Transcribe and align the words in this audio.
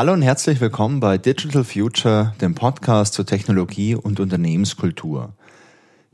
Hallo 0.00 0.14
und 0.14 0.22
herzlich 0.22 0.62
willkommen 0.62 0.98
bei 0.98 1.18
Digital 1.18 1.62
Future, 1.62 2.32
dem 2.40 2.54
Podcast 2.54 3.12
zur 3.12 3.26
Technologie 3.26 3.94
und 3.94 4.18
Unternehmenskultur. 4.18 5.34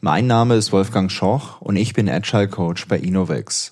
Mein 0.00 0.26
Name 0.26 0.56
ist 0.56 0.72
Wolfgang 0.72 1.08
Schoch 1.08 1.60
und 1.60 1.76
ich 1.76 1.94
bin 1.94 2.08
Agile 2.08 2.48
Coach 2.48 2.88
bei 2.88 2.98
Innovex. 2.98 3.70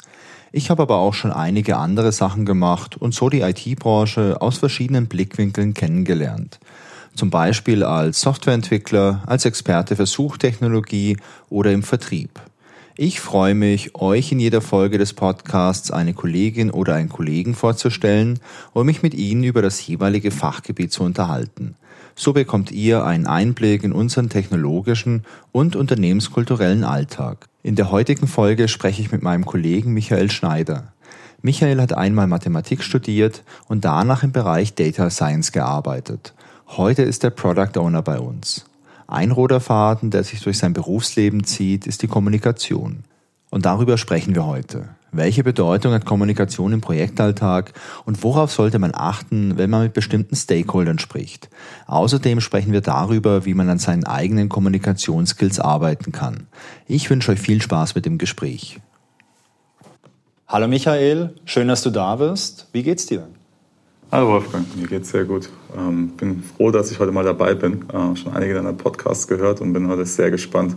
Ich 0.52 0.70
habe 0.70 0.82
aber 0.82 0.98
auch 0.98 1.14
schon 1.14 1.32
einige 1.32 1.78
andere 1.78 2.12
Sachen 2.12 2.46
gemacht 2.46 2.96
und 2.96 3.12
so 3.12 3.28
die 3.28 3.40
IT-Branche 3.40 4.40
aus 4.40 4.58
verschiedenen 4.58 5.08
Blickwinkeln 5.08 5.74
kennengelernt. 5.74 6.60
Zum 7.16 7.30
Beispiel 7.30 7.82
als 7.82 8.20
Softwareentwickler, 8.20 9.24
als 9.26 9.46
Experte 9.46 9.96
für 9.96 10.06
Suchtechnologie 10.06 11.16
oder 11.50 11.72
im 11.72 11.82
Vertrieb. 11.82 12.40
Ich 12.96 13.18
freue 13.18 13.56
mich, 13.56 13.96
euch 13.96 14.30
in 14.30 14.38
jeder 14.38 14.60
Folge 14.60 14.98
des 14.98 15.14
Podcasts 15.14 15.90
eine 15.90 16.14
Kollegin 16.14 16.70
oder 16.70 16.94
einen 16.94 17.08
Kollegen 17.08 17.56
vorzustellen 17.56 18.38
und 18.72 18.86
mich 18.86 19.02
mit 19.02 19.14
ihnen 19.14 19.42
über 19.42 19.62
das 19.62 19.84
jeweilige 19.84 20.30
Fachgebiet 20.30 20.92
zu 20.92 21.02
unterhalten. 21.02 21.74
So 22.14 22.32
bekommt 22.32 22.70
ihr 22.70 23.04
einen 23.04 23.26
Einblick 23.26 23.82
in 23.82 23.90
unseren 23.90 24.28
technologischen 24.28 25.24
und 25.50 25.74
unternehmenskulturellen 25.74 26.84
Alltag. 26.84 27.48
In 27.64 27.74
der 27.74 27.90
heutigen 27.90 28.28
Folge 28.28 28.68
spreche 28.68 29.02
ich 29.02 29.10
mit 29.10 29.24
meinem 29.24 29.44
Kollegen 29.44 29.92
Michael 29.92 30.30
Schneider. 30.30 30.92
Michael 31.42 31.80
hat 31.80 31.94
einmal 31.94 32.28
Mathematik 32.28 32.84
studiert 32.84 33.42
und 33.66 33.84
danach 33.84 34.22
im 34.22 34.30
Bereich 34.30 34.74
Data 34.76 35.10
Science 35.10 35.50
gearbeitet. 35.50 36.32
Heute 36.68 37.02
ist 37.02 37.24
er 37.24 37.30
Product 37.30 37.76
Owner 37.76 38.02
bei 38.02 38.20
uns. 38.20 38.66
Ein 39.06 39.30
roter 39.30 39.60
Faden, 39.60 40.10
der 40.10 40.24
sich 40.24 40.40
durch 40.40 40.58
sein 40.58 40.72
Berufsleben 40.72 41.44
zieht, 41.44 41.86
ist 41.86 42.02
die 42.02 42.08
Kommunikation. 42.08 43.04
Und 43.50 43.66
darüber 43.66 43.98
sprechen 43.98 44.34
wir 44.34 44.46
heute. 44.46 44.88
Welche 45.12 45.44
Bedeutung 45.44 45.92
hat 45.92 46.04
Kommunikation 46.04 46.72
im 46.72 46.80
Projektalltag 46.80 47.72
und 48.04 48.24
worauf 48.24 48.50
sollte 48.50 48.80
man 48.80 48.90
achten, 48.92 49.56
wenn 49.56 49.70
man 49.70 49.84
mit 49.84 49.92
bestimmten 49.92 50.34
Stakeholdern 50.34 50.98
spricht? 50.98 51.50
Außerdem 51.86 52.40
sprechen 52.40 52.72
wir 52.72 52.80
darüber, 52.80 53.44
wie 53.44 53.54
man 53.54 53.68
an 53.68 53.78
seinen 53.78 54.04
eigenen 54.04 54.48
Kommunikationsskills 54.48 55.60
arbeiten 55.60 56.10
kann. 56.10 56.48
Ich 56.88 57.08
wünsche 57.10 57.30
euch 57.30 57.38
viel 57.38 57.62
Spaß 57.62 57.94
mit 57.94 58.06
dem 58.06 58.18
Gespräch. 58.18 58.80
Hallo 60.48 60.66
Michael, 60.66 61.34
schön, 61.44 61.68
dass 61.68 61.82
du 61.82 61.90
da 61.90 62.16
bist. 62.16 62.66
Wie 62.72 62.82
geht's 62.82 63.06
dir? 63.06 63.28
Hallo 64.14 64.28
Wolfgang, 64.28 64.64
mir 64.76 64.86
geht's 64.86 65.10
sehr 65.10 65.24
gut. 65.24 65.48
Ähm, 65.76 66.10
bin 66.10 66.40
froh, 66.40 66.70
dass 66.70 66.88
ich 66.92 67.00
heute 67.00 67.10
mal 67.10 67.24
dabei 67.24 67.54
bin. 67.54 67.84
Äh, 67.88 68.14
schon 68.14 68.32
einige 68.32 68.54
deiner 68.54 68.72
Podcasts 68.72 69.26
gehört 69.26 69.60
und 69.60 69.72
bin 69.72 69.88
heute 69.88 70.06
sehr 70.06 70.30
gespannt 70.30 70.76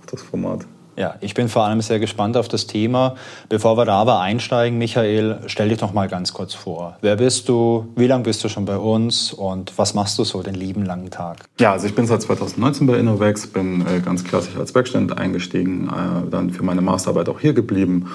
auf 0.00 0.06
das 0.06 0.20
Format. 0.20 0.66
Ja, 0.96 1.14
ich 1.20 1.34
bin 1.34 1.48
vor 1.48 1.62
allem 1.62 1.80
sehr 1.80 2.00
gespannt 2.00 2.36
auf 2.36 2.48
das 2.48 2.66
Thema. 2.66 3.14
Bevor 3.48 3.76
wir 3.76 3.84
da 3.84 4.00
aber 4.00 4.18
einsteigen, 4.18 4.78
Michael, 4.78 5.38
stell 5.46 5.68
dich 5.68 5.80
noch 5.80 5.92
mal 5.92 6.08
ganz 6.08 6.32
kurz 6.32 6.52
vor. 6.52 6.96
Wer 7.02 7.14
bist 7.14 7.48
du? 7.48 7.86
Wie 7.94 8.08
lange 8.08 8.24
bist 8.24 8.42
du 8.42 8.48
schon 8.48 8.64
bei 8.64 8.78
uns? 8.78 9.32
Und 9.32 9.72
was 9.78 9.94
machst 9.94 10.18
du 10.18 10.24
so 10.24 10.42
den 10.42 10.56
lieben 10.56 10.84
langen 10.84 11.12
Tag? 11.12 11.36
Ja, 11.60 11.70
also 11.70 11.86
ich 11.86 11.94
bin 11.94 12.08
seit 12.08 12.20
2019 12.20 12.84
bei 12.84 12.98
Innovex, 12.98 13.46
bin 13.46 13.86
äh, 13.86 14.00
ganz 14.00 14.24
klassisch 14.24 14.56
als 14.56 14.74
Werkstudent 14.74 15.16
eingestiegen, 15.16 15.88
äh, 15.88 16.28
dann 16.28 16.50
für 16.50 16.64
meine 16.64 16.80
Masterarbeit 16.80 17.28
auch 17.28 17.38
hier 17.38 17.52
geblieben 17.52 18.10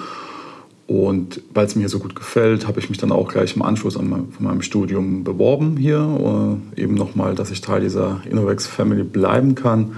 und 0.87 1.41
weil 1.51 1.65
es 1.65 1.75
mir 1.75 1.89
so 1.89 1.97
gut 1.97 2.15
gefällt, 2.15 2.67
habe 2.67 2.79
ich 2.79 2.89
mich 2.89 2.99
dann 2.99 3.11
auch 3.11 3.27
gleich 3.29 3.55
im 3.55 3.63
Anschluss 3.63 3.97
an 3.97 4.07
mein, 4.07 4.31
von 4.31 4.45
meinem 4.45 4.61
Studium 4.61 5.23
beworben 5.23 5.77
hier. 5.77 6.59
Äh, 6.77 6.81
eben 6.81 6.93
nochmal, 6.93 7.33
dass 7.33 7.49
ich 7.49 7.61
Teil 7.61 7.81
dieser 7.81 8.21
Innovex 8.29 8.67
Family 8.67 9.03
bleiben 9.03 9.55
kann. 9.55 9.95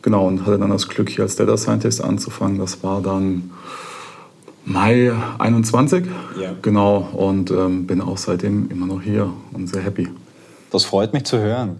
Genau, 0.00 0.26
und 0.26 0.46
hatte 0.46 0.58
dann 0.58 0.70
das 0.70 0.88
Glück, 0.88 1.10
hier 1.10 1.24
als 1.24 1.36
Data 1.36 1.58
Scientist 1.58 2.02
anzufangen. 2.02 2.58
Das 2.58 2.82
war 2.82 3.02
dann 3.02 3.50
Mai 4.64 5.12
21. 5.38 6.06
Ja. 6.40 6.54
Genau, 6.62 7.08
und 7.12 7.50
ähm, 7.50 7.86
bin 7.86 8.00
auch 8.00 8.16
seitdem 8.16 8.70
immer 8.70 8.86
noch 8.86 9.02
hier 9.02 9.30
und 9.52 9.68
sehr 9.68 9.82
happy. 9.82 10.08
Das 10.70 10.84
freut 10.84 11.12
mich 11.12 11.24
zu 11.24 11.38
hören. 11.38 11.76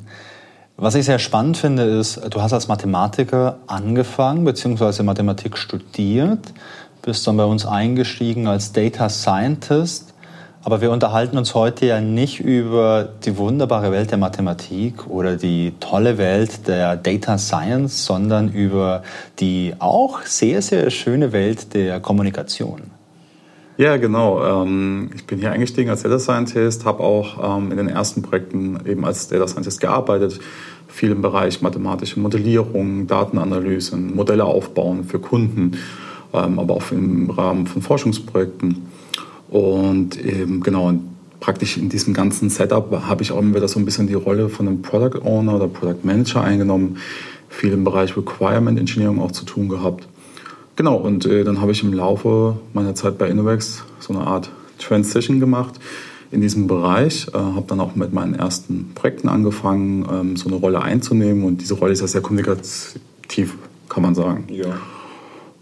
Was 0.77 0.95
ich 0.95 1.07
sehr 1.07 1.19
spannend 1.19 1.57
finde, 1.57 1.85
ist, 1.85 2.21
du 2.31 2.43
hast 2.43 2.53
als 2.53 2.69
Mathematiker 2.69 3.59
angefangen, 3.67 4.45
beziehungsweise 4.45 5.03
Mathematik 5.03 5.57
studiert 5.57 6.53
bist 7.03 7.27
dann 7.27 7.37
bei 7.37 7.45
uns 7.45 7.67
eingestiegen 7.67 8.47
als 8.47 8.73
Data 8.73 9.09
Scientist. 9.09 10.15
Aber 10.63 10.83
wir 10.83 10.91
unterhalten 10.91 11.39
uns 11.39 11.55
heute 11.55 11.87
ja 11.87 12.03
nicht 12.03 12.41
über 12.41 13.09
die 13.25 13.39
wunderbare 13.39 13.93
Welt 13.93 14.11
der 14.11 14.19
Mathematik 14.19 15.07
oder 15.09 15.37
die 15.37 15.73
tolle 15.81 16.19
Welt 16.19 16.69
der 16.69 16.97
Data 16.97 17.39
Science, 17.39 18.05
sondern 18.05 18.51
über 18.51 19.03
die 19.39 19.75
auch 19.79 20.21
sehr, 20.23 20.61
sehr 20.61 20.91
schöne 20.91 21.33
Welt 21.33 21.73
der 21.73 22.01
Kommunikation. 22.01 22.83
Ja, 23.79 23.97
genau. 23.97 24.45
Ähm, 24.45 25.11
ich 25.15 25.25
bin 25.27 25.39
hier 25.39 25.53
eingestiegen 25.53 25.89
als 25.89 26.03
Data 26.03 26.19
Scientist, 26.19 26.85
habe 26.85 27.03
auch 27.03 27.57
ähm, 27.57 27.71
in 27.71 27.79
den 27.79 27.89
ersten 27.89 28.21
Projekten 28.21 28.79
eben 28.85 29.07
als 29.07 29.29
Data 29.29 29.49
Scientist 29.49 29.81
gearbeitet, 29.81 30.39
viel 30.89 31.13
im 31.13 31.23
Bereich 31.23 31.63
mathematische 31.63 32.21
Modellierung, 32.21 33.07
Datenanalyse, 33.07 33.97
Modelle 33.97 34.45
aufbauen 34.45 35.05
für 35.05 35.19
Kunden. 35.19 35.79
Ähm, 36.33 36.59
aber 36.59 36.75
auch 36.75 36.93
im 36.93 37.31
Rahmen 37.31 37.67
von 37.67 37.83
Forschungsprojekten. 37.83 38.87
Und 39.49 40.23
eben 40.25 40.61
genau, 40.61 40.93
praktisch 41.41 41.77
in 41.77 41.89
diesem 41.89 42.15
ganzen 42.15 42.51
Setup 42.51 42.91
habe 43.09 43.23
ich 43.23 43.33
auch 43.33 43.39
immer 43.39 43.57
wieder 43.57 43.69
so 43.69 43.81
ein 43.81 43.85
bisschen 43.85 44.07
die 44.07 44.15
Rolle 44.15 44.49
von 44.49 44.69
einem 44.69 44.83
Product 44.83 45.21
Owner 45.25 45.57
oder 45.57 45.67
Product 45.67 46.05
Manager 46.05 46.43
eingenommen, 46.43 46.99
viel 47.49 47.73
im 47.73 47.83
Bereich 47.83 48.17
Requirement 48.17 48.79
Engineering 48.79 49.19
auch 49.19 49.33
zu 49.33 49.45
tun 49.45 49.69
gehabt. 49.69 50.07
Genau, 50.77 50.97
und 50.97 51.27
äh, 51.27 51.43
dann 51.43 51.61
habe 51.61 51.73
ich 51.73 51.83
im 51.83 51.93
Laufe 51.93 52.57
meiner 52.73 52.95
Zeit 52.95 53.19
bei 53.19 53.29
Innovex 53.29 53.83
so 53.99 54.15
eine 54.15 54.27
Art 54.27 54.51
Transition 54.79 55.41
gemacht 55.41 55.81
in 56.31 56.41
diesem 56.41 56.69
Bereich, 56.69 57.27
äh, 57.35 57.39
habe 57.39 57.65
dann 57.67 57.81
auch 57.81 57.97
mit 57.97 58.13
meinen 58.13 58.35
ersten 58.35 58.93
Projekten 58.95 59.29
angefangen, 59.29 60.07
ähm, 60.11 60.37
so 60.37 60.49
eine 60.49 60.57
Rolle 60.57 60.81
einzunehmen 60.81 61.45
und 61.45 61.61
diese 61.61 61.75
Rolle 61.75 61.93
ist 61.93 62.01
ja 62.01 62.07
sehr 62.07 62.21
kommunikativ, 62.21 63.57
kann 63.89 64.03
man 64.03 64.15
sagen. 64.15 64.45
Ja. 64.49 64.77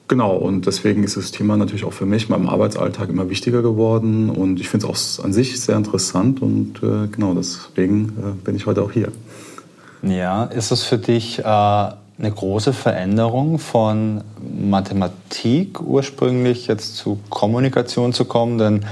Genau, 0.08 0.36
und 0.36 0.66
deswegen 0.66 1.04
ist 1.04 1.18
das 1.18 1.32
Thema 1.32 1.58
natürlich 1.58 1.84
auch 1.84 1.92
für 1.92 2.06
mich 2.06 2.24
in 2.24 2.30
meinem 2.30 2.48
Arbeitsalltag 2.48 3.10
immer 3.10 3.28
wichtiger 3.28 3.60
geworden 3.60 4.30
und 4.30 4.58
ich 4.58 4.70
finde 4.70 4.90
es 4.90 5.18
auch 5.20 5.24
an 5.24 5.34
sich 5.34 5.60
sehr 5.60 5.76
interessant 5.76 6.40
und 6.40 6.82
äh, 6.82 7.08
genau 7.08 7.34
deswegen 7.34 8.16
äh, 8.18 8.44
bin 8.44 8.56
ich 8.56 8.64
heute 8.64 8.82
auch 8.82 8.90
hier. 8.90 9.12
Ja, 10.02 10.44
ist 10.44 10.70
es 10.70 10.82
für 10.82 10.96
dich 10.96 11.40
äh, 11.40 11.42
eine 11.44 11.96
große 12.18 12.72
Veränderung 12.72 13.58
von 13.58 14.22
Mathematik 14.58 15.80
ursprünglich 15.80 16.68
jetzt 16.68 16.96
zu 16.96 17.18
Kommunikation 17.28 18.14
zu 18.14 18.24
kommen? 18.24 18.56
Denn 18.56 18.86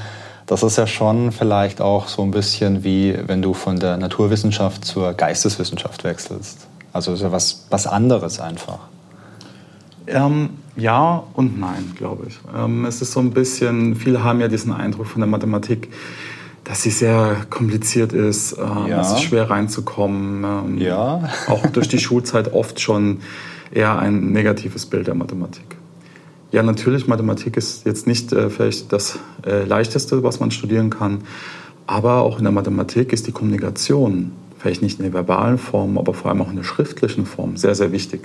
das 0.44 0.62
ist 0.62 0.76
ja 0.76 0.86
schon 0.86 1.32
vielleicht 1.32 1.80
auch 1.80 2.08
so 2.08 2.22
ein 2.22 2.30
bisschen 2.30 2.84
wie 2.84 3.16
wenn 3.26 3.40
du 3.40 3.54
von 3.54 3.80
der 3.80 3.96
Naturwissenschaft 3.96 4.84
zur 4.84 5.14
Geisteswissenschaft 5.14 6.04
wechselst. 6.04 6.66
Also 6.92 7.14
ist 7.14 7.22
ja 7.22 7.32
was, 7.32 7.66
was 7.70 7.86
anderes 7.86 8.38
einfach. 8.38 8.80
Ähm, 10.06 10.50
ja 10.76 11.22
und 11.34 11.58
nein, 11.58 11.92
glaube 11.96 12.26
ich. 12.28 12.38
Ähm, 12.56 12.84
es 12.84 13.02
ist 13.02 13.12
so 13.12 13.20
ein 13.20 13.30
bisschen, 13.30 13.94
viele 13.96 14.22
haben 14.22 14.40
ja 14.40 14.48
diesen 14.48 14.72
Eindruck 14.72 15.06
von 15.06 15.20
der 15.20 15.28
Mathematik, 15.28 15.88
dass 16.64 16.82
sie 16.82 16.90
sehr 16.90 17.46
kompliziert 17.48 18.12
ist, 18.12 18.56
ähm, 18.58 18.88
ja. 18.88 19.00
es 19.00 19.12
ist 19.12 19.22
schwer 19.22 19.48
reinzukommen. 19.48 20.44
Ähm, 20.44 20.78
ja. 20.78 21.28
auch 21.46 21.66
durch 21.68 21.88
die 21.88 21.98
Schulzeit 21.98 22.52
oft 22.52 22.80
schon 22.80 23.20
eher 23.70 23.98
ein 23.98 24.32
negatives 24.32 24.86
Bild 24.86 25.06
der 25.06 25.14
Mathematik. 25.14 25.76
Ja, 26.52 26.62
natürlich, 26.62 27.06
Mathematik 27.06 27.56
ist 27.56 27.86
jetzt 27.86 28.06
nicht 28.06 28.32
äh, 28.32 28.50
vielleicht 28.50 28.92
das 28.92 29.18
äh, 29.44 29.64
Leichteste, 29.64 30.22
was 30.22 30.40
man 30.40 30.50
studieren 30.50 30.90
kann, 30.90 31.22
aber 31.86 32.22
auch 32.22 32.38
in 32.38 32.44
der 32.44 32.52
Mathematik 32.52 33.12
ist 33.12 33.26
die 33.26 33.32
Kommunikation, 33.32 34.32
vielleicht 34.58 34.82
nicht 34.82 34.98
in 34.98 35.04
der 35.04 35.12
verbalen 35.12 35.58
Form, 35.58 35.98
aber 35.98 36.14
vor 36.14 36.30
allem 36.30 36.42
auch 36.42 36.50
in 36.50 36.56
der 36.56 36.64
schriftlichen 36.64 37.26
Form, 37.26 37.56
sehr, 37.56 37.74
sehr 37.74 37.92
wichtig. 37.92 38.22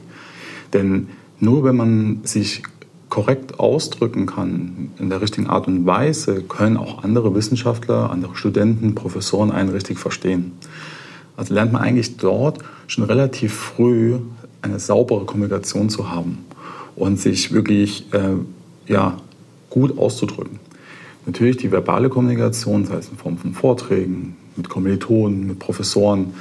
Denn 0.73 1.09
nur 1.41 1.63
wenn 1.63 1.75
man 1.75 2.21
sich 2.23 2.63
korrekt 3.09 3.59
ausdrücken 3.59 4.25
kann, 4.25 4.91
in 4.97 5.09
der 5.09 5.21
richtigen 5.21 5.47
Art 5.47 5.67
und 5.67 5.85
Weise, 5.85 6.43
können 6.43 6.77
auch 6.77 7.03
andere 7.03 7.35
Wissenschaftler, 7.35 8.09
andere 8.09 8.35
Studenten, 8.35 8.95
Professoren 8.95 9.51
einen 9.51 9.69
richtig 9.69 9.99
verstehen. 9.99 10.53
Also 11.35 11.53
lernt 11.53 11.73
man 11.73 11.81
eigentlich 11.81 12.15
dort 12.17 12.59
schon 12.87 13.03
relativ 13.03 13.53
früh 13.53 14.19
eine 14.61 14.79
saubere 14.79 15.25
Kommunikation 15.25 15.89
zu 15.89 16.09
haben 16.09 16.37
und 16.95 17.19
sich 17.19 17.51
wirklich 17.51 18.05
äh, 18.13 18.35
ja, 18.87 19.17
gut 19.69 19.97
auszudrücken. 19.97 20.59
Natürlich 21.25 21.57
die 21.57 21.71
verbale 21.71 22.09
Kommunikation, 22.09 22.85
sei 22.85 22.95
es 22.95 23.09
in 23.09 23.17
Form 23.17 23.37
von 23.37 23.53
Vorträgen, 23.53 24.35
mit 24.55 24.69
Kommilitonen, 24.69 25.47
mit 25.47 25.59
Professoren, 25.59 26.33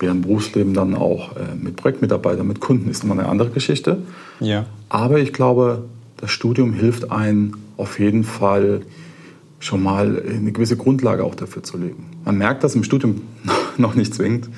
später 0.00 0.12
im 0.12 0.22
Berufsleben 0.22 0.72
dann 0.72 0.94
auch 0.94 1.36
äh, 1.36 1.54
mit 1.60 1.76
Projektmitarbeitern, 1.76 2.46
mit 2.46 2.58
Kunden 2.58 2.88
ist 2.88 3.04
immer 3.04 3.12
eine 3.12 3.28
andere 3.28 3.50
Geschichte. 3.50 3.98
Ja. 4.40 4.64
Aber 4.88 5.18
ich 5.18 5.34
glaube, 5.34 5.84
das 6.16 6.30
Studium 6.30 6.72
hilft 6.72 7.12
einem 7.12 7.58
auf 7.76 8.00
jeden 8.00 8.24
Fall 8.24 8.80
schon 9.58 9.82
mal 9.82 10.22
eine 10.26 10.52
gewisse 10.52 10.78
Grundlage 10.78 11.22
auch 11.22 11.34
dafür 11.34 11.62
zu 11.62 11.76
legen. 11.76 12.06
Man 12.24 12.38
merkt 12.38 12.64
das 12.64 12.74
im 12.74 12.82
Studium 12.82 13.20
noch 13.76 13.94
nicht 13.94 14.14
zwingend. 14.14 14.48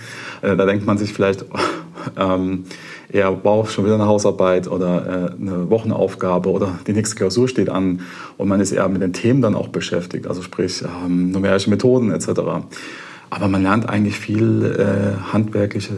Äh, 0.43 0.57
da 0.57 0.65
denkt 0.65 0.87
man 0.87 0.97
sich 0.97 1.13
vielleicht 1.13 1.45
ähm, 2.17 2.63
eher, 3.11 3.37
wow, 3.43 3.69
schon 3.69 3.85
wieder 3.85 3.97
eine 3.97 4.07
Hausarbeit 4.07 4.69
oder 4.69 5.33
äh, 5.39 5.43
eine 5.43 5.69
Wochenaufgabe 5.71 6.53
oder 6.53 6.79
die 6.87 6.93
nächste 6.93 7.17
Klausur 7.17 7.49
steht 7.49 7.69
an 7.69 8.03
und 8.39 8.47
man 8.47 8.61
ist 8.61 8.71
eher 8.71 8.89
mit 8.89 9.03
den 9.03 9.13
Themen 9.13 9.43
dann 9.43 9.57
auch 9.57 9.69
beschäftigt, 9.69 10.29
also 10.29 10.41
sprich 10.41 10.85
ähm, 11.05 11.33
numerische 11.33 11.69
Methoden 11.69 12.13
etc. 12.13 12.29
Aber 13.33 13.49
man 13.49 13.63
lernt 13.63 13.89
eigentlich 13.89 14.19
viel 14.19 14.63
äh, 14.79 15.33
handwerkliche 15.33 15.95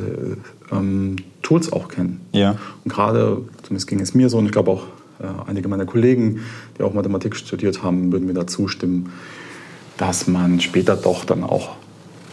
ähm, 0.70 1.16
Tools 1.42 1.72
auch 1.72 1.88
kennen. 1.88 2.20
Ja. 2.30 2.54
Und 2.84 2.92
gerade, 2.92 3.38
zumindest 3.64 3.88
ging 3.88 3.98
es 3.98 4.14
mir 4.14 4.28
so, 4.28 4.38
und 4.38 4.46
ich 4.46 4.52
glaube 4.52 4.70
auch 4.70 4.84
äh, 5.18 5.24
einige 5.48 5.66
meiner 5.66 5.84
Kollegen, 5.84 6.42
die 6.78 6.84
auch 6.84 6.94
Mathematik 6.94 7.34
studiert 7.34 7.82
haben, 7.82 8.12
würden 8.12 8.28
mir 8.28 8.34
da 8.34 8.46
zustimmen, 8.46 9.10
dass 9.96 10.28
man 10.28 10.60
später 10.60 10.94
doch 10.94 11.24
dann 11.24 11.42
auch 11.42 11.70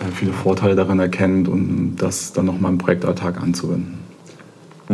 äh, 0.02 0.12
viele 0.14 0.34
Vorteile 0.34 0.76
darin 0.76 1.00
erkennt 1.00 1.48
und 1.48 1.96
das 1.96 2.34
dann 2.34 2.46
nochmal 2.46 2.72
im 2.72 2.78
Projektalltag 2.78 3.42
anzuwenden. 3.42 3.98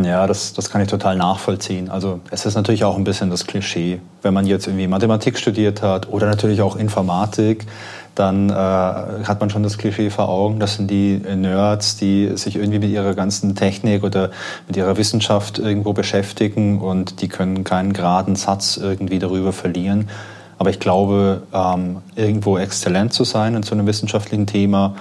Ja, 0.01 0.25
das, 0.25 0.53
das 0.53 0.69
kann 0.69 0.81
ich 0.81 0.87
total 0.87 1.17
nachvollziehen. 1.17 1.89
Also 1.89 2.21
es 2.31 2.45
ist 2.45 2.55
natürlich 2.55 2.85
auch 2.85 2.95
ein 2.95 3.03
bisschen 3.03 3.29
das 3.29 3.45
Klischee. 3.45 3.99
Wenn 4.21 4.33
man 4.33 4.45
jetzt 4.45 4.67
irgendwie 4.67 4.87
Mathematik 4.87 5.37
studiert 5.37 5.81
hat 5.81 6.07
oder 6.07 6.27
natürlich 6.27 6.61
auch 6.61 6.77
Informatik, 6.77 7.65
dann 8.19 8.49
äh, 8.49 8.53
hat 8.53 9.39
man 9.39 9.49
schon 9.49 9.63
das 9.63 9.77
Klischee 9.77 10.09
vor 10.09 10.29
Augen. 10.29 10.59
Das 10.59 10.75
sind 10.75 10.89
die 10.89 11.17
Nerds, 11.17 11.97
die 11.97 12.35
sich 12.35 12.55
irgendwie 12.55 12.79
mit 12.79 12.89
ihrer 12.89 13.13
ganzen 13.13 13.55
Technik 13.55 14.03
oder 14.03 14.31
mit 14.67 14.77
ihrer 14.77 14.97
Wissenschaft 14.97 15.59
irgendwo 15.59 15.93
beschäftigen 15.93 16.81
und 16.81 17.21
die 17.21 17.27
können 17.27 17.63
keinen 17.63 17.93
geraden 17.93 18.35
Satz 18.35 18.77
irgendwie 18.77 19.19
darüber 19.19 19.53
verlieren. 19.53 20.09
Aber 20.57 20.69
ich 20.69 20.79
glaube, 20.79 21.43
ähm, 21.53 21.97
irgendwo 22.15 22.57
exzellent 22.57 23.13
zu 23.13 23.23
sein 23.23 23.55
in 23.55 23.63
so 23.63 23.75
einem 23.75 23.85
wissenschaftlichen 23.85 24.47
Thema 24.47 24.95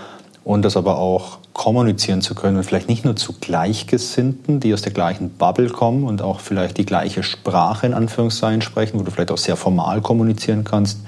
und 0.45 0.63
das 0.63 0.77
aber 0.77 0.99
auch 0.99 1.39
kommunizieren 1.55 2.21
zu 2.21 2.35
können 2.35 2.59
und 2.59 2.65
vielleicht 2.65 2.89
nicht 2.89 3.05
nur 3.05 3.17
zu 3.17 3.33
Gleichgesinnten, 3.41 4.61
die 4.61 4.75
aus 4.75 4.83
der 4.83 4.93
gleichen 4.93 5.31
Bubble 5.31 5.71
kommen 5.71 6.05
und 6.05 6.21
auch 6.21 6.41
vielleicht 6.41 6.77
die 6.77 6.85
gleiche 6.85 7.23
Sprache 7.23 7.87
in 7.87 7.95
Anführungszeichen 7.95 8.61
sprechen, 8.61 9.01
wo 9.01 9.03
du 9.03 9.11
vielleicht 9.11 9.31
auch 9.31 9.39
sehr 9.39 9.57
formal 9.57 10.03
kommunizieren 10.03 10.65
kannst, 10.65 11.01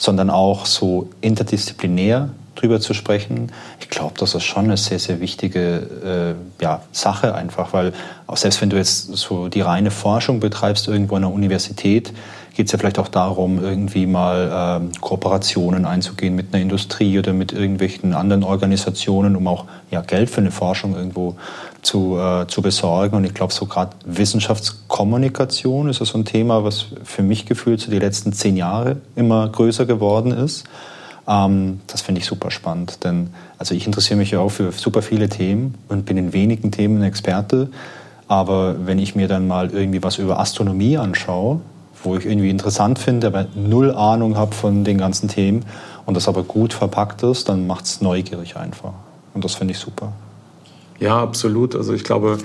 sondern 0.00 0.30
auch 0.30 0.64
so 0.64 1.10
interdisziplinär 1.20 2.30
drüber 2.54 2.80
zu 2.80 2.94
sprechen. 2.94 3.52
Ich 3.80 3.90
glaube, 3.90 4.14
das 4.18 4.34
ist 4.34 4.44
schon 4.44 4.64
eine 4.64 4.76
sehr, 4.76 4.98
sehr 4.98 5.20
wichtige 5.20 6.36
äh, 6.58 6.62
ja, 6.62 6.82
Sache 6.90 7.34
einfach, 7.34 7.72
weil 7.72 7.92
auch 8.26 8.38
selbst 8.38 8.60
wenn 8.62 8.70
du 8.70 8.76
jetzt 8.76 9.14
so 9.16 9.48
die 9.48 9.60
reine 9.60 9.90
Forschung 9.90 10.40
betreibst 10.40 10.88
irgendwo 10.88 11.16
an 11.16 11.22
der 11.22 11.30
Universität, 11.30 12.12
geht 12.54 12.66
es 12.66 12.72
ja 12.72 12.78
vielleicht 12.78 12.98
auch 12.98 13.08
darum, 13.08 13.62
irgendwie 13.62 14.06
mal 14.06 14.80
ähm, 14.82 14.92
Kooperationen 15.00 15.84
einzugehen 15.84 16.34
mit 16.34 16.52
einer 16.52 16.62
Industrie 16.62 17.18
oder 17.18 17.32
mit 17.32 17.52
irgendwelchen 17.52 18.14
anderen 18.14 18.42
Organisationen, 18.42 19.36
um 19.36 19.46
auch 19.46 19.66
ja, 19.90 20.00
Geld 20.00 20.30
für 20.30 20.40
eine 20.40 20.50
Forschung 20.50 20.96
irgendwo 20.96 21.36
zu, 21.82 22.18
äh, 22.18 22.46
zu 22.46 22.62
besorgen. 22.62 23.16
Und 23.16 23.24
ich 23.24 23.34
glaube, 23.34 23.52
so 23.52 23.66
gerade 23.66 23.92
Wissenschaftskommunikation 24.04 25.88
ist 25.88 25.98
so 25.98 26.18
ein 26.18 26.24
Thema, 26.24 26.64
was 26.64 26.86
für 27.04 27.22
mich 27.22 27.46
gefühlt 27.46 27.80
so 27.80 27.90
die 27.90 27.98
letzten 27.98 28.32
zehn 28.32 28.56
Jahre 28.56 28.96
immer 29.16 29.48
größer 29.48 29.86
geworden 29.86 30.32
ist. 30.32 30.64
Ähm, 31.28 31.80
das 31.86 32.02
finde 32.02 32.20
ich 32.20 32.26
super 32.26 32.50
spannend, 32.50 33.04
denn 33.04 33.30
also 33.58 33.74
ich 33.74 33.86
interessiere 33.86 34.18
mich 34.18 34.30
ja 34.30 34.40
auch 34.40 34.50
für 34.50 34.72
super 34.72 35.02
viele 35.02 35.28
Themen 35.28 35.74
und 35.88 36.06
bin 36.06 36.16
in 36.16 36.32
wenigen 36.32 36.70
Themen 36.70 36.98
ein 36.98 37.04
Experte. 37.04 37.68
Aber 38.26 38.86
wenn 38.86 38.98
ich 38.98 39.14
mir 39.14 39.28
dann 39.28 39.46
mal 39.46 39.70
irgendwie 39.70 40.02
was 40.02 40.18
über 40.18 40.38
Astronomie 40.38 40.96
anschaue, 40.96 41.60
wo 42.02 42.16
ich 42.16 42.24
irgendwie 42.24 42.50
interessant 42.50 42.98
finde, 42.98 43.26
aber 43.26 43.46
null 43.54 43.94
Ahnung 43.94 44.36
habe 44.36 44.54
von 44.54 44.84
den 44.84 44.98
ganzen 44.98 45.28
Themen 45.28 45.64
und 46.06 46.14
das 46.14 46.28
aber 46.28 46.42
gut 46.42 46.72
verpackt 46.72 47.22
ist, 47.22 47.48
dann 47.48 47.66
macht 47.66 47.84
es 47.84 48.00
neugierig 48.00 48.56
einfach. 48.56 48.92
Und 49.34 49.44
das 49.44 49.54
finde 49.54 49.72
ich 49.72 49.78
super. 49.78 50.12
Ja, 51.00 51.20
absolut. 51.20 51.74
Also 51.74 51.94
ich 51.94 52.04
glaube, 52.04 52.38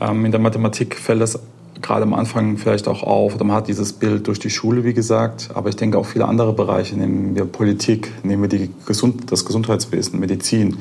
ähm, 0.00 0.24
in 0.24 0.30
der 0.30 0.40
Mathematik 0.40 0.96
fällt 0.96 1.20
das 1.20 1.38
gerade 1.82 2.04
am 2.04 2.14
Anfang 2.14 2.56
vielleicht 2.56 2.88
auch 2.88 3.02
auf. 3.02 3.34
Oder 3.34 3.44
man 3.44 3.56
hat 3.56 3.68
dieses 3.68 3.92
Bild 3.92 4.26
durch 4.26 4.38
die 4.38 4.50
Schule, 4.50 4.84
wie 4.84 4.94
gesagt. 4.94 5.50
Aber 5.54 5.68
ich 5.68 5.76
denke 5.76 5.98
auch 5.98 6.06
viele 6.06 6.26
andere 6.26 6.52
Bereiche, 6.52 6.96
nehmen 6.96 7.34
wir 7.34 7.44
Politik, 7.44 8.12
nehmen 8.22 8.50
wir 8.50 8.68
Gesund 8.86 9.30
das 9.30 9.44
Gesundheitswesen, 9.44 10.18
Medizin. 10.18 10.78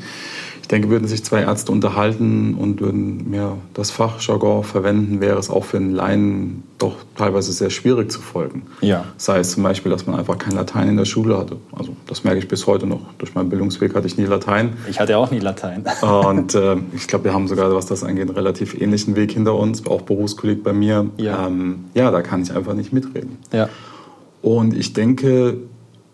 Ich 0.65 0.69
denke, 0.69 0.89
würden 0.89 1.07
sich 1.07 1.23
zwei 1.23 1.41
Ärzte 1.41 1.71
unterhalten 1.71 2.55
und 2.55 2.81
würden 2.81 3.29
mehr 3.29 3.55
das 3.75 3.91
Fachjargon 3.91 4.63
verwenden, 4.63 5.21
wäre 5.21 5.37
es 5.37 5.51
auch 5.51 5.63
für 5.63 5.77
einen 5.77 5.91
Laien 5.91 6.63
doch 6.79 6.95
teilweise 7.15 7.53
sehr 7.53 7.69
schwierig 7.69 8.11
zu 8.11 8.19
folgen. 8.19 8.63
Ja. 8.81 9.05
Sei 9.17 9.37
es 9.37 9.51
zum 9.51 9.61
Beispiel, 9.61 9.91
dass 9.91 10.07
man 10.07 10.17
einfach 10.17 10.39
kein 10.39 10.53
Latein 10.55 10.89
in 10.89 10.97
der 10.97 11.05
Schule 11.05 11.37
hatte. 11.37 11.57
Also 11.71 11.95
das 12.07 12.23
merke 12.23 12.39
ich 12.39 12.47
bis 12.47 12.65
heute 12.65 12.87
noch. 12.87 13.01
Durch 13.19 13.35
meinen 13.35 13.49
Bildungsweg 13.49 13.93
hatte 13.93 14.07
ich 14.07 14.17
nie 14.17 14.25
Latein. 14.25 14.73
Ich 14.89 14.99
hatte 14.99 15.19
auch 15.19 15.29
nie 15.29 15.37
Latein. 15.37 15.83
Und 16.01 16.55
äh, 16.55 16.77
ich 16.95 17.07
glaube, 17.07 17.25
wir 17.25 17.33
haben 17.35 17.47
sogar, 17.47 17.71
was 17.75 17.85
das 17.85 18.03
angeht, 18.03 18.23
einen 18.23 18.35
relativ 18.35 18.73
ähnlichen 18.73 19.15
Weg 19.15 19.33
hinter 19.33 19.53
uns. 19.53 19.85
Auch 19.85 20.01
Berufskolleg 20.01 20.63
bei 20.63 20.73
mir. 20.73 21.11
Ja. 21.17 21.45
Ähm, 21.45 21.85
ja, 21.93 22.09
da 22.09 22.23
kann 22.23 22.41
ich 22.41 22.51
einfach 22.51 22.73
nicht 22.73 22.91
mitreden. 22.91 23.37
Ja. 23.53 23.69
Und 24.41 24.75
ich 24.75 24.93
denke, 24.93 25.57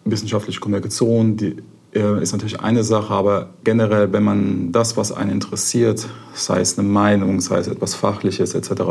wissenschaftliche 0.03 0.59
Kommunikation, 0.59 1.37
die 1.37 1.55
ist 1.93 2.31
natürlich 2.31 2.61
eine 2.61 2.83
Sache, 2.83 3.13
aber 3.13 3.49
generell, 3.65 4.13
wenn 4.13 4.23
man 4.23 4.71
das, 4.71 4.95
was 4.95 5.11
einen 5.11 5.31
interessiert, 5.31 6.07
sei 6.33 6.61
es 6.61 6.79
eine 6.79 6.87
Meinung, 6.87 7.41
sei 7.41 7.57
es 7.57 7.67
etwas 7.67 7.95
Fachliches 7.95 8.53
etc., 8.53 8.83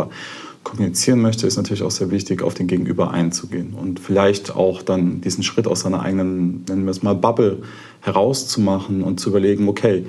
kommunizieren 0.63 1.23
möchte, 1.23 1.47
ist 1.47 1.57
natürlich 1.57 1.83
auch 1.83 1.91
sehr 1.91 2.11
wichtig, 2.11 2.43
auf 2.43 2.53
den 2.53 2.67
Gegenüber 2.67 3.11
einzugehen 3.13 3.73
und 3.73 3.99
vielleicht 3.99 4.55
auch 4.55 4.83
dann 4.83 5.23
diesen 5.23 5.43
Schritt 5.43 5.67
aus 5.67 5.81
seiner 5.81 6.03
eigenen, 6.03 6.65
nennen 6.69 6.85
wir 6.85 6.91
es 6.91 7.03
mal, 7.03 7.15
Bubble 7.15 7.63
herauszumachen 8.03 9.03
und 9.03 9.19
zu 9.21 9.31
überlegen, 9.31 9.69
okay, 9.69 10.05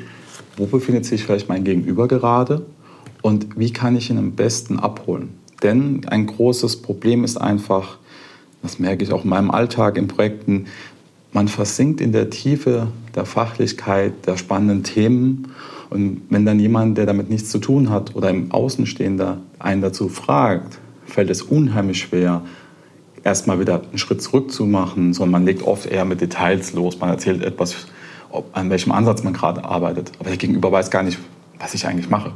wo 0.57 0.65
befindet 0.65 1.05
sich 1.05 1.23
vielleicht 1.23 1.47
mein 1.47 1.63
Gegenüber 1.63 2.09
gerade 2.09 2.65
und 3.21 3.57
wie 3.57 3.71
kann 3.71 3.95
ich 3.95 4.09
ihn 4.09 4.17
am 4.17 4.33
besten 4.33 4.79
abholen? 4.79 5.29
Denn 5.63 6.01
ein 6.07 6.25
großes 6.25 6.81
Problem 6.81 7.23
ist 7.23 7.37
einfach, 7.37 7.97
das 8.61 8.77
merke 8.77 9.03
ich 9.03 9.13
auch 9.13 9.23
in 9.23 9.29
meinem 9.29 9.51
Alltag 9.51 9.97
in 9.97 10.07
Projekten, 10.07 10.65
man 11.33 11.47
versinkt 11.47 12.01
in 12.01 12.11
der 12.11 12.29
Tiefe 12.29 12.87
der 13.15 13.25
Fachlichkeit, 13.25 14.25
der 14.25 14.37
spannenden 14.37 14.83
Themen. 14.83 15.53
Und 15.89 16.21
wenn 16.29 16.45
dann 16.45 16.59
jemand, 16.59 16.97
der 16.97 17.05
damit 17.05 17.29
nichts 17.29 17.49
zu 17.49 17.59
tun 17.59 17.89
hat 17.89 18.15
oder 18.15 18.29
im 18.29 18.51
Außenstehender 18.51 19.37
einen 19.59 19.81
dazu 19.81 20.09
fragt, 20.09 20.79
fällt 21.05 21.29
es 21.29 21.41
unheimlich 21.41 21.99
schwer, 21.99 22.41
erstmal 23.23 23.59
wieder 23.59 23.81
einen 23.81 23.97
Schritt 23.97 24.21
zurück 24.21 24.51
zu 24.51 24.65
machen, 24.65 25.13
sondern 25.13 25.31
man 25.31 25.45
legt 25.45 25.63
oft 25.63 25.85
eher 25.85 26.05
mit 26.05 26.21
Details 26.21 26.73
los. 26.73 26.99
Man 26.99 27.09
erzählt 27.09 27.43
etwas, 27.43 27.87
an 28.53 28.69
welchem 28.69 28.91
Ansatz 28.91 29.23
man 29.23 29.33
gerade 29.33 29.63
arbeitet. 29.63 30.11
Aber 30.19 30.29
der 30.29 30.37
Gegenüber 30.37 30.71
weiß 30.71 30.91
gar 30.91 31.03
nicht, 31.03 31.19
was 31.59 31.73
ich 31.73 31.85
eigentlich 31.85 32.09
mache. 32.09 32.31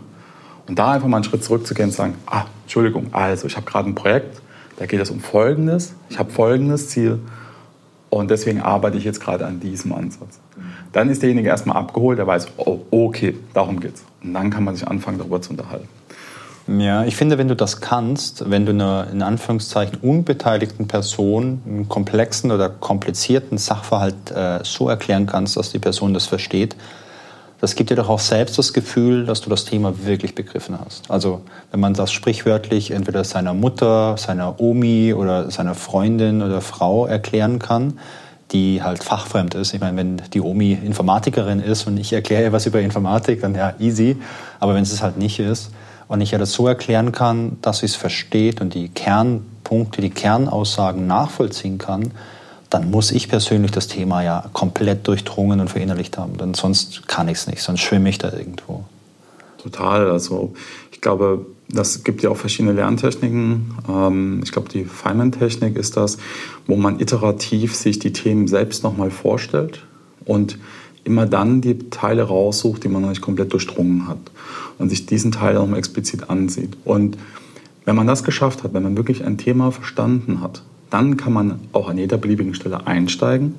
Und 0.68 0.80
da 0.80 0.92
einfach 0.92 1.08
mal 1.08 1.18
einen 1.18 1.24
Schritt 1.24 1.44
zurückzugehen 1.44 1.90
und 1.90 1.92
zu 1.92 1.98
sagen, 1.98 2.16
ah, 2.26 2.46
Entschuldigung, 2.64 3.08
also 3.14 3.48
ich 3.48 3.56
habe 3.56 3.66
gerade 3.66 3.90
ein 3.90 3.96
Projekt, 3.96 4.42
da 4.78 4.86
geht 4.86 5.00
es 5.00 5.10
um 5.10 5.20
Folgendes, 5.20 5.94
ich 6.10 6.20
habe 6.20 6.32
folgendes 6.32 6.90
Ziel 6.90 7.20
und 8.20 8.32
deswegen 8.32 8.62
arbeite 8.62 8.98
ich 8.98 9.04
jetzt 9.04 9.20
gerade 9.20 9.46
an 9.46 9.60
diesem 9.60 9.94
Ansatz. 9.94 10.40
Dann 10.92 11.10
ist 11.10 11.22
derjenige 11.22 11.50
erstmal 11.50 11.78
abgeholt, 11.78 12.18
der 12.18 12.28
weiß, 12.28 12.48
oh, 12.58 12.80
okay, 12.92 13.36
darum 13.54 13.80
geht's. 13.80 14.04
Und 14.24 14.34
dann 14.34 14.50
kann 14.50 14.64
man 14.64 14.76
sich 14.76 14.88
anfangen, 14.88 15.18
darüber 15.18 15.42
zu 15.42 15.52
unterhalten. 15.52 15.88
Ja, 16.68 17.06
ich 17.06 17.16
finde, 17.16 17.38
wenn 17.38 17.48
du 17.48 17.56
das 17.56 17.80
kannst, 17.80 18.50
wenn 18.50 18.66
du 18.66 18.72
einer 18.72 19.08
in 19.12 19.22
Anführungszeichen 19.22 20.00
unbeteiligten 20.02 20.88
Person 20.88 21.62
einen 21.66 21.90
komplexen 21.90 22.52
oder 22.52 22.70
komplizierten 22.70 23.60
Sachverhalt 23.60 24.32
äh, 24.32 24.60
so 24.64 24.90
erklären 24.90 25.28
kannst, 25.28 25.58
dass 25.58 25.72
die 25.72 25.80
Person 25.80 26.16
das 26.16 26.26
versteht, 26.26 26.76
das 27.66 27.74
gibt 27.74 27.90
dir 27.90 27.96
doch 27.96 28.10
auch 28.10 28.20
selbst 28.20 28.60
das 28.60 28.74
Gefühl, 28.74 29.26
dass 29.26 29.42
du 29.42 29.50
das 29.50 29.66
Thema 29.66 30.06
wirklich 30.06 30.36
begriffen 30.36 30.78
hast. 30.80 31.10
Also 31.10 31.42
wenn 31.72 31.80
man 31.80 31.96
das 31.96 32.12
sprichwörtlich 32.12 32.92
entweder 32.92 33.24
seiner 33.24 33.56
Mutter, 33.56 34.18
seiner 34.20 34.62
Omi 34.62 35.16
oder 35.16 35.50
seiner 35.50 35.74
Freundin 35.74 36.44
oder 36.44 36.62
Frau 36.62 37.08
erklären 37.08 37.58
kann, 37.58 37.98
die 38.52 38.84
halt 38.84 39.04
fachfremd 39.04 39.56
ist. 39.56 39.74
Ich 39.74 39.82
meine, 39.82 39.98
wenn 39.98 40.22
die 40.32 40.42
Omi 40.42 40.74
Informatikerin 40.74 41.60
ist 41.60 41.88
und 41.88 41.98
ich 41.98 42.14
erkläre 42.14 42.44
ihr 42.44 42.52
was 42.52 42.68
über 42.68 42.82
Informatik, 42.82 43.42
dann 43.42 43.56
ja, 43.56 43.74
easy. 43.80 44.18
Aber 44.60 44.76
wenn 44.76 44.84
es 44.84 45.02
halt 45.02 45.18
nicht 45.18 45.40
ist, 45.40 45.72
und 46.08 46.22
ich 46.22 46.30
ja 46.30 46.38
das 46.38 46.52
so 46.52 46.68
erklären 46.68 47.12
kann, 47.14 47.58
dass 47.64 47.80
sie 47.80 47.88
es 47.88 47.96
versteht 47.96 48.62
und 48.62 48.76
die 48.76 48.90
Kernpunkte, 48.90 50.02
die 50.02 50.12
Kernaussagen 50.12 51.08
nachvollziehen 51.08 51.80
kann, 51.80 52.12
dann 52.70 52.92
muss 52.92 53.12
ich 53.12 53.30
persönlich 53.30 53.72
das 53.72 53.88
Thema 53.88 54.24
ja 54.24 54.50
komplett 54.54 55.08
durchdrungen 55.08 55.60
und 55.60 55.70
verinnerlicht 55.70 56.18
haben. 56.18 56.38
Denn 56.38 56.54
sonst 56.54 57.08
kann 57.08 57.28
ich 57.28 57.38
es 57.38 57.48
nicht, 57.48 57.62
sonst 57.62 57.82
schwimme 57.82 58.10
ich 58.10 58.18
da 58.18 58.32
irgendwo. 58.32 58.86
Total. 59.62 60.10
Also 60.10 60.54
ich 60.92 61.02
glaube, 61.02 61.46
das 61.70 62.04
gibt 62.04 62.22
ja 62.22 62.30
auch 62.30 62.38
verschiedene 62.38 62.74
Lerntechniken. 62.74 63.74
Ähm, 63.90 64.42
ich 64.44 64.52
glaube, 64.52 64.70
die 64.70 64.86
Feynman-Technik 64.86 65.76
ist 65.76 65.98
das, 65.98 66.18
wo 66.68 66.76
man 66.76 67.00
iterativ 67.00 67.76
sich 67.76 68.00
die 68.00 68.14
Themen 68.14 68.48
selbst 68.48 68.84
nochmal 68.84 69.12
vorstellt 69.12 69.84
und 70.26 70.58
immer 71.04 71.26
dann 71.26 71.62
die 71.62 71.90
Teile 71.90 72.24
raussucht, 72.24 72.84
die 72.84 72.90
man 72.90 73.04
noch 73.04 73.10
nicht 73.10 73.22
komplett 73.22 73.54
durchdrungen 73.54 74.08
hat 74.08 74.18
und 74.78 74.90
sich 74.90 75.06
diesen 75.06 75.32
Teil 75.32 75.56
nochmal 75.56 75.80
explizit 75.80 76.30
ansieht. 76.30 76.78
Und 76.84 77.18
wenn 77.86 77.96
man 77.96 78.08
das 78.08 78.24
geschafft 78.24 78.64
hat, 78.64 78.74
wenn 78.74 78.84
man 78.84 78.98
wirklich 78.98 79.24
ein 79.24 79.38
Thema 79.38 79.72
verstanden 79.72 80.42
hat, 80.42 80.64
dann 80.90 81.18
kann 81.18 81.34
man 81.34 81.60
auch 81.74 81.90
an 81.90 81.98
jeder 81.98 82.18
beliebigen 82.18 82.54
Stelle 82.54 82.88
einsteigen 82.88 83.56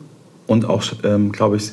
und 0.47 0.65
auch, 0.65 0.85
ähm, 1.03 1.33
glaube 1.33 1.57
ich, 1.57 1.73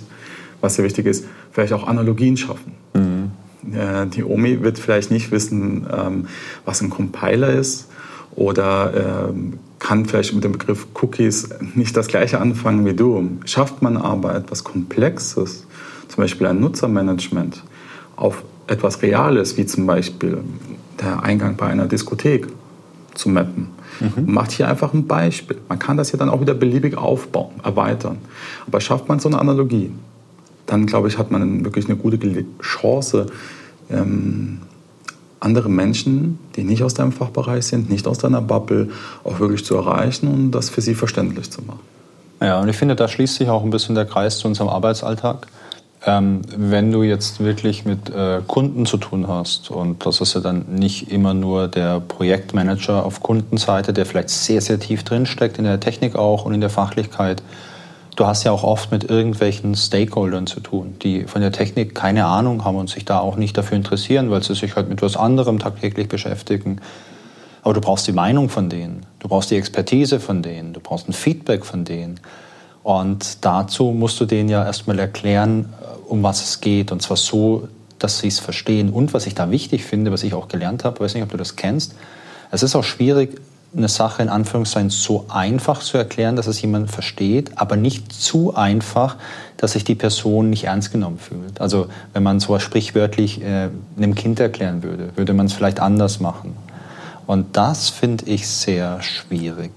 was 0.62 0.76
sehr 0.76 0.86
wichtig 0.86 1.06
ist, 1.06 1.26
vielleicht 1.52 1.74
auch 1.74 1.88
Analogien 1.88 2.38
schaffen. 2.38 2.74
Mhm. 2.94 3.32
Äh, 3.74 4.08
die 4.08 4.24
OMI 4.24 4.62
wird 4.62 4.80
vielleicht 4.80 5.12
nicht 5.12 5.32
wissen, 5.32 5.88
ähm, 5.92 6.28
was 6.66 6.82
ein 6.82 6.90
Compiler 6.90 7.54
ist 7.54 7.88
oder 8.36 9.30
ähm, 9.30 9.60
kann 9.80 10.06
vielleicht 10.06 10.34
mit 10.34 10.44
dem 10.44 10.54
Begriff 10.54 10.88
Cookies 11.02 11.50
nicht 11.76 11.96
das 11.98 12.08
gleiche 12.08 12.40
anfangen 12.40 12.86
wie 12.86 12.94
du. 12.94 13.38
Schafft 13.46 13.82
man 13.82 13.98
aber 13.98 14.36
etwas 14.36 14.64
Komplexes, 14.64 15.68
zum 16.08 16.24
Beispiel 16.24 16.48
ein 16.48 16.60
Nutzermanagement 16.60 17.64
auf 18.16 18.44
etwas 18.68 19.02
Reales, 19.02 19.58
wie 19.58 19.66
zum 19.66 19.86
Beispiel 19.86 20.38
der 21.02 21.22
Eingang 21.24 21.58
bei 21.58 21.68
einer 21.68 21.86
Diskothek, 21.86 22.48
zu 23.14 23.30
mappen. 23.30 23.68
Mhm. 24.04 24.34
Macht 24.34 24.52
hier 24.52 24.68
einfach 24.68 24.94
ein 24.94 25.08
Beispiel. 25.08 25.58
Man 25.70 25.80
kann 25.80 25.98
das 25.98 26.12
ja 26.12 26.20
dann 26.20 26.30
auch 26.30 26.42
wieder 26.42 26.54
beliebig 26.54 26.98
aufbauen, 26.98 27.54
erweitern. 27.64 28.18
Aber 28.68 28.82
schafft 28.82 29.08
man 29.08 29.20
so 29.20 29.30
eine 29.30 29.40
Analogie, 29.40 29.92
dann 30.66 30.86
glaube 30.86 31.08
ich, 31.08 31.18
hat 31.18 31.32
man 31.32 31.64
wirklich 31.64 31.86
eine 31.86 31.96
gute 31.96 32.20
Chance, 32.62 33.28
ähm, 33.90 34.60
andere 35.40 35.70
Menschen, 35.70 36.40
die 36.56 36.64
nicht 36.64 36.84
aus 36.84 36.94
deinem 36.94 37.12
Fachbereich 37.12 37.66
sind, 37.66 37.90
nicht 37.90 38.08
aus 38.08 38.18
deiner 38.18 38.42
Bubble, 38.42 38.90
auch 39.24 39.40
wirklich 39.40 39.66
zu 39.66 39.76
erreichen 39.76 40.28
und 40.28 40.52
das 40.52 40.70
für 40.70 40.82
sie 40.82 40.96
verständlich 40.96 41.52
zu 41.52 41.62
machen. 41.62 41.82
Ja, 42.42 42.62
und 42.62 42.70
ich 42.70 42.78
finde, 42.78 42.96
da 42.96 43.08
schließt 43.08 43.36
sich 43.36 43.50
auch 43.50 43.64
ein 43.64 43.70
bisschen 43.70 43.96
der 43.96 44.06
Kreis 44.06 44.38
zu 44.38 44.48
unserem 44.48 44.70
Arbeitsalltag. 44.70 45.48
Ähm, 46.06 46.42
wenn 46.56 46.92
du 46.92 47.04
jetzt 47.04 47.40
wirklich 47.40 47.86
mit 47.86 48.10
äh, 48.10 48.42
Kunden 48.46 48.86
zu 48.86 48.98
tun 48.98 49.28
hast, 49.28 49.72
und 49.72 50.06
das 50.06 50.20
ist 50.20 50.34
ja 50.36 50.42
dann 50.42 50.66
nicht 50.76 51.12
immer 51.12 51.34
nur 51.34 51.70
der 51.70 52.02
Projektmanager 52.02 53.06
auf 53.06 53.22
Kundenseite, 53.22 53.94
der 53.94 54.06
vielleicht 54.06 54.30
sehr, 54.30 54.60
sehr 54.60 54.80
tief 54.80 55.04
drinsteckt 55.04 55.58
in 55.58 55.64
der 55.64 55.80
Technik 55.80 56.18
auch 56.18 56.44
und 56.46 56.54
in 56.54 56.60
der 56.60 56.70
Fachlichkeit, 56.70 57.42
du 58.18 58.26
hast 58.26 58.44
ja 58.44 58.52
auch 58.52 58.64
oft 58.64 58.92
mit 58.92 59.10
irgendwelchen 59.10 59.76
Stakeholdern 59.76 60.46
zu 60.46 60.60
tun, 60.60 60.96
die 61.02 61.24
von 61.24 61.42
der 61.42 61.54
Technik 61.54 61.96
keine 61.96 62.26
Ahnung 62.26 62.66
haben 62.66 62.76
und 62.76 62.90
sich 62.90 63.06
da 63.06 63.20
auch 63.20 63.38
nicht 63.38 63.58
dafür 63.58 63.78
interessieren, 63.78 64.30
weil 64.30 64.44
sie 64.44 64.56
sich 64.56 64.76
halt 64.76 64.90
mit 64.90 65.02
was 65.02 65.16
anderem 65.16 65.60
tagtäglich 65.60 66.10
beschäftigen. 66.10 66.82
Aber 67.64 67.74
du 67.74 67.80
brauchst 67.80 68.08
die 68.08 68.12
Meinung 68.12 68.50
von 68.50 68.68
denen, 68.68 69.06
du 69.20 69.30
brauchst 69.30 69.52
die 69.52 69.56
Expertise 69.56 70.20
von 70.20 70.42
denen, 70.42 70.74
du 70.74 70.82
brauchst 70.82 71.08
ein 71.08 71.14
Feedback 71.14 71.66
von 71.66 71.86
denen. 71.86 72.20
Und 72.84 73.46
dazu 73.46 73.86
musst 73.92 74.20
du 74.20 74.26
denen 74.26 74.50
ja 74.50 74.66
erstmal 74.66 75.00
erklären, 75.00 75.74
um 76.14 76.22
was 76.22 76.44
es 76.44 76.62
geht. 76.62 76.92
Und 76.92 77.02
zwar 77.02 77.18
so, 77.18 77.68
dass 77.98 78.20
sie 78.20 78.28
es 78.28 78.40
verstehen. 78.40 78.92
Und 78.92 79.16
was 79.16 79.26
ich 79.26 79.34
da 79.34 79.50
wichtig 79.50 79.84
finde, 79.84 80.12
was 80.12 80.22
ich 80.22 80.36
auch 80.36 80.48
gelernt 80.48 80.84
habe, 80.84 81.00
weiß 81.00 81.16
nicht, 81.16 81.24
ob 81.24 81.32
du 81.32 81.38
das 81.38 81.56
kennst, 81.56 81.96
es 82.52 82.62
ist 82.62 82.76
auch 82.76 82.84
schwierig, 82.84 83.42
eine 83.76 83.88
Sache 83.88 84.22
in 84.22 84.30
Anführungszeichen 84.30 84.92
so 84.92 85.26
einfach 85.30 85.80
zu 85.80 85.98
erklären, 85.98 86.36
dass 86.36 86.46
es 86.46 86.62
jemand 86.62 86.92
versteht, 86.92 87.58
aber 87.58 87.78
nicht 87.78 88.14
zu 88.14 88.54
einfach, 88.54 89.16
dass 89.58 89.72
sich 89.72 89.84
die 89.84 89.96
Person 89.96 90.52
nicht 90.52 90.66
ernst 90.66 90.92
genommen 90.92 91.18
fühlt. 91.18 91.60
Also 91.60 91.88
wenn 92.14 92.22
man 92.22 92.40
sowas 92.40 92.62
sprichwörtlich 92.62 93.42
äh, 93.42 93.70
einem 93.98 94.14
Kind 94.14 94.40
erklären 94.40 94.84
würde, 94.84 95.10
würde 95.16 95.34
man 95.34 95.48
es 95.48 95.54
vielleicht 95.54 95.80
anders 95.80 96.20
machen. 96.20 96.56
Und 97.26 97.58
das 97.58 97.90
finde 97.90 98.26
ich 98.26 98.48
sehr 98.48 99.02
schwierig. 99.02 99.72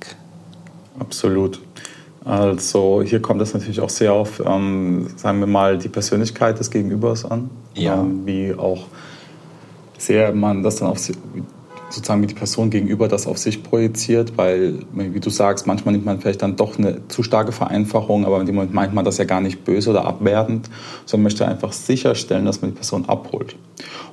Absolut. 0.98 1.60
Also 2.26 3.02
hier 3.02 3.22
kommt 3.22 3.40
es 3.40 3.54
natürlich 3.54 3.80
auch 3.80 3.88
sehr 3.88 4.12
auf, 4.12 4.42
ähm, 4.44 5.06
sagen 5.14 5.38
wir 5.38 5.46
mal, 5.46 5.78
die 5.78 5.88
Persönlichkeit 5.88 6.58
des 6.58 6.72
Gegenübers 6.72 7.24
an. 7.24 7.50
Ja. 7.74 8.00
Ähm, 8.00 8.26
wie 8.26 8.52
auch 8.52 8.86
sehr 9.96 10.32
man 10.32 10.64
das 10.64 10.76
dann 10.76 10.88
auf 10.88 10.98
sozusagen 11.88 12.22
wie 12.22 12.26
die 12.26 12.34
Person 12.34 12.70
gegenüber 12.70 13.08
das 13.08 13.26
auf 13.26 13.38
sich 13.38 13.62
projiziert, 13.62 14.36
weil, 14.36 14.80
wie 14.92 15.20
du 15.20 15.30
sagst, 15.30 15.66
manchmal 15.66 15.92
nimmt 15.92 16.04
man 16.04 16.20
vielleicht 16.20 16.42
dann 16.42 16.56
doch 16.56 16.78
eine 16.78 17.06
zu 17.08 17.22
starke 17.22 17.52
Vereinfachung, 17.52 18.26
aber 18.26 18.40
in 18.40 18.46
dem 18.46 18.56
Moment 18.56 18.74
meint 18.74 18.94
man 18.94 19.04
das 19.04 19.18
ja 19.18 19.24
gar 19.24 19.40
nicht 19.40 19.64
böse 19.64 19.90
oder 19.90 20.04
abwertend, 20.04 20.68
sondern 21.04 21.24
möchte 21.24 21.46
einfach 21.46 21.72
sicherstellen, 21.72 22.44
dass 22.44 22.60
man 22.60 22.72
die 22.72 22.76
Person 22.76 23.06
abholt. 23.06 23.56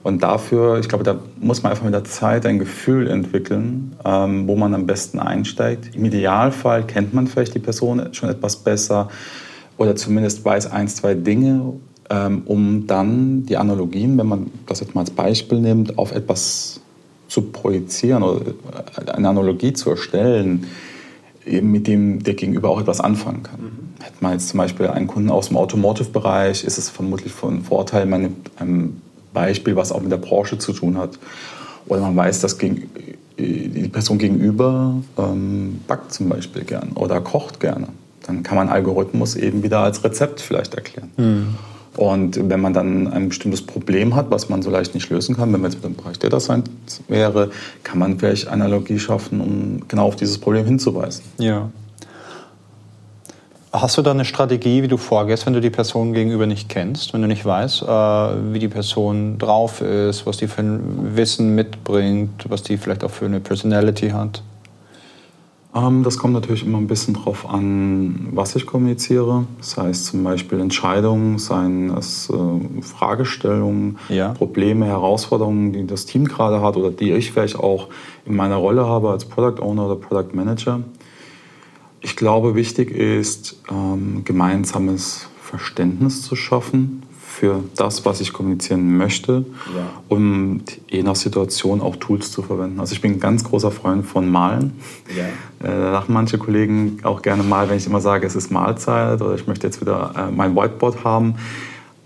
Und 0.04 0.22
dafür, 0.22 0.80
ich 0.80 0.90
glaube, 0.90 1.04
da 1.04 1.18
muss 1.40 1.64
man 1.64 1.72
einfach 1.72 1.86
mit 1.86 1.94
der 1.94 2.04
Zeit 2.04 2.46
ein 2.46 2.60
Gefühl 2.60 3.08
entwickeln, 3.08 3.96
ähm, 4.06 4.48
wo 4.48 4.56
man 4.56 4.74
am 4.74 4.86
besten 4.86 5.20
einsteigt. 5.20 5.96
Im 5.96 6.06
Idealfall 6.06 6.86
kennt 6.86 7.14
man 7.14 7.28
vielleicht 7.28 7.56
die 7.56 7.60
Person 7.60 8.14
schon 8.14 8.30
etwas 8.30 8.58
besser 8.58 9.10
oder 9.78 9.96
zumindest 9.96 10.46
weiß 10.46 10.72
ein, 10.72 10.88
zwei 10.88 11.16
Dinge, 11.16 11.74
ähm, 12.10 12.44
um 12.46 12.86
dann 12.86 13.46
die 13.46 13.58
Analogien, 13.58 14.18
wenn 14.18 14.28
man 14.28 14.52
das 14.68 14.82
jetzt 14.82 14.94
mal 14.94 15.02
als 15.02 15.12
Beispiel 15.12 15.60
nimmt, 15.60 15.98
auf 15.98 16.12
etwas 16.12 16.83
zu 17.34 17.42
projizieren 17.42 18.22
oder 18.22 18.54
eine 19.08 19.28
Analogie 19.28 19.74
zu 19.74 19.90
erstellen, 19.90 20.68
mit 21.46 21.88
dem 21.88 22.22
der 22.24 22.36
Gegenüber 22.36 22.70
auch 22.70 22.80
etwas 22.80 23.02
anfangen 23.02 23.42
kann. 23.42 23.60
Mhm. 23.60 24.04
Hätte 24.04 24.18
man 24.22 24.34
jetzt 24.34 24.50
zum 24.50 24.60
Beispiel 24.60 24.88
einen 24.88 25.08
Kunden 25.08 25.32
aus 25.32 25.48
dem 25.48 25.58
Automotive-Bereich, 25.58 26.64
ist 26.64 26.78
es 26.78 26.90
vermutlich 26.90 27.34
von 27.34 27.64
Vorteil, 27.64 28.06
man 28.06 28.22
nimmt 28.22 28.52
ein 28.60 29.02
Beispiel, 29.34 29.76
was 29.76 29.92
auch 29.92 30.02
mit 30.02 30.12
der 30.12 30.18
Branche 30.18 30.60
zu 30.60 30.74
tun 30.74 30.98
hat. 30.98 31.18
Oder 31.88 32.02
man 32.02 32.16
weiß, 32.16 32.40
dass 32.42 32.58
die 32.60 33.90
Person 33.92 34.20
gegenüber 34.20 34.96
ähm, 35.18 35.82
backt 35.88 36.14
zum 36.14 36.30
Beispiel 36.30 36.64
gern 36.64 36.92
oder 36.94 37.20
kocht 37.20 37.60
gerne. 37.60 37.88
Dann 38.28 38.44
kann 38.44 38.58
man 38.58 38.70
Algorithmus 38.70 39.36
eben 39.36 39.64
wieder 39.64 39.80
als 39.80 40.04
Rezept 40.04 40.40
vielleicht 40.40 40.76
erklären. 40.76 41.12
Mhm. 41.18 41.56
Und 41.96 42.50
wenn 42.50 42.60
man 42.60 42.74
dann 42.74 43.08
ein 43.08 43.30
bestimmtes 43.30 43.62
Problem 43.62 44.16
hat, 44.16 44.32
was 44.32 44.50
man 44.50 44.62
so 44.62 44.72
leicht 44.72 44.96
nicht 44.96 45.10
lösen 45.10 45.36
kann, 45.36 45.54
wenn 45.54 45.62
man 45.62 45.72
jetzt 45.72 45.84
mit 45.84 45.86
dem 45.86 45.96
Bereich 45.96 46.18
Data 46.18 46.40
Science 46.40 46.70
wäre, 47.08 47.52
kann 47.84 48.00
man 48.00 48.18
vielleicht 48.18 48.48
Analogie 48.48 48.98
schaffen, 48.98 49.42
um 49.42 49.88
genau 49.88 50.08
auf 50.08 50.16
dieses 50.16 50.40
Problem 50.40 50.66
hinzuweisen. 50.66 51.24
Ja. 51.38 51.70
Hast 53.72 53.98
du 53.98 54.04
da 54.04 54.12
eine 54.12 54.26
Strategie, 54.26 54.84
wie 54.84 54.88
du 54.88 54.98
vorgehst, 54.98 55.48
wenn 55.48 55.54
du 55.54 55.62
die 55.62 55.72
Person 55.72 56.14
gegenüber 56.14 56.46
nicht 56.46 56.70
kennst, 56.70 57.12
wenn 57.14 57.22
du 57.22 57.28
nicht 57.28 57.44
weißt, 57.44 57.82
äh, 57.82 57.86
wie 58.54 58.60
die 58.60 58.68
Person 58.68 59.40
drauf 59.40 59.82
ist, 59.82 60.28
was 60.28 60.38
die 60.38 60.48
für 60.48 60.62
ein 60.62 61.16
Wissen 61.16 61.56
mitbringt, 61.56 62.46
was 62.50 62.62
die 62.62 62.78
vielleicht 62.78 63.04
auch 63.04 63.10
für 63.10 63.26
eine 63.26 63.40
Personality 63.40 64.10
hat? 64.10 64.44
Ähm, 65.76 66.04
das 66.04 66.18
kommt 66.18 66.34
natürlich 66.34 66.66
immer 66.66 66.78
ein 66.78 66.88
bisschen 66.88 67.16
drauf 67.16 67.50
an, 67.50 68.30
was 68.32 68.56
ich 68.56 68.66
kommuniziere. 68.66 69.46
Das 69.58 69.78
heißt 69.78 70.06
zum 70.06 70.24
Beispiel 70.24 70.60
Entscheidungen, 70.60 71.40
seien 71.40 71.90
es 71.98 72.30
äh, 72.30 72.82
Fragestellungen, 72.82 73.98
ja. 74.10 74.34
Probleme, 74.34 74.86
Herausforderungen, 74.86 75.74
die 75.74 75.88
das 75.88 76.06
Team 76.06 76.26
gerade 76.26 76.62
hat 76.62 76.78
oder 76.78 76.92
die 76.92 77.12
ich 77.12 77.32
vielleicht 77.32 77.58
auch 77.58 77.90
in 78.26 78.36
meiner 78.36 78.58
Rolle 78.58 78.86
habe 78.86 79.10
als 79.10 79.26
Product 79.26 79.62
Owner 79.62 79.88
oder 79.88 79.96
Product 79.96 80.34
Manager. 80.34 80.82
Ich 82.02 82.16
glaube, 82.16 82.56
wichtig 82.56 82.92
ist, 82.92 83.62
ähm, 83.72 84.24
gemeinsames 84.26 85.28
Verständnis 85.42 86.22
zu 86.22 86.36
schaffen 86.36 87.03
für 87.34 87.64
das, 87.76 88.06
was 88.06 88.22
ich 88.22 88.32
kommunizieren 88.32 88.96
möchte, 88.96 89.44
ja. 89.76 89.90
um 90.08 90.62
je 90.88 91.02
nach 91.02 91.16
Situation 91.16 91.82
auch 91.82 91.96
Tools 91.96 92.32
zu 92.32 92.44
verwenden. 92.44 92.80
Also 92.80 92.94
ich 92.94 93.02
bin 93.02 93.14
ein 93.14 93.20
ganz 93.20 93.44
großer 93.44 93.72
Freund 93.72 94.06
von 94.06 94.30
Malen. 94.30 94.74
Ja. 95.10 95.24
Äh, 95.68 95.82
da 95.82 95.92
lachen 95.92 96.14
manche 96.14 96.38
Kollegen 96.38 97.00
auch 97.02 97.24
gerne 97.24 97.42
mal, 97.42 97.70
wenn 97.70 97.78
ich 97.78 97.88
immer 97.88 98.02
sage, 98.02 98.28
es 98.28 98.36
ist 98.36 98.52
Mahlzeit 98.52 99.20
oder 99.20 99.34
ich 99.34 99.48
möchte 99.48 99.66
jetzt 99.66 99.82
wieder 99.82 100.14
äh, 100.16 100.32
mein 100.32 100.56
Whiteboard 100.56 101.04
haben. 101.04 101.36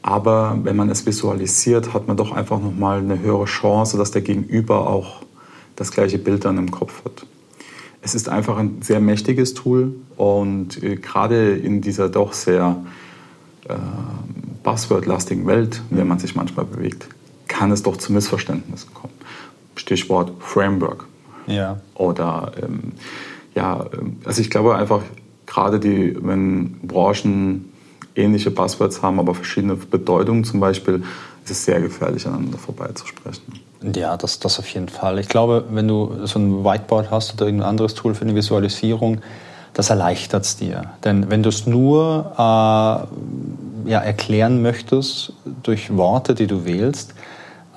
Aber 0.01 0.57
wenn 0.63 0.77
man 0.77 0.89
es 0.89 1.05
visualisiert, 1.05 1.93
hat 1.93 2.07
man 2.07 2.15
doch 2.15 2.31
einfach 2.31 2.61
nochmal 2.61 2.99
eine 2.99 3.19
höhere 3.19 3.45
Chance, 3.45 3.97
dass 3.97 4.11
der 4.11 4.21
Gegenüber 4.21 4.89
auch 4.89 5.23
das 5.75 5.91
gleiche 5.91 6.19
Bild 6.19 6.45
dann 6.45 6.57
im 6.57 6.71
Kopf 6.71 7.03
hat. 7.03 7.25
Es 8.01 8.15
ist 8.15 8.29
einfach 8.29 8.57
ein 8.57 8.77
sehr 8.81 9.01
mächtiges 9.01 9.53
Tool 9.55 9.93
und 10.15 10.81
äh, 10.81 10.95
gerade 10.95 11.57
in 11.57 11.81
dieser 11.81 12.07
doch 12.07 12.31
sehr 12.31 12.77
äh, 13.67 13.73
buzzword-lastigen 14.67 15.47
Welt, 15.47 15.81
in 15.89 15.95
der 15.95 16.05
man 16.05 16.19
sich 16.19 16.35
manchmal 16.35 16.65
bewegt, 16.65 17.07
kann 17.47 17.71
es 17.71 17.83
doch 17.83 17.95
zu 17.95 18.11
Missverständnissen 18.11 18.93
kommen. 18.93 19.13
Stichwort 19.75 20.33
Framework. 20.39 21.05
Ja. 21.45 21.79
Oder 21.95 22.51
ähm, 22.61 22.91
ja, 23.55 23.85
ähm, 23.93 24.17
also 24.25 24.41
ich 24.41 24.49
glaube 24.49 24.75
einfach, 24.75 25.03
gerade 25.45 25.79
die, 25.79 26.17
wenn 26.21 26.81
Branchen 26.81 27.71
ähnliche 28.13 28.51
Buzzwords 28.51 29.01
haben, 29.01 29.21
aber 29.21 29.35
verschiedene 29.35 29.75
Bedeutungen 29.75 30.43
zum 30.43 30.59
Beispiel, 30.59 31.01
ist 31.45 31.51
es 31.51 31.63
sehr 31.63 31.79
gefährlich, 31.79 32.27
aneinander 32.27 32.57
vorbeizusprechen. 32.57 33.61
Ja, 33.95 34.17
das, 34.17 34.39
das 34.39 34.59
auf 34.59 34.67
jeden 34.67 34.89
Fall. 34.89 35.17
Ich 35.19 35.29
glaube, 35.29 35.63
wenn 35.69 35.87
du 35.87 36.25
so 36.25 36.39
ein 36.39 36.65
Whiteboard 36.65 37.09
hast 37.09 37.35
oder 37.35 37.45
irgendein 37.45 37.69
anderes 37.69 37.93
Tool 37.93 38.15
für 38.15 38.23
eine 38.23 38.35
Visualisierung, 38.35 39.21
das 39.73 39.91
erleichtert 39.91 40.43
es 40.43 40.57
dir. 40.57 40.89
Denn 41.05 41.29
wenn 41.29 41.43
du 41.43 41.49
es 41.49 41.67
nur 41.67 42.33
äh, 42.37 43.66
ja, 43.87 43.99
erklären 43.99 44.61
möchtest 44.61 45.33
durch 45.63 45.95
Worte, 45.95 46.35
die 46.35 46.47
du 46.47 46.65
wählst, 46.65 47.13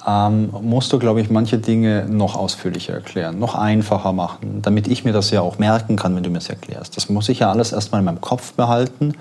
ähm, 0.07 0.51
musst 0.63 0.93
du, 0.93 0.99
glaube 0.99 1.21
ich, 1.21 1.31
manche 1.31 1.59
Dinge 1.59 2.07
noch 2.09 2.37
ausführlicher 2.37 2.95
erklären, 2.95 3.39
noch 3.39 3.55
einfacher 3.55 4.13
machen, 4.13 4.63
damit 4.63 4.89
ich 4.89 5.05
mir 5.05 5.13
das 5.13 5.31
ja 5.31 5.41
auch 5.41 5.59
merken 5.59 5.97
kann, 5.97 6.17
wenn 6.17 6.23
du 6.23 6.31
mir 6.31 6.39
es 6.39 6.49
erklärst. 6.49 6.97
Das 6.97 7.09
muss 7.09 7.29
ich 7.29 7.41
ja 7.41 7.51
alles 7.51 7.73
erstmal 7.73 8.01
in 8.01 8.07
meinem 8.07 8.21
Kopf 8.21 8.55
behalten. 8.55 9.15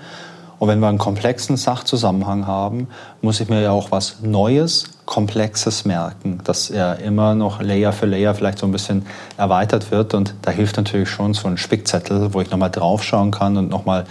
Und 0.58 0.68
wenn 0.68 0.80
wir 0.80 0.88
einen 0.88 0.98
komplexen 0.98 1.56
Sachzusammenhang 1.56 2.46
haben, 2.46 2.88
muss 3.22 3.40
ich 3.40 3.48
mir 3.48 3.62
ja 3.62 3.70
auch 3.70 3.90
was 3.90 4.20
Neues, 4.22 4.90
Komplexes 5.06 5.86
merken, 5.86 6.40
dass 6.44 6.68
er 6.68 6.98
immer 6.98 7.34
noch 7.34 7.62
Layer 7.62 7.94
für 7.94 8.04
Layer 8.04 8.34
vielleicht 8.34 8.58
so 8.58 8.66
ein 8.66 8.72
bisschen 8.72 9.06
erweitert 9.38 9.90
wird. 9.90 10.12
Und 10.12 10.34
da 10.42 10.50
hilft 10.50 10.76
natürlich 10.76 11.08
schon 11.08 11.32
so 11.32 11.48
ein 11.48 11.56
Spickzettel, 11.56 12.34
wo 12.34 12.42
ich 12.42 12.50
nochmal 12.50 12.70
draufschauen 12.70 13.30
kann 13.30 13.56
und 13.56 13.70
nochmal, 13.70 14.04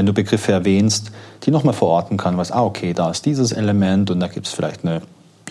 wenn 0.00 0.06
du 0.06 0.14
Begriffe 0.14 0.50
erwähnst, 0.50 1.12
die 1.42 1.50
nochmal 1.50 1.74
verorten 1.74 2.16
kann, 2.16 2.38
was, 2.38 2.52
ah, 2.52 2.64
okay, 2.64 2.94
da 2.94 3.10
ist 3.10 3.26
dieses 3.26 3.52
Element 3.52 4.10
und 4.10 4.18
da 4.18 4.28
gibt 4.28 4.46
es 4.46 4.52
vielleicht 4.54 4.82
eine, 4.82 5.02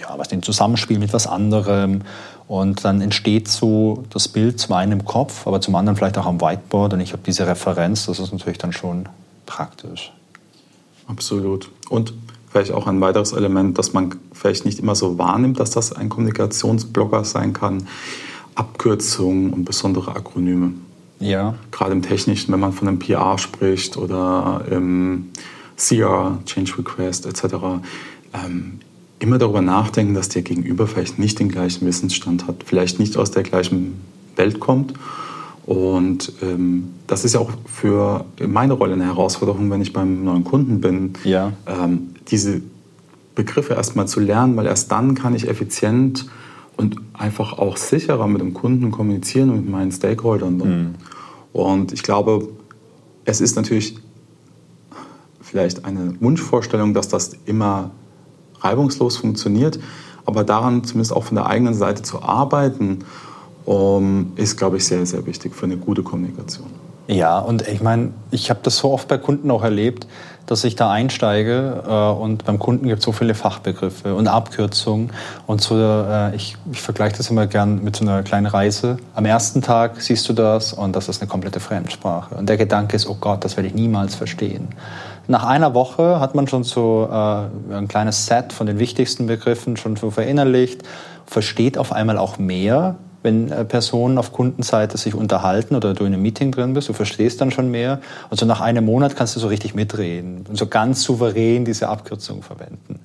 ja, 0.01 0.18
was 0.18 0.29
den 0.29 0.41
Zusammenspiel 0.41 0.98
mit 0.98 1.13
was 1.13 1.27
anderem. 1.27 2.01
Und 2.48 2.84
dann 2.84 3.00
entsteht 3.00 3.48
so 3.48 4.06
das 4.10 4.27
Bild 4.27 4.60
zum 4.60 4.74
einen 4.74 4.94
im 4.94 5.06
Kopf, 5.06 5.46
aber 5.46 5.62
zum 5.62 5.75
anderen 5.75 5.98
vielleicht 5.98 6.18
auch 6.18 6.25
am 6.25 6.41
Whiteboard. 6.41 6.94
Und 6.94 7.00
ich 7.00 7.13
habe 7.13 7.22
diese 7.24 7.46
Referenz, 7.46 8.08
das 8.08 8.18
ist 8.18 8.32
natürlich 8.32 8.58
dann 8.58 8.74
schon 8.74 9.08
praktisch. 9.46 10.12
Absolut. 11.06 11.70
Und 11.91 12.13
vielleicht 12.50 12.72
auch 12.72 12.88
ein 12.88 13.00
weiteres 13.01 13.34
Element, 13.34 13.77
das 13.77 13.94
man 13.94 14.15
vielleicht 14.34 14.65
nicht 14.65 14.79
immer 14.79 14.96
so 14.96 15.20
wahrnimmt, 15.20 15.60
dass 15.60 15.70
das 15.70 15.94
ein 15.94 16.10
Kommunikationsblocker 16.10 17.24
sein 17.24 17.53
kann. 17.53 17.88
Abkürzungen 18.56 19.53
und 19.53 19.65
besondere 19.65 20.15
Akronyme. 20.15 20.74
Ja. 21.20 21.56
Gerade 21.72 21.92
im 21.92 22.02
Technischen, 22.02 22.52
wenn 22.54 22.60
man 22.60 22.74
von 22.74 22.88
einem 22.88 23.00
PR 23.00 23.38
spricht 23.38 23.98
oder 23.98 24.64
im 24.70 25.30
CR, 25.78 26.40
Change 26.46 26.78
Request 26.78 27.26
etc., 27.26 27.56
ähm, 28.34 28.80
immer 29.20 29.38
darüber 29.38 29.62
nachdenken, 29.62 30.14
dass 30.14 30.30
der 30.30 30.42
Gegenüber 30.42 30.88
vielleicht 30.88 31.20
nicht 31.20 31.40
den 31.40 31.50
gleichen 31.50 31.86
Wissensstand 31.86 32.48
hat, 32.48 32.64
vielleicht 32.66 33.00
nicht 33.00 33.18
aus 33.18 33.32
der 33.32 33.44
gleichen 33.44 34.00
Welt 34.36 34.60
kommt. 34.60 34.94
Und 35.66 36.32
ähm, 36.42 36.90
das 37.06 37.26
ist 37.26 37.34
ja 37.34 37.42
auch 37.42 37.52
für 37.66 38.26
meine 38.46 38.74
Rolle 38.74 38.94
eine 38.94 39.06
Herausforderung, 39.06 39.70
wenn 39.70 39.82
ich 39.82 39.94
beim 39.94 40.24
neuen 40.24 40.44
Kunden 40.44 40.82
bin, 40.82 41.14
ja. 41.24 41.54
ähm, 41.68 42.16
diese 42.30 42.62
Begriffe 43.36 43.74
erstmal 43.74 44.08
zu 44.08 44.20
lernen, 44.20 44.56
weil 44.56 44.66
erst 44.66 44.92
dann 44.92 45.16
kann 45.16 45.36
ich 45.36 45.48
effizient 45.48 46.26
und 46.80 46.96
einfach 47.12 47.58
auch 47.58 47.76
sicherer 47.76 48.26
mit 48.28 48.40
dem 48.40 48.54
Kunden 48.54 48.90
kommunizieren 48.90 49.50
und 49.50 49.58
mit 49.58 49.70
meinen 49.70 49.92
Stakeholdern. 49.92 50.58
Mhm. 50.58 50.96
Und 51.52 51.92
ich 51.92 52.04
glaube, 52.04 52.48
es 53.26 53.42
ist 53.42 53.58
natürlich 53.58 53.98
vielleicht 55.42 55.84
eine 55.84 56.16
Wunschvorstellung, 56.22 56.94
dass 56.94 57.10
das 57.10 57.32
immer 57.46 57.92
reibungslos 58.62 59.18
funktioniert, 59.18 59.78
aber 60.26 60.46
daran 60.46 60.86
zumindest 60.86 61.12
auch 61.12 61.26
von 61.26 61.36
der 61.36 61.48
eigenen 61.48 61.74
Seite 61.74 62.02
zu 62.02 62.24
arbeiten, 62.24 63.00
um, 63.66 64.32
ist, 64.38 64.56
glaube 64.56 64.78
ich, 64.78 64.86
sehr, 64.86 65.06
sehr 65.06 65.26
wichtig 65.26 65.54
für 65.56 65.66
eine 65.66 65.76
gute 65.76 66.02
Kommunikation. 66.02 66.68
Ja, 67.08 67.40
und 67.40 67.68
ich 67.68 67.82
meine, 67.82 68.14
ich 68.32 68.50
habe 68.50 68.62
das 68.64 68.78
so 68.78 68.92
oft 68.94 69.10
bei 69.10 69.18
Kunden 69.18 69.52
auch 69.52 69.64
erlebt, 69.64 70.08
dass 70.50 70.63
ich 70.63 70.75
da 70.75 70.91
einsteige 70.91 71.84
äh, 71.88 72.22
und 72.22 72.44
beim 72.46 72.58
Kunden 72.58 72.88
gibt 72.88 73.00
es 73.00 73.06
so 73.06 73.12
viele 73.12 73.36
Fachbegriffe 73.36 74.15
und 74.15 74.27
Abkürzungen. 74.27 75.12
Und 75.46 75.62
so, 75.62 75.79
äh, 75.79 76.36
ich, 76.36 76.58
ich 76.72 76.82
vergleiche 76.82 77.18
das 77.18 77.29
immer 77.29 77.46
gern 77.46 77.84
mit 77.84 77.96
so 77.96 78.03
einer 78.03 78.24
kleinen 78.24 78.48
Reise. 78.48 78.98
Am 79.13 79.25
ersten 79.25 79.62
Tag 79.62 80.01
siehst 80.01 80.27
du 80.27 80.34
das 80.34 80.74
und 80.74 80.96
das 80.96 81.08
ist 81.08 81.22
eine 81.22 81.29
komplette 81.29 81.60
Fremdsprache. 81.60 82.34
Und 82.34 82.50
der 82.50 82.58
Gedanke 82.58 82.96
ist, 82.96 83.08
oh 83.08 83.18
Gott, 83.20 83.46
das 83.46 83.58
werde 83.58 83.68
ich 83.68 83.75
niemals 83.75 84.15
verstehen. 84.15 84.70
Nach 85.27 85.46
einer 85.46 85.75
Woche 85.75 86.20
hat 86.20 86.34
man 86.34 86.48
schon 86.48 86.63
so 86.63 87.08
äh, 87.12 87.75
ein 87.75 87.88
kleines 87.88 88.25
Set 88.25 88.51
von 88.51 88.65
den 88.65 88.79
wichtigsten 88.79 89.27
Begriffen 89.27 89.77
schon 89.77 89.96
so 89.96 90.10
verinnerlicht, 90.10 90.82
versteht 91.27 91.77
auf 91.77 91.91
einmal 91.91 92.18
auch 92.18 92.39
mehr 92.39 92.96
wenn 93.22 93.52
äh, 93.52 93.66
Personen 93.66 94.18
auf 94.18 94.32
Kundenseite 94.32 94.98
sich 94.98 95.14
unterhalten 95.14 95.76
oder 95.76 95.94
du 95.94 96.06
in 96.06 96.14
einem 96.14 96.22
Meeting 96.22 96.52
drin 96.52 96.74
bist, 96.74 96.90
du 96.90 96.94
verstehst 96.94 97.42
dann 97.42 97.52
schon 97.52 97.70
mehr. 97.70 98.00
Und 98.30 98.40
so 98.40 98.46
nach 98.46 98.62
einem 98.62 98.86
Monat 98.86 99.16
kannst 99.16 99.36
du 99.36 99.40
so 99.40 99.48
richtig 99.48 99.76
mitreden 99.76 100.46
und 100.48 100.58
so 100.58 100.68
ganz 100.68 101.04
souverän 101.04 101.66
diese 101.66 101.90
Abkürzung 101.90 102.44
verwenden. 102.44 103.00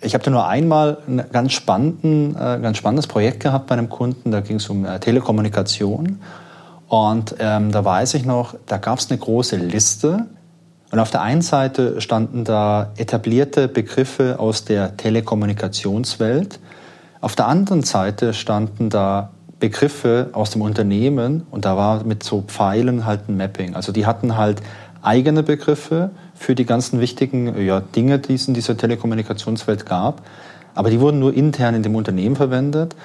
Ich 0.00 0.14
habe 0.14 0.24
da 0.24 0.30
nur 0.30 0.48
einmal 0.48 0.98
ein 1.06 1.22
ganz, 1.30 1.52
spannenden, 1.52 2.34
äh, 2.34 2.58
ganz 2.60 2.76
spannendes 2.76 3.06
Projekt 3.06 3.40
gehabt 3.40 3.68
bei 3.68 3.74
einem 3.74 3.88
Kunden, 3.88 4.30
da 4.30 4.40
ging 4.40 4.56
es 4.56 4.68
um 4.68 4.84
äh, 4.84 4.98
Telekommunikation. 4.98 6.20
Und 6.88 7.36
ähm, 7.38 7.70
da 7.70 7.84
weiß 7.84 8.14
ich 8.14 8.24
noch, 8.24 8.54
da 8.66 8.78
gab 8.78 8.98
es 8.98 9.10
eine 9.10 9.18
große 9.18 9.56
Liste. 9.56 10.26
Und 10.90 10.98
auf 10.98 11.10
der 11.10 11.22
einen 11.22 11.40
Seite 11.40 12.00
standen 12.00 12.44
da 12.44 12.92
etablierte 12.96 13.68
Begriffe 13.68 14.38
aus 14.38 14.64
der 14.64 14.96
Telekommunikationswelt 14.96 16.58
auf 17.22 17.36
der 17.36 17.46
anderen 17.46 17.82
Seite 17.84 18.34
standen 18.34 18.90
da 18.90 19.30
Begriffe 19.60 20.30
aus 20.32 20.50
dem 20.50 20.60
Unternehmen 20.60 21.46
und 21.52 21.64
da 21.64 21.76
war 21.76 22.02
mit 22.02 22.24
so 22.24 22.42
Pfeilen 22.42 23.06
halt 23.06 23.28
ein 23.28 23.36
Mapping. 23.36 23.76
Also 23.76 23.92
die 23.92 24.06
hatten 24.06 24.36
halt 24.36 24.60
eigene 25.02 25.44
Begriffe 25.44 26.10
für 26.34 26.56
die 26.56 26.66
ganzen 26.66 26.98
wichtigen 26.98 27.64
ja, 27.64 27.78
Dinge, 27.78 28.18
die 28.18 28.34
es 28.34 28.48
in 28.48 28.54
dieser 28.54 28.76
Telekommunikationswelt 28.76 29.86
gab. 29.86 30.22
Aber 30.74 30.90
die 30.90 30.98
wurden 30.98 31.20
nur 31.20 31.32
intern 31.32 31.76
in 31.76 31.84
dem 31.84 31.94
Unternehmen 31.94 32.34
verwendet 32.34 32.96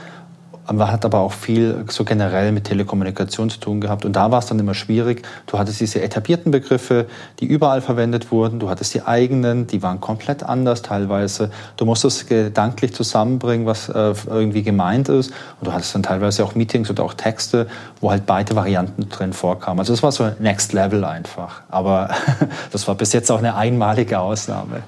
man 0.72 0.92
hat 0.92 1.06
aber 1.06 1.20
auch 1.20 1.32
viel 1.32 1.86
so 1.90 2.04
generell 2.04 2.52
mit 2.52 2.66
Telekommunikation 2.66 3.50
zu 3.50 3.60
tun 3.60 3.80
gehabt. 3.80 4.06
Und 4.06 4.14
da 4.14 4.32
war 4.32 4.40
es 4.40 4.48
dann 4.48 4.60
immer 4.60 4.74
schwierig. 4.74 5.24
Du 5.46 5.58
hattest 5.58 5.80
diese 5.80 6.02
etablierten 6.02 6.52
Begriffe, 6.52 7.06
die 7.40 7.46
überall 7.46 7.82
verwendet 7.82 8.32
wurden. 8.32 8.60
Du 8.60 8.70
hattest 8.70 8.94
die 8.94 9.02
eigenen, 9.02 9.68
die 9.68 9.82
waren 9.82 10.02
komplett 10.02 10.44
anders 10.44 10.82
teilweise. 10.82 11.52
Du 11.78 11.86
musstest 11.86 12.28
gedanklich 12.28 12.94
zusammenbringen, 12.94 13.66
was 13.66 13.90
äh, 13.90 14.14
irgendwie 14.28 14.64
gemeint 14.64 15.10
ist. 15.10 15.32
Und 15.60 15.68
du 15.68 15.74
hattest 15.74 15.96
dann 15.96 16.04
teilweise 16.04 16.44
auch 16.44 16.56
Meetings 16.56 16.90
oder 16.90 17.04
auch 17.04 17.14
Texte, 17.14 17.68
wo 18.02 18.12
halt 18.12 18.26
beide 18.26 18.56
Varianten 18.56 19.08
drin 19.10 19.34
vorkamen. 19.34 19.80
Also 19.80 19.94
das 19.94 20.04
war 20.04 20.12
so 20.12 20.30
Next 20.40 20.74
Level 20.74 21.06
einfach. 21.06 21.62
Aber 21.70 22.10
das 22.72 22.88
war 22.88 22.96
bis 22.96 23.14
jetzt 23.14 23.32
auch 23.32 23.40
eine 23.40 23.56
einmalige 23.56 24.20
Ausnahme. 24.20 24.84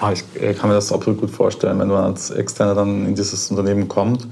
Ah, 0.00 0.12
ich 0.12 0.24
kann 0.58 0.70
mir 0.70 0.76
das 0.76 0.90
absolut 0.90 1.20
gut 1.20 1.30
vorstellen, 1.30 1.78
wenn 1.78 1.88
man 1.88 2.04
als 2.04 2.30
Externer 2.30 2.74
dann 2.74 3.04
in 3.06 3.14
dieses 3.14 3.50
Unternehmen 3.50 3.86
kommt 3.86 4.26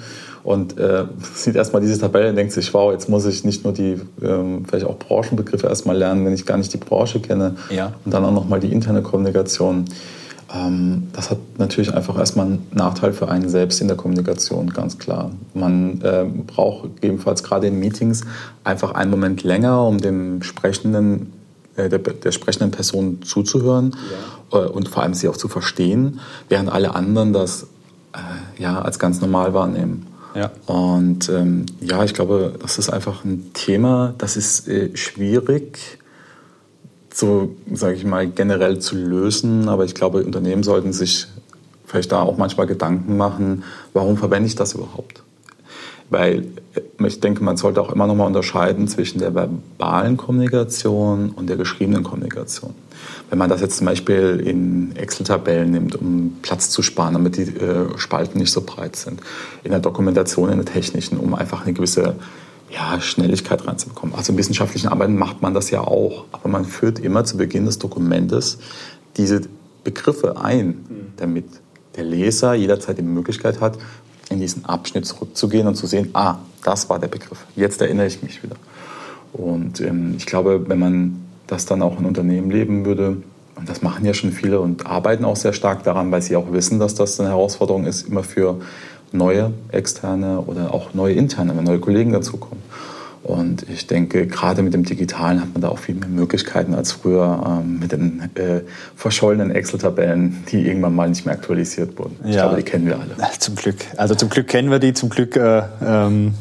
und 0.48 0.78
äh, 0.78 1.04
sieht 1.34 1.56
erstmal 1.56 1.82
diese 1.82 2.00
Tabelle 2.00 2.30
und 2.30 2.36
denkt 2.36 2.54
sich, 2.54 2.72
wow, 2.72 2.90
jetzt 2.90 3.10
muss 3.10 3.26
ich 3.26 3.44
nicht 3.44 3.64
nur 3.64 3.74
die 3.74 4.00
ähm, 4.22 4.64
vielleicht 4.66 4.86
auch 4.86 4.98
Branchenbegriffe 4.98 5.66
erstmal 5.66 5.94
lernen, 5.94 6.24
wenn 6.24 6.32
ich 6.32 6.46
gar 6.46 6.56
nicht 6.56 6.72
die 6.72 6.78
Branche 6.78 7.20
kenne 7.20 7.56
ja. 7.68 7.92
und 8.02 8.14
dann 8.14 8.24
auch 8.24 8.32
nochmal 8.32 8.58
die 8.58 8.72
interne 8.72 9.02
Kommunikation. 9.02 9.84
Ähm, 10.54 11.08
das 11.12 11.30
hat 11.30 11.36
natürlich 11.58 11.92
einfach 11.92 12.18
erstmal 12.18 12.46
einen 12.46 12.66
Nachteil 12.72 13.12
für 13.12 13.28
einen 13.28 13.50
selbst 13.50 13.82
in 13.82 13.88
der 13.88 13.98
Kommunikation, 13.98 14.70
ganz 14.70 14.96
klar. 14.96 15.32
Man 15.52 16.00
äh, 16.00 16.24
braucht 16.46 16.94
gegebenenfalls 16.94 17.42
gerade 17.42 17.66
in 17.66 17.78
Meetings 17.78 18.22
einfach 18.64 18.92
einen 18.92 19.10
Moment 19.10 19.42
länger, 19.42 19.86
um 19.86 19.98
dem 19.98 20.42
Sprechenden 20.42 21.34
äh, 21.76 21.90
der, 21.90 21.98
der, 21.98 22.32
sprechenden 22.32 22.70
Person 22.70 23.20
zuzuhören 23.20 23.94
ja. 24.50 24.60
äh, 24.60 24.66
und 24.66 24.88
vor 24.88 25.02
allem 25.02 25.12
sie 25.12 25.28
auch 25.28 25.36
zu 25.36 25.48
verstehen, 25.48 26.20
während 26.48 26.72
alle 26.72 26.94
anderen 26.94 27.34
das 27.34 27.64
äh, 28.14 28.62
ja, 28.62 28.80
als 28.80 28.98
ganz 28.98 29.20
normal 29.20 29.52
wahrnehmen. 29.52 30.06
Ja. 30.38 30.52
Und 30.66 31.28
ähm, 31.30 31.66
ja, 31.80 32.04
ich 32.04 32.14
glaube, 32.14 32.54
das 32.62 32.78
ist 32.78 32.90
einfach 32.90 33.24
ein 33.24 33.50
Thema, 33.54 34.14
das 34.18 34.36
ist 34.36 34.68
äh, 34.68 34.96
schwierig, 34.96 35.98
so 37.12 37.56
sage 37.74 37.96
ich 37.96 38.04
mal, 38.04 38.28
generell 38.28 38.78
zu 38.78 38.94
lösen. 38.94 39.68
Aber 39.68 39.84
ich 39.84 39.96
glaube, 39.96 40.22
Unternehmen 40.22 40.62
sollten 40.62 40.92
sich 40.92 41.26
vielleicht 41.86 42.12
da 42.12 42.22
auch 42.22 42.36
manchmal 42.36 42.68
Gedanken 42.68 43.16
machen, 43.16 43.64
warum 43.94 44.16
verwende 44.16 44.46
ich 44.46 44.54
das 44.54 44.74
überhaupt? 44.74 45.24
Weil 46.08 46.46
äh, 46.74 47.06
ich 47.06 47.18
denke, 47.18 47.42
man 47.42 47.56
sollte 47.56 47.80
auch 47.80 47.90
immer 47.90 48.06
noch 48.06 48.14
mal 48.14 48.26
unterscheiden 48.26 48.86
zwischen 48.86 49.18
der 49.18 49.34
verbalen 49.34 50.16
Kommunikation 50.16 51.30
und 51.30 51.48
der 51.48 51.56
geschriebenen 51.56 52.04
Kommunikation. 52.04 52.76
Wenn 53.30 53.38
man 53.38 53.50
das 53.50 53.60
jetzt 53.60 53.76
zum 53.78 53.86
Beispiel 53.86 54.42
in 54.44 54.96
Excel-Tabellen 54.96 55.70
nimmt, 55.70 55.96
um 55.96 56.38
Platz 56.42 56.70
zu 56.70 56.82
sparen, 56.82 57.14
damit 57.14 57.36
die 57.36 57.42
äh, 57.42 57.98
Spalten 57.98 58.38
nicht 58.38 58.52
so 58.52 58.62
breit 58.62 58.96
sind, 58.96 59.20
in 59.64 59.70
der 59.70 59.80
Dokumentation, 59.80 60.50
in 60.50 60.56
der 60.56 60.66
technischen, 60.66 61.18
um 61.18 61.34
einfach 61.34 61.64
eine 61.64 61.72
gewisse 61.72 62.16
ja, 62.70 63.00
Schnelligkeit 63.00 63.66
reinzubekommen. 63.66 64.14
Also 64.14 64.32
in 64.32 64.38
wissenschaftlichen 64.38 64.88
Arbeiten 64.88 65.16
macht 65.16 65.42
man 65.42 65.54
das 65.54 65.70
ja 65.70 65.80
auch, 65.80 66.26
aber 66.32 66.48
man 66.48 66.64
führt 66.64 66.98
immer 66.98 67.24
zu 67.24 67.36
Beginn 67.36 67.66
des 67.66 67.78
Dokumentes 67.78 68.58
diese 69.16 69.42
Begriffe 69.84 70.40
ein, 70.40 70.84
damit 71.16 71.46
der 71.96 72.04
Leser 72.04 72.54
jederzeit 72.54 72.98
die 72.98 73.02
Möglichkeit 73.02 73.60
hat, 73.60 73.78
in 74.30 74.40
diesen 74.40 74.64
Abschnitt 74.66 75.06
zurückzugehen 75.06 75.66
und 75.66 75.74
zu 75.74 75.86
sehen, 75.86 76.10
ah, 76.12 76.36
das 76.62 76.90
war 76.90 76.98
der 76.98 77.08
Begriff, 77.08 77.38
jetzt 77.56 77.80
erinnere 77.80 78.06
ich 78.06 78.22
mich 78.22 78.42
wieder. 78.42 78.56
Und 79.32 79.80
ähm, 79.80 80.14
ich 80.16 80.26
glaube, 80.26 80.68
wenn 80.68 80.78
man 80.78 81.27
das 81.48 81.66
dann 81.66 81.82
auch 81.82 81.98
in 81.98 82.06
Unternehmen 82.06 82.50
leben 82.50 82.84
würde. 82.84 83.16
Und 83.56 83.68
das 83.68 83.82
machen 83.82 84.04
ja 84.04 84.14
schon 84.14 84.30
viele 84.30 84.60
und 84.60 84.86
arbeiten 84.86 85.24
auch 85.24 85.34
sehr 85.34 85.52
stark 85.52 85.82
daran, 85.82 86.12
weil 86.12 86.22
sie 86.22 86.36
auch 86.36 86.52
wissen, 86.52 86.78
dass 86.78 86.94
das 86.94 87.18
eine 87.18 87.30
Herausforderung 87.30 87.86
ist, 87.86 88.06
immer 88.06 88.22
für 88.22 88.60
neue 89.10 89.52
externe 89.72 90.40
oder 90.42 90.72
auch 90.72 90.94
neue 90.94 91.14
interne, 91.14 91.56
wenn 91.56 91.64
neue 91.64 91.80
Kollegen 91.80 92.12
dazukommen. 92.12 92.62
Und 93.24 93.68
ich 93.68 93.86
denke, 93.86 94.26
gerade 94.26 94.62
mit 94.62 94.74
dem 94.74 94.84
Digitalen 94.84 95.40
hat 95.40 95.52
man 95.52 95.60
da 95.60 95.68
auch 95.68 95.78
viel 95.78 95.96
mehr 95.96 96.08
Möglichkeiten 96.08 96.74
als 96.74 96.92
früher 96.92 97.60
ähm, 97.62 97.80
mit 97.80 97.92
den 97.92 98.30
äh, 98.36 98.60
verschollenen 98.94 99.50
Excel-Tabellen, 99.50 100.44
die 100.50 100.66
irgendwann 100.66 100.94
mal 100.94 101.08
nicht 101.08 101.26
mehr 101.26 101.34
aktualisiert 101.34 101.98
wurden. 101.98 102.16
Ich 102.24 102.36
ja. 102.36 102.42
glaube, 102.42 102.56
die 102.56 102.62
kennen 102.62 102.86
wir 102.86 102.94
alle. 102.94 103.16
Zum 103.38 103.56
Glück. 103.56 103.76
Also 103.96 104.14
zum 104.14 104.28
Glück 104.28 104.46
kennen 104.46 104.70
wir 104.70 104.78
die, 104.78 104.94
zum 104.94 105.08
Glück 105.08 105.36
äh, 105.36 105.62
ähm, 105.84 106.34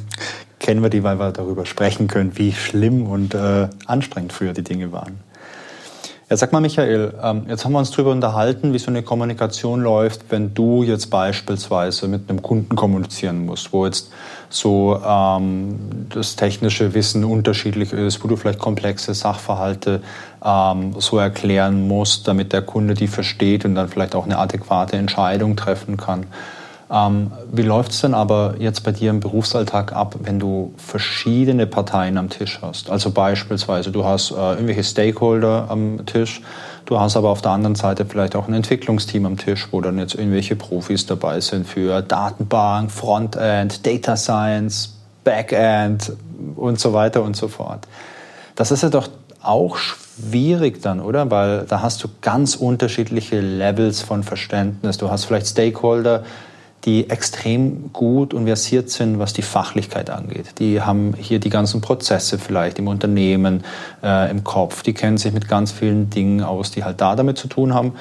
kennen 0.67 0.83
wir 0.83 0.89
die, 0.89 1.01
weil 1.01 1.17
wir 1.17 1.31
darüber 1.31 1.65
sprechen 1.65 2.09
können, 2.09 2.37
wie 2.37 2.51
schlimm 2.51 3.07
und 3.07 3.33
äh, 3.33 3.69
anstrengend 3.85 4.33
früher 4.33 4.51
die 4.51 4.65
Dinge 4.65 4.91
waren. 4.91 5.21
Ja, 6.29 6.35
sag 6.35 6.51
mal, 6.51 6.59
Michael, 6.59 7.13
ähm, 7.23 7.45
jetzt 7.47 7.63
haben 7.63 7.71
wir 7.71 7.79
uns 7.79 7.91
darüber 7.91 8.11
unterhalten, 8.11 8.73
wie 8.73 8.77
so 8.77 8.87
eine 8.87 9.01
Kommunikation 9.01 9.79
läuft, 9.79 10.25
wenn 10.29 10.53
du 10.53 10.83
jetzt 10.83 11.05
beispielsweise 11.09 12.09
mit 12.09 12.29
einem 12.29 12.41
Kunden 12.41 12.75
kommunizieren 12.75 13.45
musst, 13.45 13.71
wo 13.71 13.85
jetzt 13.85 14.11
so 14.49 15.01
ähm, 15.07 16.07
das 16.09 16.35
technische 16.35 16.93
Wissen 16.93 17.23
unterschiedlich 17.23 17.93
ist, 17.93 18.21
wo 18.21 18.27
du 18.27 18.35
vielleicht 18.35 18.59
komplexe 18.59 19.13
Sachverhalte 19.13 20.01
ähm, 20.43 20.95
so 20.99 21.17
erklären 21.17 21.87
musst, 21.87 22.27
damit 22.27 22.51
der 22.51 22.61
Kunde 22.61 22.93
die 22.93 23.07
versteht 23.07 23.63
und 23.63 23.75
dann 23.75 23.87
vielleicht 23.87 24.15
auch 24.15 24.25
eine 24.25 24.37
adäquate 24.37 24.97
Entscheidung 24.97 25.55
treffen 25.55 25.95
kann. 25.95 26.25
Ähm, 26.89 27.31
wie 27.51 27.63
läuft 27.63 27.91
es 27.91 28.01
denn 28.01 28.13
aber 28.13 28.55
jetzt 28.59 28.83
bei 28.83 28.91
dir 28.91 29.09
im 29.09 29.19
Berufsalltag 29.19 29.93
ab, 29.93 30.15
wenn 30.21 30.39
du 30.39 30.73
verschiedene 30.77 31.67
Parteien 31.67 32.17
am 32.17 32.29
Tisch 32.29 32.59
hast? 32.61 32.89
Also 32.89 33.11
beispielsweise, 33.11 33.91
du 33.91 34.05
hast 34.05 34.31
äh, 34.31 34.35
irgendwelche 34.35 34.83
Stakeholder 34.83 35.67
am 35.69 36.05
Tisch, 36.05 36.41
Du 36.87 37.01
hast 37.01 37.17
aber 37.17 37.29
auf 37.29 37.41
der 37.41 37.51
anderen 37.51 37.75
Seite 37.75 38.05
vielleicht 38.05 38.33
auch 38.37 38.47
ein 38.47 38.53
Entwicklungsteam 38.53 39.25
am 39.25 39.35
Tisch, 39.35 39.67
wo 39.71 39.81
dann 39.81 39.99
jetzt 39.99 40.15
irgendwelche 40.15 40.55
Profis 40.55 41.05
dabei 41.05 41.41
sind 41.41 41.67
für 41.67 42.01
Datenbank, 42.01 42.89
Frontend, 42.91 43.85
Data 43.85 44.15
Science, 44.15 44.95
Backend 45.25 46.13
und 46.55 46.79
so 46.79 46.93
weiter 46.93 47.23
und 47.23 47.35
so 47.35 47.49
fort. 47.49 47.85
Das 48.55 48.71
ist 48.71 48.83
ja 48.83 48.89
doch 48.89 49.09
auch 49.43 49.75
schwierig 49.75 50.81
dann, 50.81 51.01
oder? 51.01 51.29
Weil 51.29 51.65
da 51.67 51.81
hast 51.81 52.01
du 52.05 52.07
ganz 52.21 52.55
unterschiedliche 52.55 53.41
Levels 53.41 54.01
von 54.01 54.23
Verständnis. 54.23 54.97
Du 54.97 55.11
hast 55.11 55.25
vielleicht 55.25 55.47
Stakeholder, 55.47 56.23
die 56.87 57.09
extrem 57.09 57.91
gut 57.91 58.33
und 58.33 58.45
versiert 58.45 58.89
sind, 58.89 59.19
was 59.19 59.33
die 59.33 59.41
Fachlichkeit 59.41 60.09
angeht. 60.09 60.57
Die 60.59 60.81
haben 60.81 61.13
hier 61.19 61.39
die 61.39 61.49
ganzen 61.49 61.81
Prozesse 61.81 62.39
vielleicht 62.39 62.79
im 62.79 62.87
Unternehmen 62.87 63.65
äh, 64.01 64.31
im 64.31 64.45
Kopf. 64.45 64.83
Die 64.83 64.93
kennen 64.93 65.17
sich 65.17 65.33
mit 65.33 65.49
ganz 65.49 65.73
vielen 65.73 66.09
Dingen 66.09 66.41
aus, 66.41 66.71
die 66.71 66.85
halt 66.85 67.01
da 67.01 67.17
damit 67.17 67.37
zu 67.37 67.49
tun 67.49 67.73
haben. 67.73 67.91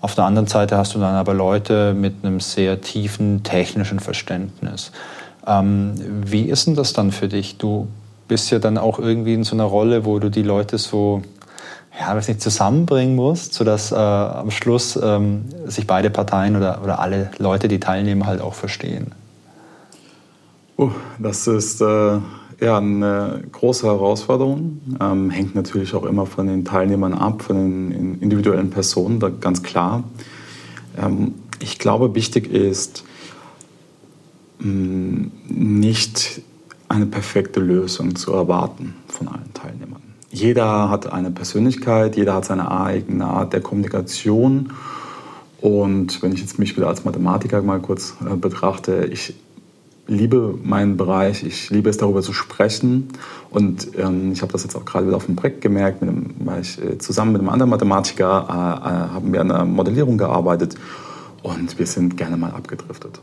Auf 0.00 0.14
der 0.14 0.24
anderen 0.24 0.46
Seite 0.46 0.76
hast 0.76 0.94
du 0.94 1.00
dann 1.00 1.16
aber 1.16 1.34
Leute 1.34 1.92
mit 1.92 2.14
einem 2.22 2.38
sehr 2.38 2.80
tiefen 2.80 3.42
technischen 3.42 3.98
Verständnis. 3.98 4.92
Ähm, 5.44 5.94
wie 6.24 6.42
ist 6.42 6.68
denn 6.68 6.76
das 6.76 6.92
dann 6.92 7.10
für 7.10 7.26
dich? 7.26 7.58
Du 7.58 7.88
bist 8.28 8.52
ja 8.52 8.60
dann 8.60 8.78
auch 8.78 9.00
irgendwie 9.00 9.34
in 9.34 9.42
so 9.42 9.56
einer 9.56 9.64
Rolle, 9.64 10.04
wo 10.04 10.20
du 10.20 10.30
die 10.30 10.42
Leute 10.42 10.78
so 10.78 11.22
ja, 11.98 12.14
weiß 12.14 12.28
nicht, 12.28 12.40
zusammenbringen 12.40 13.16
musst, 13.16 13.54
sodass 13.54 13.90
äh, 13.92 13.94
am 13.94 14.50
Schluss 14.50 14.98
ähm, 15.02 15.46
sich 15.66 15.86
beide 15.86 16.10
Parteien 16.10 16.56
oder, 16.56 16.82
oder 16.82 16.98
alle 16.98 17.30
Leute, 17.38 17.68
die 17.68 17.80
teilnehmen, 17.80 18.26
halt 18.26 18.40
auch 18.40 18.54
verstehen? 18.54 19.14
Uh, 20.78 20.90
das 21.18 21.46
ist 21.46 21.80
äh, 21.80 22.18
ja 22.60 22.76
eine 22.76 23.42
große 23.50 23.86
Herausforderung. 23.86 24.80
Ähm, 25.00 25.30
hängt 25.30 25.54
natürlich 25.54 25.94
auch 25.94 26.04
immer 26.04 26.26
von 26.26 26.46
den 26.46 26.66
Teilnehmern 26.66 27.14
ab, 27.14 27.42
von 27.42 27.56
den 27.56 28.20
individuellen 28.20 28.68
Personen, 28.68 29.18
da 29.18 29.30
ganz 29.30 29.62
klar. 29.62 30.04
Ähm, 30.98 31.34
ich 31.60 31.78
glaube, 31.78 32.14
wichtig 32.14 32.52
ist, 32.52 33.04
mh, 34.58 34.68
mm, 34.68 35.30
nicht 35.48 36.42
eine 36.88 37.06
perfekte 37.06 37.58
Lösung 37.58 38.16
zu 38.16 38.32
erwarten 38.32 38.94
von 39.08 39.28
allen 39.28 39.52
Teilnehmern 39.54 40.05
jeder 40.36 40.90
hat 40.90 41.10
eine 41.12 41.30
Persönlichkeit, 41.30 42.16
jeder 42.16 42.34
hat 42.34 42.44
seine 42.44 42.70
eigene 42.70 43.24
Art 43.24 43.52
der 43.52 43.60
Kommunikation. 43.62 44.72
Und 45.60 46.22
wenn 46.22 46.32
ich 46.32 46.40
jetzt 46.40 46.58
mich 46.58 46.76
wieder 46.76 46.88
als 46.88 47.04
Mathematiker 47.04 47.62
mal 47.62 47.80
kurz 47.80 48.14
äh, 48.20 48.36
betrachte, 48.36 49.08
ich 49.10 49.34
liebe 50.06 50.56
meinen 50.62 50.96
Bereich, 50.96 51.42
ich 51.42 51.70
liebe 51.70 51.88
es 51.88 51.96
darüber 51.96 52.20
zu 52.20 52.34
sprechen. 52.34 53.08
Und 53.50 53.88
ähm, 53.98 54.32
ich 54.32 54.42
habe 54.42 54.52
das 54.52 54.62
jetzt 54.62 54.76
auch 54.76 54.84
gerade 54.84 55.06
wieder 55.06 55.16
auf 55.16 55.26
dem 55.26 55.36
Projekt 55.36 55.62
gemerkt, 55.62 56.02
mit 56.02 56.10
einem, 56.10 56.34
weil 56.40 56.60
ich 56.60 56.80
äh, 56.82 56.98
zusammen 56.98 57.32
mit 57.32 57.40
einem 57.40 57.48
anderen 57.48 57.70
Mathematiker 57.70 58.46
äh, 58.48 58.88
äh 58.88 59.14
haben 59.14 59.32
wir 59.32 59.40
an 59.40 59.48
der 59.48 59.64
Modellierung 59.64 60.18
gearbeitet. 60.18 60.76
Und 61.42 61.78
wir 61.78 61.86
sind 61.86 62.16
gerne 62.16 62.36
mal 62.36 62.50
abgedriftet. 62.50 63.20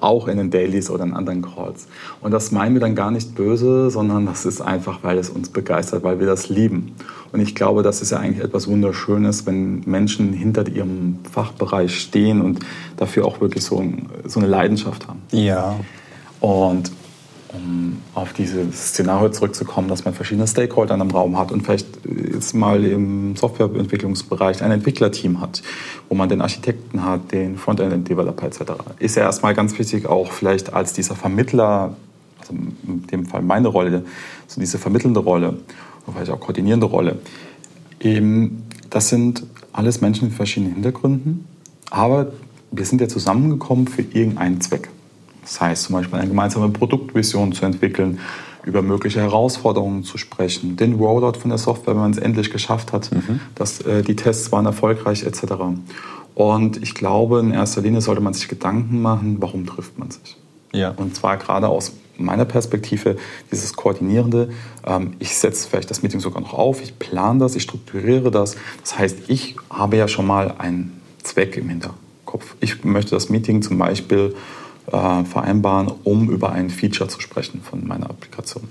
Auch 0.00 0.28
in 0.28 0.38
den 0.38 0.50
Dailies 0.50 0.88
oder 0.88 1.04
in 1.04 1.12
anderen 1.12 1.42
Calls. 1.42 1.88
Und 2.20 2.30
das 2.30 2.50
meinen 2.50 2.74
wir 2.74 2.80
dann 2.80 2.94
gar 2.94 3.10
nicht 3.10 3.34
böse, 3.34 3.90
sondern 3.90 4.24
das 4.24 4.46
ist 4.46 4.60
einfach, 4.60 5.00
weil 5.02 5.18
es 5.18 5.28
uns 5.28 5.50
begeistert, 5.50 6.02
weil 6.02 6.18
wir 6.18 6.26
das 6.26 6.48
lieben. 6.48 6.94
Und 7.32 7.40
ich 7.40 7.54
glaube, 7.54 7.82
das 7.82 8.00
ist 8.00 8.12
ja 8.12 8.18
eigentlich 8.18 8.42
etwas 8.42 8.66
Wunderschönes, 8.68 9.46
wenn 9.46 9.80
Menschen 9.80 10.32
hinter 10.32 10.66
ihrem 10.66 11.18
Fachbereich 11.30 12.00
stehen 12.00 12.40
und 12.40 12.60
dafür 12.96 13.26
auch 13.26 13.40
wirklich 13.40 13.64
so, 13.64 13.84
so 14.24 14.40
eine 14.40 14.48
Leidenschaft 14.48 15.06
haben. 15.08 15.20
Ja. 15.32 15.76
Und 16.40 16.90
um 17.56 17.98
auf 18.14 18.32
dieses 18.32 18.88
Szenario 18.88 19.30
zurückzukommen, 19.30 19.88
dass 19.88 20.04
man 20.04 20.14
verschiedene 20.14 20.46
Stakeholder 20.46 20.94
in 20.94 21.00
einem 21.00 21.10
Raum 21.10 21.38
hat 21.38 21.52
und 21.52 21.62
vielleicht 21.62 21.86
jetzt 22.32 22.54
mal 22.54 22.84
im 22.84 23.36
Softwareentwicklungsbereich 23.36 24.62
ein 24.62 24.70
Entwicklerteam 24.70 25.40
hat, 25.40 25.62
wo 26.08 26.14
man 26.14 26.28
den 26.28 26.40
Architekten 26.40 27.04
hat, 27.04 27.32
den 27.32 27.56
Frontend-Developer 27.56 28.46
etc. 28.46 28.60
Ist 28.98 29.16
ja 29.16 29.22
erstmal 29.22 29.54
ganz 29.54 29.78
wichtig, 29.78 30.06
auch 30.06 30.30
vielleicht 30.30 30.72
als 30.72 30.92
dieser 30.92 31.16
Vermittler, 31.16 31.96
also 32.40 32.52
in 32.52 33.06
dem 33.06 33.26
Fall 33.26 33.42
meine 33.42 33.68
Rolle, 33.68 34.04
so 34.46 34.60
diese 34.60 34.78
vermittelnde 34.78 35.20
Rolle 35.20 35.58
und 36.06 36.14
vielleicht 36.14 36.30
auch 36.30 36.40
koordinierende 36.40 36.86
Rolle. 36.86 37.18
Eben, 38.00 38.64
das 38.90 39.08
sind 39.08 39.44
alles 39.72 40.00
Menschen 40.00 40.28
mit 40.28 40.36
verschiedenen 40.36 40.74
Hintergründen, 40.74 41.44
aber 41.90 42.32
wir 42.70 42.84
sind 42.84 43.00
ja 43.00 43.08
zusammengekommen 43.08 43.86
für 43.88 44.02
irgendeinen 44.02 44.60
Zweck. 44.60 44.88
Das 45.46 45.60
heißt 45.60 45.84
zum 45.84 45.94
Beispiel 45.94 46.18
eine 46.18 46.28
gemeinsame 46.28 46.68
Produktvision 46.70 47.52
zu 47.52 47.64
entwickeln, 47.64 48.18
über 48.64 48.82
mögliche 48.82 49.20
Herausforderungen 49.20 50.02
zu 50.02 50.18
sprechen, 50.18 50.76
den 50.76 50.94
Rollout 50.94 51.38
von 51.38 51.50
der 51.50 51.58
Software, 51.58 51.94
wenn 51.94 52.02
man 52.02 52.10
es 52.10 52.18
endlich 52.18 52.50
geschafft 52.50 52.92
hat, 52.92 53.12
mhm. 53.12 53.40
dass 53.54 53.80
äh, 53.82 54.02
die 54.02 54.16
Tests 54.16 54.50
waren 54.50 54.66
erfolgreich 54.66 55.22
etc. 55.22 55.54
Und 56.34 56.82
ich 56.82 56.94
glaube, 56.94 57.38
in 57.38 57.52
erster 57.52 57.80
Linie 57.80 58.00
sollte 58.00 58.20
man 58.20 58.34
sich 58.34 58.48
Gedanken 58.48 59.00
machen, 59.00 59.36
warum 59.38 59.66
trifft 59.66 59.98
man 59.98 60.10
sich. 60.10 60.36
Ja. 60.72 60.90
Und 60.96 61.14
zwar 61.14 61.36
gerade 61.36 61.68
aus 61.68 61.92
meiner 62.18 62.44
Perspektive, 62.44 63.16
dieses 63.52 63.74
Koordinierende. 63.74 64.50
Ähm, 64.84 65.14
ich 65.20 65.36
setze 65.36 65.68
vielleicht 65.68 65.90
das 65.90 66.02
Meeting 66.02 66.18
sogar 66.18 66.42
noch 66.42 66.54
auf, 66.54 66.82
ich 66.82 66.98
plane 66.98 67.38
das, 67.38 67.54
ich 67.54 67.62
strukturiere 67.62 68.32
das. 68.32 68.56
Das 68.82 68.98
heißt, 68.98 69.18
ich 69.28 69.56
habe 69.70 69.96
ja 69.96 70.08
schon 70.08 70.26
mal 70.26 70.56
einen 70.58 71.00
Zweck 71.22 71.56
im 71.56 71.68
Hinterkopf. 71.68 72.56
Ich 72.60 72.84
möchte 72.84 73.12
das 73.12 73.28
Meeting 73.28 73.62
zum 73.62 73.78
Beispiel 73.78 74.34
äh, 74.92 75.24
vereinbaren, 75.24 75.92
um 76.04 76.30
über 76.30 76.52
ein 76.52 76.70
Feature 76.70 77.08
zu 77.08 77.20
sprechen 77.20 77.60
von 77.62 77.86
meiner 77.86 78.10
Applikation. 78.10 78.64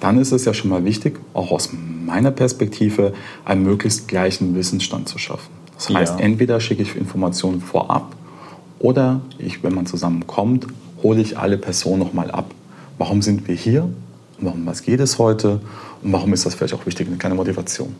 Dann 0.00 0.18
ist 0.18 0.32
es 0.32 0.44
ja 0.44 0.52
schon 0.52 0.70
mal 0.70 0.84
wichtig, 0.84 1.20
auch 1.32 1.52
aus 1.52 1.70
meiner 1.72 2.32
Perspektive, 2.32 3.14
einen 3.44 3.62
möglichst 3.62 4.08
gleichen 4.08 4.56
Wissensstand 4.56 5.08
zu 5.08 5.18
schaffen. 5.18 5.50
Das 5.76 5.90
heißt, 5.90 6.18
ja. 6.18 6.24
entweder 6.24 6.60
schicke 6.60 6.82
ich 6.82 6.96
Informationen 6.96 7.60
vorab 7.60 8.16
oder 8.78 9.20
ich, 9.38 9.62
wenn 9.62 9.74
man 9.74 9.86
zusammenkommt, 9.86 10.66
hole 11.02 11.20
ich 11.20 11.38
alle 11.38 11.56
Personen 11.56 12.00
nochmal 12.00 12.30
ab. 12.30 12.52
Warum 12.98 13.22
sind 13.22 13.46
wir 13.46 13.54
hier? 13.54 13.88
Warum 14.38 14.66
was 14.66 14.82
geht 14.82 15.00
es 15.00 15.18
heute? 15.18 15.60
Und 16.02 16.12
warum 16.12 16.32
ist 16.32 16.46
das 16.46 16.54
vielleicht 16.54 16.74
auch 16.74 16.86
wichtig, 16.86 17.06
eine 17.06 17.16
kleine 17.16 17.36
Motivation? 17.36 17.94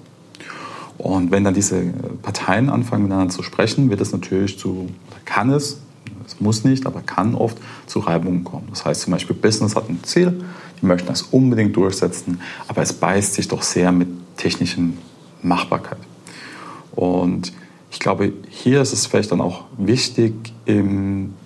Und 0.99 1.31
wenn 1.31 1.45
dann 1.45 1.55
diese 1.55 1.83
Parteien 2.23 2.69
anfangen 2.69 3.05
miteinander 3.05 3.33
zu 3.33 3.43
sprechen, 3.43 3.91
wird 3.91 4.01
es 4.01 4.13
natürlich 4.13 4.59
zu, 4.59 4.89
kann 5.25 5.51
es 5.51 5.81
es 6.27 6.41
muss 6.41 6.65
nicht, 6.65 6.87
aber 6.87 7.01
kann 7.01 7.35
oft 7.35 7.59
zu 7.87 8.01
Reibungen 8.01 8.45
kommen. 8.45 8.69
Das 8.71 8.85
heißt 8.85 9.03
zum 9.03 9.13
Beispiel, 9.13 9.37
Business 9.37 9.77
hat 9.77 9.89
ein 9.89 10.01
Ziel, 10.03 10.45
die 10.81 10.87
möchten 10.87 11.09
das 11.09 11.23
unbedingt 11.23 11.77
durchsetzen, 11.77 12.41
aber 12.69 12.83
es 12.83 12.93
beißt 12.93 13.35
sich 13.35 13.49
doch 13.49 13.63
sehr 13.63 13.93
mit 13.93 14.09
technischen 14.37 14.99
Machbarkeit. 15.43 15.99
Und 16.95 17.53
ich 17.91 17.99
glaube, 17.99 18.33
hier 18.49 18.81
ist 18.81 18.93
es 18.93 19.07
vielleicht 19.07 19.33
dann 19.33 19.41
auch 19.41 19.65
wichtig, 19.77 20.33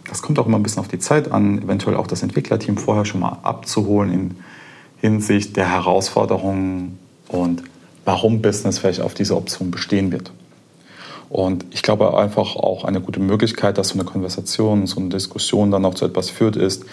das 0.08 0.22
kommt 0.22 0.38
auch 0.38 0.46
immer 0.46 0.58
ein 0.58 0.62
bisschen 0.62 0.80
auf 0.80 0.88
die 0.88 0.98
Zeit 0.98 1.32
an, 1.32 1.62
eventuell 1.62 1.96
auch 1.96 2.06
das 2.06 2.22
Entwicklerteam 2.22 2.76
vorher 2.76 3.04
schon 3.04 3.20
mal 3.20 3.38
abzuholen 3.42 4.12
in 4.12 4.36
Hinsicht 4.98 5.56
der 5.56 5.68
Herausforderungen 5.68 6.98
und 7.28 7.62
warum 8.04 8.42
Business 8.42 8.78
vielleicht 8.78 9.00
auf 9.00 9.14
diese 9.14 9.36
Option 9.36 9.70
bestehen 9.70 10.12
wird. 10.12 10.32
Und 11.28 11.64
ich 11.70 11.82
glaube 11.82 12.16
einfach 12.16 12.56
auch 12.56 12.84
eine 12.84 13.00
gute 13.00 13.20
Möglichkeit, 13.20 13.78
dass 13.78 13.88
so 13.88 13.94
eine 13.94 14.04
Konversation, 14.04 14.86
so 14.86 15.00
eine 15.00 15.08
Diskussion 15.08 15.70
dann 15.70 15.84
auch 15.84 15.94
zu 15.94 16.04
etwas 16.04 16.30
führt, 16.30 16.56
ist, 16.56 16.84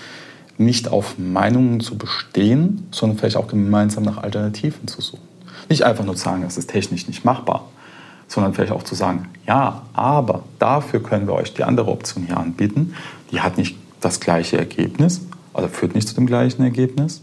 nicht 0.57 0.87
auf 0.87 1.17
Meinungen 1.17 1.79
zu 1.79 1.97
bestehen, 1.97 2.87
sondern 2.91 3.17
vielleicht 3.17 3.37
auch 3.37 3.47
gemeinsam 3.47 4.03
nach 4.03 4.17
Alternativen 4.17 4.87
zu 4.87 5.01
suchen. 5.01 5.27
Nicht 5.69 5.83
einfach 5.83 6.05
nur 6.05 6.15
zu 6.15 6.23
sagen, 6.23 6.43
das 6.43 6.57
ist 6.57 6.69
technisch 6.69 7.07
nicht 7.07 7.25
machbar, 7.25 7.69
sondern 8.27 8.53
vielleicht 8.53 8.71
auch 8.71 8.83
zu 8.83 8.95
sagen, 8.95 9.29
ja, 9.47 9.83
aber 9.93 10.43
dafür 10.59 11.01
können 11.01 11.27
wir 11.27 11.33
euch 11.33 11.53
die 11.53 11.63
andere 11.63 11.89
Option 11.91 12.25
hier 12.25 12.37
anbieten. 12.37 12.95
Die 13.31 13.41
hat 13.41 13.57
nicht 13.57 13.77
das 14.01 14.19
gleiche 14.19 14.57
Ergebnis 14.57 15.21
oder 15.53 15.69
führt 15.69 15.95
nicht 15.95 16.07
zu 16.07 16.15
dem 16.15 16.27
gleichen 16.27 16.63
Ergebnis, 16.63 17.21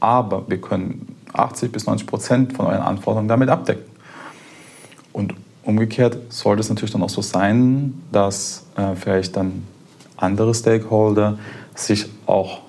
aber 0.00 0.48
wir 0.48 0.60
können 0.60 1.14
80 1.32 1.72
bis 1.72 1.86
90 1.86 2.06
Prozent 2.06 2.52
von 2.54 2.66
euren 2.66 2.82
Anforderungen 2.82 3.28
damit 3.28 3.48
abdecken. 3.48 3.95
Umgekehrt 5.66 6.16
sollte 6.32 6.60
es 6.60 6.68
natürlich 6.68 6.92
dann 6.92 7.02
auch 7.02 7.10
so 7.10 7.22
sein, 7.22 8.00
dass 8.12 8.64
äh, 8.76 8.94
vielleicht 8.94 9.36
dann 9.36 9.64
andere 10.16 10.54
Stakeholder 10.54 11.38
sich 11.74 12.06
auch 12.26 12.60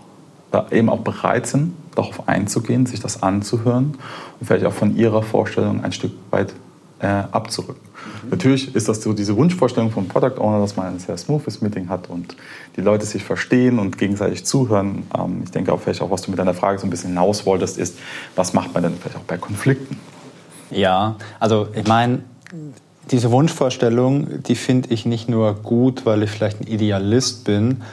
äh, 0.52 0.80
eben 0.80 0.90
auch 0.90 1.02
bereit 1.02 1.46
sind, 1.46 1.74
darauf 1.94 2.28
einzugehen, 2.28 2.88
sich 2.88 3.00
das 3.00 3.22
anzuhören 3.22 3.96
und 4.40 4.48
vielleicht 4.48 4.66
auch 4.66 4.74
von 4.74 4.98
ihrer 4.98 5.22
Vorstellung 5.22 5.84
ein 5.84 5.92
Stück 5.92 6.12
weit 6.32 6.54
äh, 7.00 7.06
abzurücken. 7.06 7.84
Mhm. 8.24 8.30
Natürlich 8.32 8.76
ist 8.76 8.90
das 8.90 9.04
so 9.04 9.14
diese 9.14 9.38
Wunschvorstellung 9.38 9.92
vom 9.92 10.08
Product 10.08 10.40
Owner, 10.40 10.60
dass 10.60 10.76
man 10.76 10.88
ein 10.88 11.00
sehr 11.00 11.18
smoothes 11.18 11.62
Meeting 11.62 11.90
hat 11.90 12.10
und 12.10 12.36
die 12.78 12.82
Leute 12.82 13.06
sich 13.06 13.24
verstehen 13.24 13.78
und 13.78 14.00
gegenseitig 14.00 14.44
zuhören. 14.44 15.04
Ähm, 15.16 15.42
ich 15.44 15.52
denke 15.52 15.72
auch 15.72 15.82
vielleicht 15.82 16.02
auch, 16.02 16.10
was 16.10 16.24
du 16.24 16.32
mit 16.32 16.40
deiner 16.40 16.56
Frage 16.56 16.80
so 16.80 16.88
ein 16.88 16.90
bisschen 16.90 17.10
hinaus 17.10 17.46
wolltest, 17.46 17.78
ist, 17.78 18.00
was 18.36 18.54
macht 18.54 18.74
man 18.74 18.82
denn 18.82 18.94
vielleicht 19.00 19.18
auch 19.18 19.28
bei 19.28 19.38
Konflikten? 19.38 20.00
Ja, 20.72 21.16
also 21.40 21.68
ich 21.76 21.88
meine, 21.88 22.24
diese 23.12 23.32
Wunschvorstellung, 23.32 24.44
die 24.44 24.56
finde 24.56 24.90
ich 24.92 25.06
nicht 25.06 25.30
nur 25.30 25.54
gut, 25.56 26.06
weil 26.06 26.24
ich 26.24 26.30
vielleicht 26.30 26.62
ein 26.62 26.68
Idealist 26.68 27.46
bin, 27.46 27.84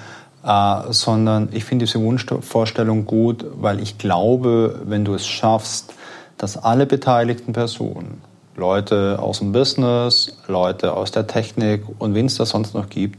äh, 0.45 0.77
sondern 0.91 1.49
ich 1.53 1.65
finde 1.65 1.87
diese 1.87 2.01
Wunschvorstellung 2.01 3.07
gut, 3.07 3.45
weil 3.57 3.81
ich 3.81 3.99
glaube, 3.99 4.81
wenn 4.85 5.05
du 5.05 5.15
es 5.15 5.27
schaffst, 5.27 5.95
dass 6.37 6.57
alle 6.57 6.87
beteiligten 6.87 7.53
Personen 7.53 8.21
Leute 8.57 9.19
aus 9.21 9.39
dem 9.39 9.53
Business, 9.53 10.37
Leute 10.47 10.93
aus 10.95 11.11
der 11.11 11.27
Technik 11.27 11.85
und 11.99 12.15
wen 12.15 12.27
es 12.27 12.37
da 12.37 12.47
sonst 12.47 12.75
noch 12.75 12.89
gibt, 12.89 13.19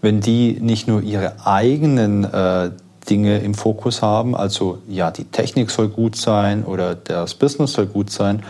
wenn 0.00 0.20
die 0.20 0.58
nicht 0.60 0.88
nur 0.88 1.02
ihre 1.02 1.46
eigenen 1.46 2.24
äh, 2.24 2.70
Dinge 3.08 3.38
im 3.38 3.54
Fokus 3.54 4.02
haben, 4.02 4.36
also 4.36 4.78
ja, 4.88 5.10
die 5.10 5.24
Technik 5.24 5.70
soll 5.70 5.88
gut 5.88 6.16
sein 6.16 6.64
oder 6.64 6.94
das 6.94 7.34
Business 7.34 7.72
soll 7.72 7.86
gut 7.86 8.10
sein, 8.10 8.42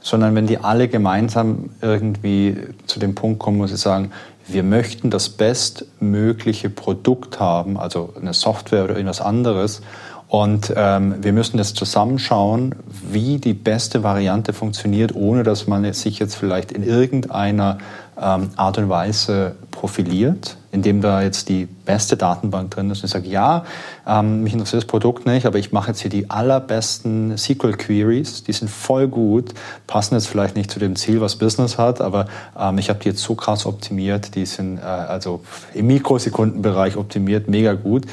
sondern 0.00 0.34
wenn 0.34 0.46
die 0.46 0.58
alle 0.58 0.88
gemeinsam 0.88 1.70
irgendwie 1.80 2.56
zu 2.86 2.98
dem 2.98 3.14
Punkt 3.14 3.38
kommen, 3.38 3.60
wo 3.60 3.66
sie 3.66 3.76
sagen, 3.76 4.10
wir 4.46 4.62
möchten 4.62 5.10
das 5.10 5.28
bestmögliche 5.28 6.70
Produkt 6.70 7.38
haben, 7.38 7.78
also 7.78 8.14
eine 8.20 8.34
Software 8.34 8.84
oder 8.84 8.94
irgendwas 8.94 9.20
anderes, 9.20 9.82
und 10.30 10.72
ähm, 10.76 11.16
wir 11.22 11.32
müssen 11.32 11.58
jetzt 11.58 11.74
zusammenschauen, 11.74 12.76
wie 13.10 13.38
die 13.38 13.52
beste 13.52 14.04
Variante 14.04 14.52
funktioniert, 14.52 15.12
ohne 15.16 15.42
dass 15.42 15.66
man 15.66 15.92
sich 15.92 16.20
jetzt 16.20 16.36
vielleicht 16.36 16.70
in 16.70 16.84
irgendeiner 16.84 17.78
ähm, 18.16 18.50
Art 18.54 18.78
und 18.78 18.88
Weise 18.88 19.56
profiliert, 19.72 20.56
indem 20.72 21.00
da 21.00 21.22
jetzt 21.22 21.48
die 21.48 21.66
beste 21.66 22.16
Datenbank 22.16 22.70
drin 22.70 22.90
ist. 22.90 22.98
Und 22.98 23.06
ich 23.06 23.10
sage, 23.10 23.28
ja, 23.28 23.64
ähm, 24.06 24.42
mich 24.42 24.52
interessiert 24.52 24.82
das 24.82 24.86
Produkt 24.86 25.26
nicht, 25.26 25.46
aber 25.46 25.58
ich 25.58 25.72
mache 25.72 25.88
jetzt 25.88 26.00
hier 26.00 26.10
die 26.10 26.30
allerbesten 26.30 27.36
SQL-Queries, 27.36 28.44
die 28.44 28.52
sind 28.52 28.70
voll 28.70 29.08
gut, 29.08 29.52
passen 29.86 30.14
jetzt 30.14 30.28
vielleicht 30.28 30.56
nicht 30.56 30.70
zu 30.70 30.78
dem 30.78 30.94
Ziel, 30.96 31.20
was 31.20 31.36
Business 31.36 31.76
hat, 31.78 32.00
aber 32.00 32.26
ähm, 32.58 32.78
ich 32.78 32.88
habe 32.88 33.00
die 33.00 33.08
jetzt 33.08 33.22
so 33.22 33.34
krass 33.34 33.66
optimiert, 33.66 34.34
die 34.34 34.46
sind 34.46 34.78
äh, 34.78 34.82
also 34.82 35.42
im 35.74 35.88
Mikrosekundenbereich 35.88 36.96
optimiert, 36.96 37.48
mega 37.48 37.72
gut. 37.72 38.06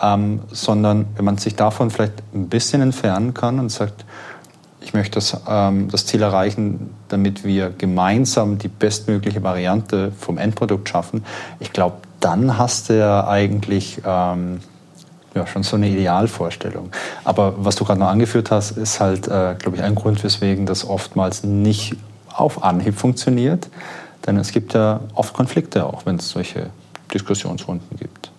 Ähm, 0.00 0.40
sondern 0.50 1.06
wenn 1.14 1.24
man 1.24 1.38
sich 1.38 1.54
davon 1.54 1.90
vielleicht 1.90 2.24
ein 2.34 2.48
bisschen 2.48 2.82
entfernen 2.82 3.34
kann 3.34 3.60
und 3.60 3.70
sagt, 3.70 4.04
ich 4.84 4.94
möchte 4.94 5.14
das, 5.14 5.36
ähm, 5.48 5.88
das 5.90 6.06
Ziel 6.06 6.22
erreichen, 6.22 6.90
damit 7.08 7.44
wir 7.44 7.70
gemeinsam 7.70 8.58
die 8.58 8.68
bestmögliche 8.68 9.42
Variante 9.42 10.12
vom 10.18 10.38
Endprodukt 10.38 10.88
schaffen, 10.88 11.24
ich 11.60 11.72
glaube, 11.72 11.96
dann 12.20 12.58
hast 12.58 12.88
du 12.88 12.98
ja 12.98 13.26
eigentlich 13.26 14.00
ähm, 14.04 14.60
ja, 15.34 15.46
schon 15.46 15.62
so 15.62 15.76
eine 15.76 15.88
Idealvorstellung. 15.88 16.90
Aber 17.24 17.54
was 17.58 17.76
du 17.76 17.84
gerade 17.84 18.00
noch 18.00 18.08
angeführt 18.08 18.50
hast, 18.50 18.72
ist 18.72 19.00
halt, 19.00 19.26
äh, 19.26 19.54
glaube 19.58 19.76
ich, 19.76 19.82
ein 19.82 19.94
Grund, 19.94 20.22
weswegen 20.22 20.66
das 20.66 20.86
oftmals 20.86 21.42
nicht 21.42 21.96
auf 22.28 22.62
Anhieb 22.62 22.96
funktioniert. 22.96 23.68
Denn 24.26 24.36
es 24.36 24.52
gibt 24.52 24.74
ja 24.74 25.00
oft 25.14 25.34
Konflikte 25.34 25.84
auch, 25.86 26.06
wenn 26.06 26.16
es 26.16 26.28
solche 26.28 26.70
Diskussionsrunden 27.12 27.96
gibt. 27.98 28.30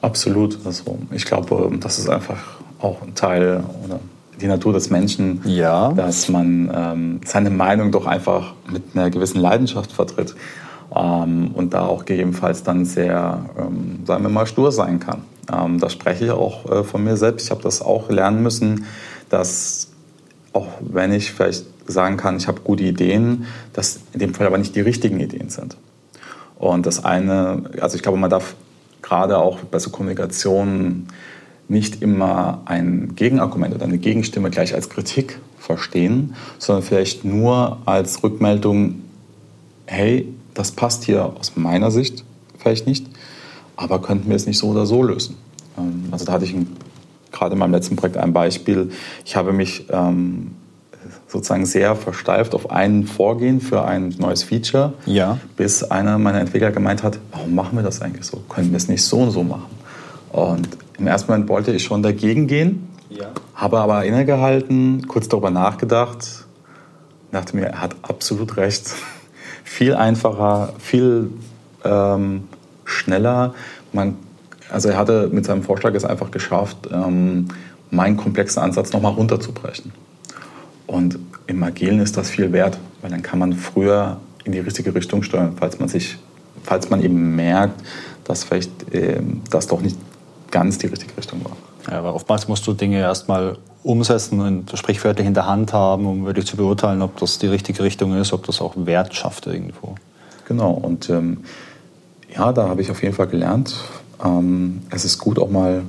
Absolut. 0.00 0.58
Also 0.64 0.98
ich 1.10 1.24
glaube, 1.24 1.70
das 1.80 1.98
ist 1.98 2.08
einfach 2.08 2.38
auch 2.80 3.02
ein 3.02 3.14
Teil 3.14 3.64
oder 3.84 4.00
die 4.40 4.46
Natur 4.46 4.72
des 4.72 4.90
Menschen, 4.90 5.40
ja. 5.44 5.92
dass 5.92 6.28
man 6.28 6.70
ähm, 6.74 7.20
seine 7.24 7.50
Meinung 7.50 7.92
doch 7.92 8.06
einfach 8.06 8.54
mit 8.70 8.82
einer 8.94 9.10
gewissen 9.10 9.40
Leidenschaft 9.40 9.92
vertritt 9.92 10.34
ähm, 10.94 11.52
und 11.54 11.74
da 11.74 11.86
auch 11.86 12.04
gegebenenfalls 12.04 12.62
dann 12.62 12.84
sehr, 12.84 13.44
ähm, 13.58 14.00
sagen 14.04 14.22
wir 14.24 14.30
mal, 14.30 14.46
stur 14.46 14.72
sein 14.72 15.00
kann. 15.00 15.22
Ähm, 15.52 15.78
da 15.78 15.90
spreche 15.90 16.26
ich 16.26 16.30
auch 16.30 16.70
äh, 16.70 16.84
von 16.84 17.04
mir 17.04 17.16
selbst. 17.16 17.44
Ich 17.44 17.50
habe 17.50 17.62
das 17.62 17.82
auch 17.82 18.10
lernen 18.10 18.42
müssen, 18.42 18.86
dass 19.28 19.88
auch 20.52 20.68
wenn 20.80 21.12
ich 21.12 21.32
vielleicht 21.32 21.66
sagen 21.86 22.16
kann, 22.16 22.36
ich 22.36 22.48
habe 22.48 22.60
gute 22.62 22.84
Ideen, 22.84 23.46
dass 23.72 24.00
in 24.12 24.20
dem 24.20 24.34
Fall 24.34 24.46
aber 24.46 24.58
nicht 24.58 24.74
die 24.74 24.80
richtigen 24.80 25.20
Ideen 25.20 25.50
sind. 25.50 25.76
Und 26.58 26.86
das 26.86 27.04
eine, 27.04 27.64
also 27.80 27.96
ich 27.96 28.02
glaube, 28.02 28.18
man 28.18 28.30
darf 28.30 28.54
gerade 29.02 29.38
auch 29.38 29.58
bei 29.60 29.78
so 29.78 29.90
Kommunikation 29.90 31.08
nicht 31.68 32.02
immer 32.02 32.62
ein 32.66 33.14
Gegenargument 33.16 33.74
oder 33.74 33.84
eine 33.84 33.98
Gegenstimme 33.98 34.50
gleich 34.50 34.74
als 34.74 34.90
Kritik 34.90 35.38
verstehen, 35.58 36.34
sondern 36.58 36.84
vielleicht 36.84 37.24
nur 37.24 37.78
als 37.86 38.22
Rückmeldung, 38.22 39.02
hey, 39.86 40.28
das 40.52 40.72
passt 40.72 41.04
hier 41.04 41.24
aus 41.38 41.52
meiner 41.56 41.90
Sicht 41.90 42.24
vielleicht 42.58 42.86
nicht, 42.86 43.06
aber 43.76 44.00
könnten 44.00 44.28
wir 44.28 44.36
es 44.36 44.46
nicht 44.46 44.58
so 44.58 44.68
oder 44.68 44.86
so 44.86 45.02
lösen. 45.02 45.36
Ähm, 45.78 46.08
also 46.10 46.24
da 46.24 46.32
hatte 46.32 46.44
ich 46.44 46.54
gerade 47.32 47.54
in 47.54 47.58
meinem 47.58 47.72
letzten 47.72 47.96
Projekt 47.96 48.16
ein 48.16 48.32
Beispiel. 48.32 48.90
Ich 49.24 49.36
habe 49.36 49.52
mich 49.52 49.86
ähm, 49.90 50.52
sozusagen 51.28 51.66
sehr 51.66 51.96
versteift 51.96 52.54
auf 52.54 52.70
ein 52.70 53.06
Vorgehen 53.06 53.60
für 53.60 53.84
ein 53.84 54.14
neues 54.18 54.44
Feature, 54.44 54.92
ja. 55.06 55.38
bis 55.56 55.82
einer 55.82 56.18
meiner 56.18 56.40
Entwickler 56.40 56.70
gemeint 56.70 57.02
hat, 57.02 57.18
warum 57.32 57.54
machen 57.54 57.76
wir 57.76 57.82
das 57.82 58.00
eigentlich 58.00 58.24
so? 58.24 58.38
Können 58.48 58.70
wir 58.70 58.76
es 58.76 58.88
nicht 58.88 59.02
so 59.02 59.18
und 59.18 59.30
so 59.32 59.42
machen? 59.42 59.66
Und 60.30 60.68
im 60.98 61.06
ersten 61.06 61.30
Moment 61.30 61.48
wollte 61.48 61.72
ich 61.72 61.84
schon 61.84 62.02
dagegen 62.02 62.46
gehen, 62.46 62.88
ja. 63.08 63.26
habe 63.54 63.78
aber 63.78 64.04
innegehalten, 64.04 65.06
kurz 65.08 65.28
darüber 65.28 65.50
nachgedacht, 65.50 66.44
dachte 67.32 67.56
mir, 67.56 67.66
er 67.66 67.80
hat 67.80 67.96
absolut 68.02 68.56
recht. 68.56 68.94
viel 69.64 69.94
einfacher, 69.94 70.72
viel 70.78 71.30
ähm, 71.84 72.44
schneller. 72.84 73.54
Man, 73.92 74.16
also 74.70 74.88
er 74.88 74.96
hatte 74.96 75.28
mit 75.32 75.44
seinem 75.44 75.62
Vorschlag 75.62 75.94
es 75.94 76.04
einfach 76.04 76.30
geschafft, 76.30 76.88
ähm, 76.92 77.48
meinen 77.90 78.16
komplexen 78.16 78.62
Ansatz 78.62 78.92
nochmal 78.92 79.12
runterzubrechen. 79.12 79.92
Und 80.86 81.18
im 81.46 81.62
Agilen 81.62 82.00
ist 82.00 82.16
das 82.16 82.30
viel 82.30 82.52
wert, 82.52 82.78
weil 83.00 83.10
dann 83.10 83.22
kann 83.22 83.38
man 83.38 83.54
früher 83.54 84.18
in 84.44 84.52
die 84.52 84.60
richtige 84.60 84.94
Richtung 84.94 85.22
steuern, 85.22 85.54
falls 85.58 85.78
man 85.78 85.88
sich, 85.88 86.18
falls 86.62 86.90
man 86.90 87.02
eben 87.02 87.34
merkt, 87.34 87.82
dass 88.24 88.44
vielleicht 88.44 88.94
äh, 88.94 89.20
das 89.50 89.66
doch 89.66 89.80
nicht 89.80 89.96
ganz 90.54 90.78
die 90.78 90.86
richtige 90.86 91.16
Richtung 91.16 91.44
war. 91.44 91.56
Ja, 91.90 91.98
aber 91.98 92.14
oftmals 92.14 92.46
musst 92.46 92.64
du 92.66 92.72
Dinge 92.72 93.00
erstmal 93.00 93.58
umsetzen 93.82 94.40
und 94.40 94.78
sprichwörtlich 94.78 95.26
in 95.26 95.34
der 95.34 95.46
Hand 95.46 95.72
haben, 95.72 96.06
um 96.06 96.24
wirklich 96.24 96.46
zu 96.46 96.56
beurteilen, 96.56 97.02
ob 97.02 97.18
das 97.18 97.38
die 97.38 97.48
richtige 97.48 97.82
Richtung 97.82 98.16
ist, 98.16 98.32
ob 98.32 98.46
das 98.46 98.60
auch 98.60 98.74
Wert 98.76 99.14
schafft 99.14 99.46
irgendwo. 99.48 99.96
Genau, 100.46 100.70
und 100.70 101.10
ähm, 101.10 101.38
ja, 102.34 102.52
da 102.52 102.68
habe 102.68 102.82
ich 102.82 102.90
auf 102.90 103.02
jeden 103.02 103.14
Fall 103.14 103.26
gelernt, 103.26 103.74
ähm, 104.24 104.82
es 104.90 105.04
ist 105.04 105.18
gut 105.18 105.38
auch 105.40 105.50
mal 105.50 105.82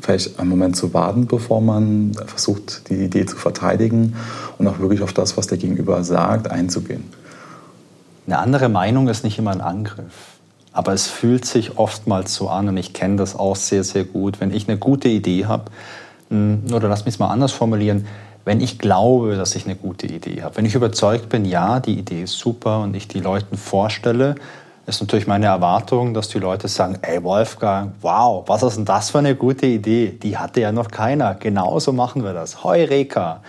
vielleicht 0.00 0.38
einen 0.38 0.50
Moment 0.50 0.76
zu 0.76 0.92
warten, 0.92 1.26
bevor 1.26 1.60
man 1.60 2.12
versucht, 2.26 2.90
die 2.90 3.04
Idee 3.04 3.26
zu 3.26 3.36
verteidigen 3.36 4.16
und 4.58 4.66
auch 4.66 4.78
wirklich 4.80 5.02
auf 5.02 5.12
das, 5.12 5.36
was 5.36 5.46
der 5.46 5.58
Gegenüber 5.58 6.02
sagt, 6.04 6.50
einzugehen. 6.50 7.04
Eine 8.26 8.38
andere 8.38 8.68
Meinung 8.68 9.08
ist 9.08 9.24
nicht 9.24 9.38
immer 9.38 9.52
ein 9.52 9.60
Angriff. 9.60 10.33
Aber 10.74 10.92
es 10.92 11.06
fühlt 11.06 11.44
sich 11.44 11.78
oftmals 11.78 12.34
so 12.34 12.48
an 12.48 12.68
und 12.68 12.76
ich 12.76 12.92
kenne 12.92 13.16
das 13.16 13.38
auch 13.38 13.56
sehr, 13.56 13.84
sehr 13.84 14.04
gut. 14.04 14.40
Wenn 14.40 14.52
ich 14.52 14.68
eine 14.68 14.76
gute 14.76 15.08
Idee 15.08 15.46
habe, 15.46 15.70
hm, 16.28 16.64
oder 16.72 16.88
lass 16.88 17.04
mich 17.06 17.14
es 17.14 17.18
mal 17.20 17.28
anders 17.28 17.52
formulieren, 17.52 18.06
wenn 18.44 18.60
ich 18.60 18.78
glaube, 18.78 19.36
dass 19.36 19.54
ich 19.54 19.64
eine 19.64 19.76
gute 19.76 20.06
Idee 20.06 20.42
habe, 20.42 20.56
wenn 20.56 20.66
ich 20.66 20.74
überzeugt 20.74 21.30
bin, 21.30 21.44
ja, 21.44 21.80
die 21.80 21.98
Idee 21.98 22.24
ist 22.24 22.38
super 22.38 22.80
und 22.80 22.94
ich 22.94 23.08
die 23.08 23.20
Leuten 23.20 23.56
vorstelle, 23.56 24.34
ist 24.86 25.00
natürlich 25.00 25.26
meine 25.26 25.46
Erwartung, 25.46 26.12
dass 26.12 26.28
die 26.28 26.38
Leute 26.38 26.68
sagen, 26.68 26.98
ey 27.00 27.22
Wolfgang, 27.22 27.92
wow, 28.02 28.44
was 28.46 28.62
ist 28.62 28.76
denn 28.76 28.84
das 28.84 29.10
für 29.10 29.18
eine 29.18 29.34
gute 29.34 29.64
Idee? 29.64 30.18
Die 30.22 30.36
hatte 30.36 30.60
ja 30.60 30.72
noch 30.72 30.90
keiner. 30.90 31.34
Genauso 31.34 31.92
machen 31.92 32.22
wir 32.22 32.34
das. 32.34 32.64
Heureka. 32.64 33.40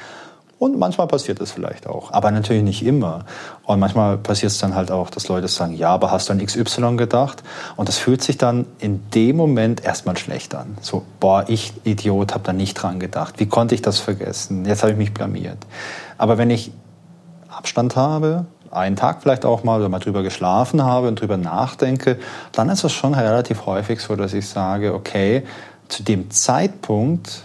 Und 0.57 0.79
manchmal 0.79 1.07
passiert 1.07 1.41
das 1.41 1.51
vielleicht 1.51 1.85
auch, 1.85 2.13
aber 2.13 2.31
natürlich 2.31 2.63
nicht 2.63 2.85
immer. 2.85 3.25
Und 3.65 3.79
manchmal 3.79 4.17
passiert 4.17 4.53
es 4.53 4.57
dann 4.57 4.73
halt 4.73 4.89
auch, 4.89 5.09
dass 5.09 5.27
Leute 5.27 5.49
sagen, 5.49 5.75
ja, 5.75 5.89
aber 5.89 6.11
hast 6.11 6.29
du 6.29 6.33
an 6.33 6.43
XY 6.43 6.95
gedacht? 6.95 7.43
Und 7.75 7.89
das 7.89 7.97
fühlt 7.97 8.23
sich 8.23 8.37
dann 8.37 8.65
in 8.79 9.09
dem 9.11 9.35
Moment 9.35 9.83
erstmal 9.83 10.17
schlecht 10.17 10.55
an. 10.55 10.77
So, 10.79 11.03
boah, 11.19 11.43
ich 11.47 11.73
Idiot, 11.83 12.33
habe 12.33 12.45
da 12.45 12.53
nicht 12.53 12.75
dran 12.75 13.01
gedacht. 13.01 13.35
Wie 13.37 13.47
konnte 13.47 13.75
ich 13.75 13.81
das 13.81 13.99
vergessen? 13.99 14.65
Jetzt 14.65 14.81
habe 14.81 14.93
ich 14.93 14.97
mich 14.97 15.13
blamiert. 15.13 15.57
Aber 16.17 16.37
wenn 16.37 16.49
ich 16.49 16.71
Abstand 17.49 17.97
habe, 17.97 18.45
einen 18.71 18.95
Tag 18.95 19.21
vielleicht 19.21 19.43
auch 19.43 19.65
mal 19.65 19.79
oder 19.79 19.89
mal 19.89 19.99
drüber 19.99 20.23
geschlafen 20.23 20.83
habe 20.83 21.09
und 21.09 21.19
drüber 21.19 21.37
nachdenke, 21.37 22.17
dann 22.53 22.69
ist 22.69 22.83
es 22.85 22.93
schon 22.93 23.13
relativ 23.13 23.65
häufig 23.65 23.99
so, 23.99 24.15
dass 24.15 24.33
ich 24.33 24.47
sage, 24.47 24.93
okay, 24.93 25.43
zu 25.89 26.03
dem 26.03 26.31
Zeitpunkt 26.31 27.43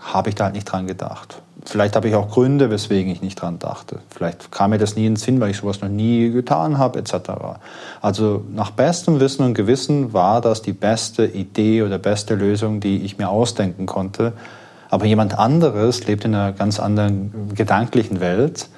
habe 0.00 0.28
ich 0.28 0.36
da 0.36 0.44
halt 0.44 0.54
nicht 0.54 0.64
dran 0.64 0.86
gedacht. 0.86 1.41
Vielleicht 1.64 1.94
habe 1.94 2.08
ich 2.08 2.14
auch 2.14 2.30
Gründe, 2.30 2.70
weswegen 2.70 3.10
ich 3.12 3.22
nicht 3.22 3.40
dran 3.40 3.58
dachte. 3.58 4.00
Vielleicht 4.10 4.50
kam 4.50 4.70
mir 4.70 4.78
das 4.78 4.96
nie 4.96 5.06
in 5.06 5.12
den 5.12 5.16
Sinn, 5.16 5.40
weil 5.40 5.50
ich 5.50 5.58
sowas 5.58 5.80
noch 5.80 5.88
nie 5.88 6.30
getan 6.30 6.78
habe, 6.78 6.98
etc. 6.98 7.14
Also 8.00 8.44
nach 8.52 8.72
bestem 8.72 9.20
Wissen 9.20 9.44
und 9.44 9.54
Gewissen 9.54 10.12
war 10.12 10.40
das 10.40 10.62
die 10.62 10.72
beste 10.72 11.24
Idee 11.24 11.82
oder 11.82 11.98
beste 11.98 12.34
Lösung, 12.34 12.80
die 12.80 13.04
ich 13.04 13.18
mir 13.18 13.28
ausdenken 13.28 13.86
konnte. 13.86 14.32
Aber 14.90 15.06
jemand 15.06 15.38
anderes 15.38 16.06
lebt 16.06 16.24
in 16.24 16.34
einer 16.34 16.52
ganz 16.52 16.80
anderen 16.80 17.54
gedanklichen 17.54 18.20
Welt 18.20 18.68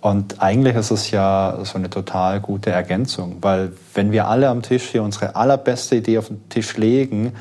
und 0.00 0.40
eigentlich 0.40 0.76
ist 0.76 0.90
es 0.90 1.10
ja 1.10 1.58
so 1.62 1.76
eine 1.76 1.90
total 1.90 2.40
gute 2.40 2.70
Ergänzung, 2.70 3.36
weil 3.42 3.72
wenn 3.92 4.12
wir 4.12 4.28
alle 4.28 4.48
am 4.48 4.62
Tisch 4.62 4.84
hier 4.84 5.02
unsere 5.02 5.36
allerbeste 5.36 5.96
Idee 5.96 6.18
auf 6.18 6.28
den 6.28 6.48
Tisch 6.48 6.76
legen 6.78 7.32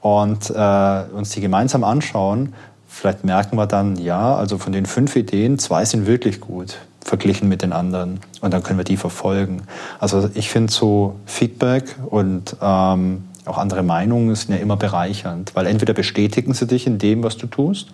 und 0.00 0.48
äh, 0.48 1.02
uns 1.12 1.30
die 1.30 1.42
gemeinsam 1.42 1.84
anschauen, 1.84 2.54
vielleicht 2.96 3.24
merken 3.24 3.56
wir 3.56 3.66
dann, 3.66 3.96
ja, 3.96 4.34
also 4.34 4.58
von 4.58 4.72
den 4.72 4.86
fünf 4.86 5.16
Ideen, 5.16 5.58
zwei 5.58 5.84
sind 5.84 6.06
wirklich 6.06 6.40
gut 6.40 6.78
verglichen 7.04 7.48
mit 7.48 7.62
den 7.62 7.72
anderen 7.72 8.18
und 8.40 8.52
dann 8.52 8.64
können 8.64 8.78
wir 8.78 8.84
die 8.84 8.96
verfolgen. 8.96 9.62
Also 10.00 10.28
ich 10.34 10.50
finde 10.50 10.72
so 10.72 11.14
Feedback 11.24 11.94
und 12.10 12.56
ähm, 12.60 13.24
auch 13.44 13.58
andere 13.58 13.84
Meinungen 13.84 14.34
sind 14.34 14.54
ja 14.54 14.60
immer 14.60 14.76
bereichernd, 14.76 15.54
weil 15.54 15.66
entweder 15.66 15.94
bestätigen 15.94 16.52
sie 16.52 16.66
dich 16.66 16.86
in 16.86 16.98
dem, 16.98 17.22
was 17.22 17.36
du 17.36 17.46
tust, 17.46 17.88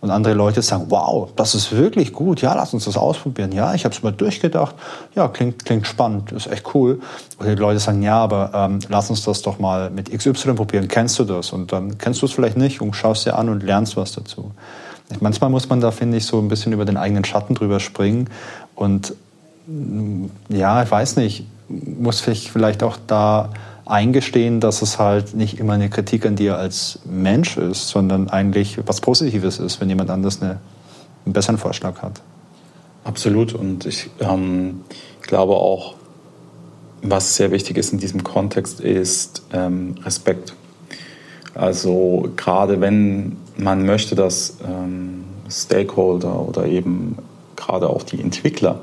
Und 0.00 0.10
andere 0.10 0.34
Leute 0.34 0.60
sagen, 0.60 0.86
wow, 0.88 1.30
das 1.34 1.54
ist 1.54 1.72
wirklich 1.72 2.12
gut, 2.12 2.42
ja, 2.42 2.54
lass 2.54 2.74
uns 2.74 2.84
das 2.84 2.96
ausprobieren. 2.96 3.52
Ja, 3.52 3.74
ich 3.74 3.84
habe 3.84 3.94
es 3.94 4.02
mal 4.02 4.12
durchgedacht, 4.12 4.74
ja, 5.14 5.28
klingt, 5.28 5.64
klingt 5.64 5.86
spannend, 5.86 6.32
ist 6.32 6.46
echt 6.46 6.74
cool. 6.74 7.00
Und 7.38 7.46
die 7.46 7.54
Leute 7.54 7.78
sagen, 7.80 8.02
ja, 8.02 8.18
aber 8.18 8.50
ähm, 8.54 8.80
lass 8.88 9.08
uns 9.10 9.24
das 9.24 9.42
doch 9.42 9.58
mal 9.58 9.90
mit 9.90 10.10
XY 10.10 10.54
probieren, 10.54 10.88
kennst 10.88 11.18
du 11.18 11.24
das? 11.24 11.52
Und 11.52 11.72
dann 11.72 11.96
kennst 11.98 12.20
du 12.22 12.26
es 12.26 12.32
vielleicht 12.32 12.56
nicht 12.56 12.80
und 12.80 12.94
schaust 12.94 13.24
dir 13.24 13.36
an 13.36 13.48
und 13.48 13.62
lernst 13.62 13.96
was 13.96 14.12
dazu. 14.12 14.50
Manchmal 15.20 15.50
muss 15.50 15.68
man 15.68 15.80
da, 15.80 15.90
finde 15.90 16.16
ich, 16.16 16.26
so 16.26 16.38
ein 16.38 16.48
bisschen 16.48 16.72
über 16.72 16.84
den 16.84 16.96
eigenen 16.96 17.24
Schatten 17.24 17.54
drüber 17.54 17.80
springen 17.80 18.28
und 18.74 19.14
ja, 20.48 20.82
ich 20.82 20.90
weiß 20.90 21.16
nicht, 21.16 21.46
muss 21.68 22.18
sich 22.18 22.52
vielleicht 22.52 22.82
auch 22.82 22.98
da 23.06 23.50
eingestehen, 23.86 24.60
dass 24.60 24.82
es 24.82 24.98
halt 24.98 25.34
nicht 25.34 25.58
immer 25.58 25.74
eine 25.74 25.90
Kritik 25.90 26.24
an 26.26 26.36
dir 26.36 26.56
als 26.56 27.00
Mensch 27.04 27.56
ist, 27.56 27.88
sondern 27.88 28.28
eigentlich 28.28 28.78
was 28.86 29.00
Positives 29.00 29.58
ist, 29.58 29.80
wenn 29.80 29.88
jemand 29.88 30.10
anders 30.10 30.40
eine, 30.40 30.60
einen 31.24 31.32
besseren 31.32 31.58
Vorschlag 31.58 32.00
hat. 32.00 32.22
Absolut. 33.04 33.52
Und 33.52 33.84
ich 33.84 34.08
ähm, 34.20 34.80
glaube 35.20 35.54
auch, 35.54 35.94
was 37.02 37.36
sehr 37.36 37.50
wichtig 37.50 37.76
ist 37.76 37.92
in 37.92 37.98
diesem 37.98 38.24
Kontext, 38.24 38.80
ist 38.80 39.42
ähm, 39.52 39.96
Respekt. 40.04 40.54
Also 41.54 42.30
gerade 42.36 42.80
wenn 42.80 43.36
man 43.56 43.84
möchte, 43.84 44.14
dass 44.14 44.56
ähm, 44.66 45.24
Stakeholder 45.50 46.40
oder 46.48 46.66
eben 46.66 47.18
gerade 47.56 47.88
auch 47.88 48.02
die 48.02 48.20
Entwickler 48.20 48.80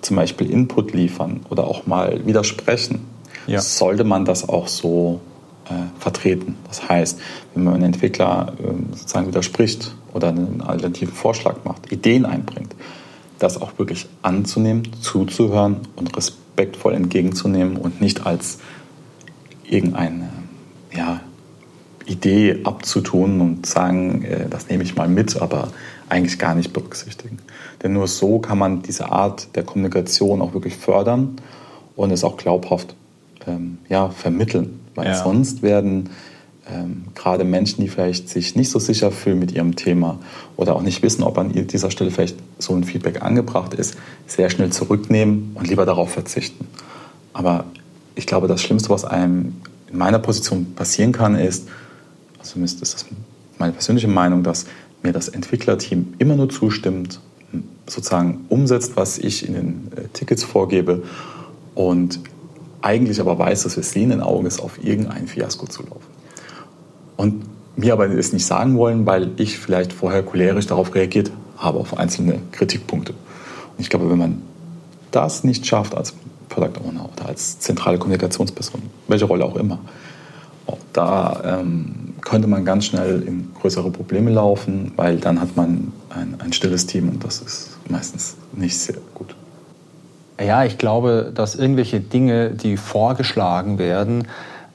zum 0.00 0.16
Beispiel 0.16 0.50
Input 0.50 0.92
liefern 0.92 1.40
oder 1.50 1.66
auch 1.66 1.86
mal 1.86 2.26
widersprechen, 2.26 3.00
ja. 3.48 3.60
sollte 3.60 4.04
man 4.04 4.24
das 4.24 4.48
auch 4.48 4.68
so 4.68 5.20
äh, 5.66 5.72
vertreten. 5.98 6.56
Das 6.66 6.88
heißt, 6.88 7.20
wenn 7.54 7.64
man 7.64 7.74
einen 7.74 7.84
Entwickler 7.84 8.54
äh, 8.58 8.96
sozusagen 8.96 9.26
widerspricht 9.28 9.94
oder 10.14 10.28
einen 10.28 10.60
alternativen 10.60 11.14
Vorschlag 11.14 11.56
macht, 11.64 11.92
Ideen 11.92 12.24
einbringt, 12.24 12.74
das 13.38 13.60
auch 13.60 13.78
wirklich 13.78 14.06
anzunehmen, 14.22 14.88
zuzuhören 15.00 15.78
und 15.96 16.16
respektvoll 16.16 16.94
entgegenzunehmen 16.94 17.76
und 17.76 18.00
nicht 18.00 18.26
als 18.26 18.58
irgendeine 19.64 20.30
ja, 20.94 21.20
Idee 22.06 22.60
abzutun 22.64 23.40
und 23.40 23.66
sagen, 23.66 24.24
äh, 24.24 24.48
das 24.48 24.68
nehme 24.68 24.82
ich 24.82 24.96
mal 24.96 25.08
mit, 25.08 25.40
aber 25.40 25.68
eigentlich 26.08 26.38
gar 26.38 26.54
nicht 26.54 26.72
berücksichtigen. 26.72 27.38
Denn 27.82 27.92
nur 27.92 28.08
so 28.08 28.38
kann 28.38 28.58
man 28.58 28.82
diese 28.82 29.12
Art 29.12 29.54
der 29.54 29.62
Kommunikation 29.62 30.40
auch 30.40 30.54
wirklich 30.54 30.76
fördern 30.76 31.36
und 31.96 32.10
es 32.10 32.24
auch 32.24 32.36
glaubhaft 32.36 32.94
ähm, 33.48 33.78
ja, 33.88 34.10
vermitteln. 34.10 34.80
Weil 34.94 35.06
ja. 35.06 35.22
sonst 35.22 35.62
werden 35.62 36.10
ähm, 36.70 37.04
gerade 37.14 37.44
Menschen, 37.44 37.82
die 37.82 37.88
vielleicht 37.88 38.28
sich 38.28 38.54
nicht 38.54 38.70
so 38.70 38.78
sicher 38.78 39.10
fühlen 39.10 39.38
mit 39.38 39.52
ihrem 39.52 39.76
Thema 39.76 40.18
oder 40.56 40.76
auch 40.76 40.82
nicht 40.82 41.02
wissen, 41.02 41.22
ob 41.22 41.38
an 41.38 41.52
dieser 41.52 41.90
Stelle 41.90 42.10
vielleicht 42.10 42.36
so 42.58 42.74
ein 42.74 42.84
Feedback 42.84 43.22
angebracht 43.22 43.74
ist, 43.74 43.96
sehr 44.26 44.50
schnell 44.50 44.70
zurücknehmen 44.70 45.52
und 45.54 45.68
lieber 45.68 45.86
darauf 45.86 46.10
verzichten. 46.10 46.66
Aber 47.32 47.64
ich 48.14 48.26
glaube, 48.26 48.48
das 48.48 48.60
Schlimmste, 48.60 48.90
was 48.90 49.04
einem 49.04 49.54
in 49.90 49.96
meiner 49.96 50.18
Position 50.18 50.74
passieren 50.74 51.12
kann, 51.12 51.36
ist, 51.36 51.68
also 52.38 52.52
zumindest 52.52 52.82
ist 52.82 52.94
das 52.94 53.06
meine 53.58 53.72
persönliche 53.72 54.08
Meinung, 54.08 54.42
dass 54.42 54.66
mir 55.02 55.12
das 55.12 55.28
Entwicklerteam 55.28 56.14
immer 56.18 56.36
nur 56.36 56.48
zustimmt, 56.48 57.20
sozusagen 57.86 58.44
umsetzt, 58.48 58.96
was 58.96 59.18
ich 59.18 59.46
in 59.46 59.54
den 59.54 59.92
äh, 59.96 60.08
Tickets 60.12 60.44
vorgebe 60.44 61.02
und 61.74 62.20
eigentlich 62.82 63.20
aber 63.20 63.38
weiß, 63.38 63.64
dass 63.64 63.76
wir 63.76 63.82
sehenden 63.82 64.22
Auges 64.22 64.60
auf 64.60 64.82
irgendein 64.82 65.26
Fiasko 65.26 65.66
zulaufen. 65.66 66.06
Und 67.16 67.44
mir 67.76 67.92
aber 67.92 68.08
es 68.10 68.32
nicht 68.32 68.46
sagen 68.46 68.76
wollen, 68.76 69.06
weil 69.06 69.30
ich 69.36 69.58
vielleicht 69.58 69.92
vorher 69.92 70.22
cholerisch 70.22 70.66
darauf 70.66 70.94
reagiert 70.94 71.30
habe, 71.56 71.78
auf 71.78 71.96
einzelne 71.96 72.40
Kritikpunkte. 72.52 73.12
Und 73.12 73.80
ich 73.80 73.90
glaube, 73.90 74.10
wenn 74.10 74.18
man 74.18 74.42
das 75.10 75.44
nicht 75.44 75.66
schafft 75.66 75.94
als 75.94 76.14
Product 76.48 76.80
Owner 76.84 77.08
oder 77.12 77.28
als 77.28 77.58
zentrale 77.60 77.98
Kommunikationsperson, 77.98 78.82
welche 79.06 79.24
Rolle 79.24 79.44
auch 79.44 79.56
immer, 79.56 79.78
da 80.98 81.60
ähm, 81.60 82.14
könnte 82.22 82.48
man 82.48 82.64
ganz 82.64 82.86
schnell 82.86 83.22
in 83.22 83.50
größere 83.54 83.90
Probleme 83.90 84.30
laufen, 84.30 84.92
weil 84.96 85.18
dann 85.18 85.40
hat 85.40 85.56
man 85.56 85.92
ein, 86.10 86.34
ein 86.40 86.52
stilles 86.52 86.86
Team 86.86 87.08
und 87.08 87.24
das 87.24 87.40
ist 87.40 87.78
meistens 87.88 88.36
nicht 88.52 88.76
sehr 88.76 88.96
gut. 89.14 89.34
Ja, 90.40 90.64
ich 90.64 90.78
glaube, 90.78 91.32
dass 91.34 91.56
irgendwelche 91.56 92.00
Dinge, 92.00 92.50
die 92.50 92.76
vorgeschlagen 92.76 93.78
werden, 93.78 94.28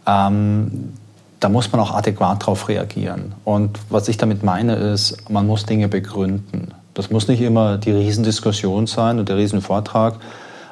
ähm, 0.06 0.94
da 1.40 1.50
muss 1.50 1.72
man 1.72 1.82
auch 1.82 1.94
adäquat 1.94 2.42
darauf 2.42 2.68
reagieren. 2.68 3.34
Und 3.44 3.80
was 3.90 4.08
ich 4.08 4.18
damit 4.18 4.44
meine, 4.44 4.76
ist, 4.76 5.30
man 5.30 5.48
muss 5.48 5.66
Dinge 5.66 5.88
begründen. 5.88 6.74
Das 6.94 7.12
muss 7.12 7.28
nicht 7.28 7.42
immer 7.42 7.78
die 7.78 7.92
Riesendiskussion 7.92 8.88
sein 8.88 9.20
und 9.20 9.30
der 9.30 9.38
Riesenvortrag, 9.38 10.16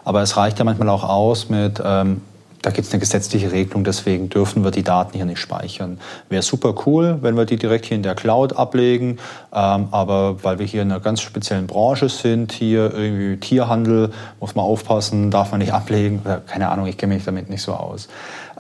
aber 0.04 0.22
es 0.22 0.38
reicht 0.38 0.60
ja 0.60 0.66
manchmal 0.66 0.90
auch 0.90 1.04
aus 1.04 1.50
mit, 1.50 1.82
ähm, 1.84 2.22
da 2.62 2.70
gibt 2.70 2.88
es 2.88 2.94
eine 2.94 3.00
gesetzliche 3.00 3.52
Regelung, 3.52 3.84
deswegen 3.84 4.30
dürfen 4.30 4.64
wir 4.64 4.72
die 4.72 4.84
Daten 4.84 5.16
hier 5.16 5.26
nicht 5.26 5.40
speichern. 5.40 6.00
Wäre 6.30 6.44
super 6.44 6.76
cool, 6.86 7.18
wenn 7.22 7.36
wir 7.36 7.46
die 7.46 7.58
direkt 7.58 7.86
hier 7.86 7.98
in 7.98 8.04
der 8.04 8.16
Cloud 8.16 8.56
ablegen, 8.56 9.18
ähm, 9.54 9.88
aber 9.92 10.44
weil 10.44 10.60
wir 10.60 10.66
hier 10.66 10.84
in 10.84 10.92
einer 10.92 11.00
ganz 11.00 11.22
speziellen 11.22 11.68
Branche 11.68 12.10
sind, 12.10 12.52
hier 12.52 12.94
irgendwie 12.94 13.38
Tierhandel, 13.38 14.12
muss 14.40 14.56
man 14.56 14.66
aufpassen, 14.66 15.32
darf 15.32 15.52
man 15.52 15.60
nicht 15.60 15.74
ablegen, 15.82 16.22
keine 16.48 16.70
Ahnung, 16.70 16.86
ich 16.86 16.98
kenne 16.98 17.16
mich 17.16 17.26
damit 17.26 17.50
nicht 17.50 17.62
so 17.62 17.74
aus. 17.74 18.08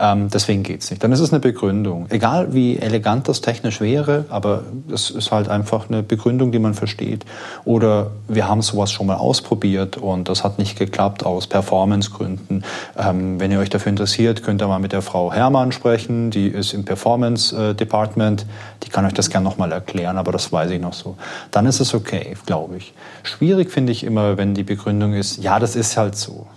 Ähm, 0.01 0.29
deswegen 0.33 0.63
geht's 0.63 0.89
nicht. 0.89 1.03
Dann 1.03 1.11
ist 1.11 1.19
es 1.19 1.31
eine 1.31 1.39
Begründung. 1.39 2.07
Egal 2.09 2.55
wie 2.55 2.79
elegant 2.79 3.27
das 3.27 3.41
technisch 3.41 3.81
wäre, 3.81 4.25
aber 4.29 4.63
es 4.91 5.11
ist 5.11 5.31
halt 5.31 5.47
einfach 5.47 5.89
eine 5.89 6.01
Begründung, 6.01 6.51
die 6.51 6.57
man 6.57 6.73
versteht. 6.73 7.23
Oder 7.65 8.09
wir 8.27 8.47
haben 8.47 8.63
sowas 8.63 8.91
schon 8.91 9.05
mal 9.05 9.17
ausprobiert 9.17 9.97
und 9.97 10.27
das 10.27 10.43
hat 10.43 10.57
nicht 10.57 10.75
geklappt 10.75 11.23
aus 11.23 11.45
Performancegründen. 11.45 12.65
Ähm, 12.97 13.39
wenn 13.39 13.51
ihr 13.51 13.59
euch 13.59 13.69
dafür 13.69 13.91
interessiert, 13.91 14.41
könnt 14.41 14.63
ihr 14.63 14.67
mal 14.67 14.79
mit 14.79 14.91
der 14.91 15.03
Frau 15.03 15.31
Hermann 15.31 15.71
sprechen. 15.71 16.31
Die 16.31 16.47
ist 16.47 16.73
im 16.73 16.83
Performance 16.83 17.55
äh, 17.55 17.75
Department. 17.75 18.47
Die 18.81 18.89
kann 18.89 19.05
euch 19.05 19.13
das 19.13 19.29
gerne 19.29 19.43
nochmal 19.43 19.71
erklären, 19.71 20.17
aber 20.17 20.31
das 20.31 20.51
weiß 20.51 20.71
ich 20.71 20.81
noch 20.81 20.93
so. 20.93 21.15
Dann 21.51 21.67
ist 21.67 21.79
es 21.79 21.93
okay, 21.93 22.35
glaube 22.47 22.77
ich. 22.77 22.95
Schwierig 23.21 23.69
finde 23.69 23.91
ich 23.91 24.03
immer, 24.03 24.35
wenn 24.37 24.55
die 24.55 24.63
Begründung 24.63 25.13
ist, 25.13 25.37
ja, 25.43 25.59
das 25.59 25.75
ist 25.75 25.95
halt 25.95 26.15
so. 26.15 26.47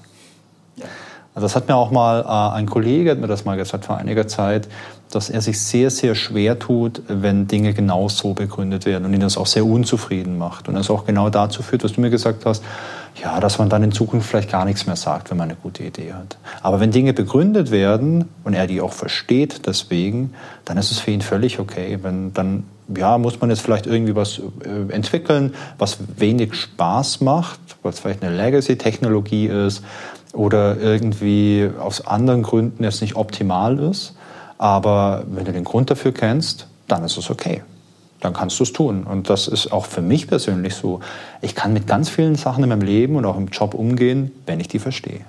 Also 1.34 1.46
das 1.46 1.56
hat 1.56 1.66
mir 1.68 1.74
auch 1.74 1.90
mal 1.90 2.20
äh, 2.20 2.56
ein 2.56 2.66
Kollege, 2.66 3.10
hat 3.10 3.18
mir 3.18 3.26
das 3.26 3.44
mal 3.44 3.56
gesagt 3.56 3.84
vor 3.84 3.96
einiger 3.96 4.28
Zeit, 4.28 4.68
dass 5.10 5.30
er 5.30 5.40
sich 5.40 5.60
sehr, 5.60 5.90
sehr 5.90 6.14
schwer 6.14 6.58
tut, 6.58 7.02
wenn 7.08 7.48
Dinge 7.48 7.74
genau 7.74 8.08
so 8.08 8.34
begründet 8.34 8.86
werden 8.86 9.04
und 9.04 9.14
ihn 9.14 9.20
das 9.20 9.36
auch 9.36 9.46
sehr 9.46 9.66
unzufrieden 9.66 10.38
macht. 10.38 10.68
Und 10.68 10.74
das 10.74 10.90
auch 10.90 11.06
genau 11.06 11.30
dazu 11.30 11.62
führt, 11.62 11.82
was 11.82 11.94
du 11.94 12.00
mir 12.00 12.10
gesagt 12.10 12.46
hast, 12.46 12.62
ja, 13.22 13.38
dass 13.40 13.58
man 13.58 13.68
dann 13.68 13.82
in 13.82 13.92
Zukunft 13.92 14.28
vielleicht 14.28 14.50
gar 14.50 14.64
nichts 14.64 14.86
mehr 14.86 14.96
sagt, 14.96 15.30
wenn 15.30 15.36
man 15.36 15.48
eine 15.48 15.58
gute 15.60 15.84
Idee 15.84 16.12
hat. 16.12 16.36
Aber 16.62 16.80
wenn 16.80 16.90
Dinge 16.90 17.12
begründet 17.12 17.70
werden 17.70 18.28
und 18.44 18.54
er 18.54 18.66
die 18.66 18.80
auch 18.80 18.92
versteht 18.92 19.66
deswegen, 19.66 20.34
dann 20.64 20.76
ist 20.78 20.90
es 20.90 20.98
für 20.98 21.10
ihn 21.10 21.20
völlig 21.20 21.58
okay. 21.60 21.98
Wenn 22.02 22.32
dann 22.32 22.64
ja, 22.94 23.16
muss 23.18 23.40
man 23.40 23.50
jetzt 23.50 23.62
vielleicht 23.62 23.86
irgendwie 23.86 24.14
was 24.14 24.40
äh, 24.64 24.92
entwickeln, 24.92 25.54
was 25.78 25.98
wenig 26.16 26.54
Spaß 26.54 27.20
macht, 27.22 27.60
was 27.82 28.00
vielleicht 28.00 28.22
eine 28.22 28.36
Legacy-Technologie 28.36 29.46
ist 29.46 29.82
oder 30.34 30.78
irgendwie 30.78 31.70
aus 31.78 32.06
anderen 32.06 32.42
Gründen 32.42 32.84
jetzt 32.84 33.00
nicht 33.00 33.16
optimal 33.16 33.78
ist. 33.78 34.14
Aber 34.58 35.24
wenn 35.28 35.44
du 35.44 35.52
den 35.52 35.64
Grund 35.64 35.90
dafür 35.90 36.12
kennst, 36.12 36.66
dann 36.88 37.04
ist 37.04 37.16
es 37.16 37.30
okay. 37.30 37.62
Dann 38.20 38.32
kannst 38.32 38.58
du 38.58 38.62
es 38.62 38.72
tun. 38.72 39.04
Und 39.04 39.30
das 39.30 39.48
ist 39.48 39.72
auch 39.72 39.86
für 39.86 40.02
mich 40.02 40.28
persönlich 40.28 40.74
so. 40.74 41.00
Ich 41.42 41.54
kann 41.54 41.72
mit 41.72 41.86
ganz 41.86 42.08
vielen 42.08 42.36
Sachen 42.36 42.62
in 42.62 42.70
meinem 42.70 42.82
Leben 42.82 43.16
und 43.16 43.24
auch 43.26 43.36
im 43.36 43.48
Job 43.48 43.74
umgehen, 43.74 44.32
wenn 44.46 44.60
ich 44.60 44.68
die 44.68 44.78
verstehe. 44.78 45.20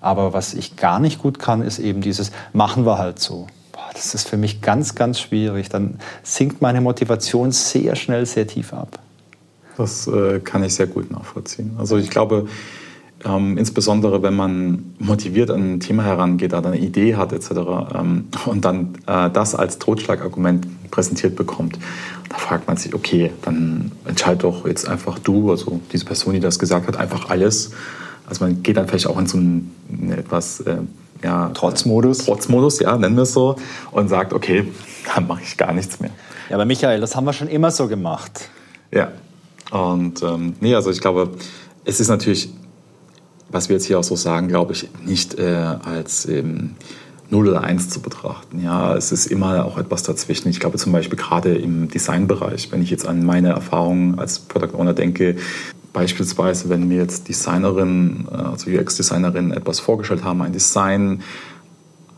Aber 0.00 0.32
was 0.32 0.54
ich 0.54 0.76
gar 0.76 1.00
nicht 1.00 1.20
gut 1.20 1.38
kann, 1.38 1.62
ist 1.62 1.78
eben 1.78 2.00
dieses, 2.00 2.30
machen 2.52 2.86
wir 2.86 2.98
halt 2.98 3.18
so. 3.18 3.46
Boah, 3.72 3.90
das 3.92 4.14
ist 4.14 4.28
für 4.28 4.36
mich 4.36 4.60
ganz, 4.60 4.94
ganz 4.94 5.20
schwierig. 5.20 5.68
Dann 5.68 5.98
sinkt 6.22 6.60
meine 6.60 6.80
Motivation 6.80 7.52
sehr 7.52 7.96
schnell, 7.96 8.26
sehr 8.26 8.46
tief 8.46 8.72
ab. 8.72 8.98
Das 9.76 10.06
äh, 10.06 10.40
kann 10.40 10.62
ich 10.62 10.74
sehr 10.74 10.86
gut 10.86 11.10
nachvollziehen. 11.10 11.76
Also 11.78 11.96
ich 11.96 12.10
glaube, 12.10 12.48
ähm, 13.24 13.56
insbesondere 13.56 14.22
wenn 14.22 14.34
man 14.34 14.94
motiviert 14.98 15.50
an 15.50 15.74
ein 15.74 15.80
Thema 15.80 16.04
herangeht, 16.04 16.52
eine 16.54 16.78
Idee 16.78 17.16
hat 17.16 17.32
etc. 17.32 17.50
Ähm, 17.94 18.24
und 18.46 18.64
dann 18.64 18.94
äh, 19.06 19.30
das 19.30 19.54
als 19.54 19.78
Totschlagargument 19.78 20.90
präsentiert 20.90 21.36
bekommt, 21.36 21.78
da 22.28 22.36
fragt 22.36 22.68
man 22.68 22.76
sich, 22.76 22.94
okay, 22.94 23.30
dann 23.42 23.92
entscheid 24.04 24.42
doch 24.42 24.66
jetzt 24.66 24.88
einfach 24.88 25.18
du, 25.18 25.50
also 25.50 25.80
diese 25.92 26.04
Person, 26.04 26.34
die 26.34 26.40
das 26.40 26.58
gesagt 26.58 26.86
hat, 26.86 26.96
einfach 26.96 27.30
alles. 27.30 27.72
Also 28.26 28.44
man 28.44 28.62
geht 28.62 28.76
dann 28.76 28.88
vielleicht 28.88 29.06
auch 29.06 29.18
in 29.18 29.26
so 29.26 29.38
einen, 29.38 29.72
etwas 30.16 30.60
äh, 30.60 30.76
ja, 31.22 31.48
Trotzmodus. 31.50 32.18
Trotzmodus, 32.18 32.80
ja, 32.80 32.96
nennen 32.96 33.16
wir 33.16 33.22
es 33.22 33.32
so, 33.32 33.56
und 33.90 34.08
sagt, 34.08 34.32
okay, 34.32 34.68
dann 35.14 35.26
mache 35.26 35.42
ich 35.42 35.56
gar 35.56 35.72
nichts 35.72 36.00
mehr. 36.00 36.10
Ja, 36.48 36.56
aber 36.56 36.66
Michael, 36.66 37.00
das 37.00 37.16
haben 37.16 37.24
wir 37.24 37.32
schon 37.32 37.48
immer 37.48 37.70
so 37.70 37.88
gemacht. 37.88 38.50
Ja, 38.90 39.12
und 39.70 40.22
ähm, 40.22 40.54
nee, 40.60 40.74
also 40.74 40.90
ich 40.90 41.00
glaube, 41.00 41.30
es 41.84 42.00
ist 42.00 42.08
natürlich 42.08 42.50
was 43.54 43.68
wir 43.68 43.76
jetzt 43.76 43.86
hier 43.86 44.00
auch 44.00 44.04
so 44.04 44.16
sagen, 44.16 44.48
glaube 44.48 44.72
ich, 44.72 44.88
nicht 45.06 45.38
äh, 45.38 45.44
als 45.84 46.28
ähm, 46.28 46.74
0 47.30 47.48
oder 47.48 47.62
1 47.62 47.88
zu 47.88 48.00
betrachten. 48.00 48.60
Ja, 48.62 48.96
es 48.96 49.12
ist 49.12 49.26
immer 49.26 49.64
auch 49.64 49.78
etwas 49.78 50.02
dazwischen. 50.02 50.48
Ich 50.48 50.58
glaube 50.58 50.76
zum 50.76 50.92
Beispiel 50.92 51.16
gerade 51.16 51.54
im 51.54 51.88
Designbereich, 51.88 52.72
wenn 52.72 52.82
ich 52.82 52.90
jetzt 52.90 53.06
an 53.06 53.24
meine 53.24 53.50
Erfahrungen 53.50 54.18
als 54.18 54.40
Product 54.40 54.76
Owner 54.76 54.92
denke, 54.92 55.36
beispielsweise, 55.92 56.68
wenn 56.68 56.88
mir 56.88 56.98
jetzt 56.98 57.28
Designerinnen, 57.28 58.26
äh, 58.28 58.34
also 58.34 58.68
UX-Designerinnen 58.68 59.52
etwas 59.52 59.78
vorgestellt 59.78 60.24
haben, 60.24 60.42
ein 60.42 60.52
Design, 60.52 61.22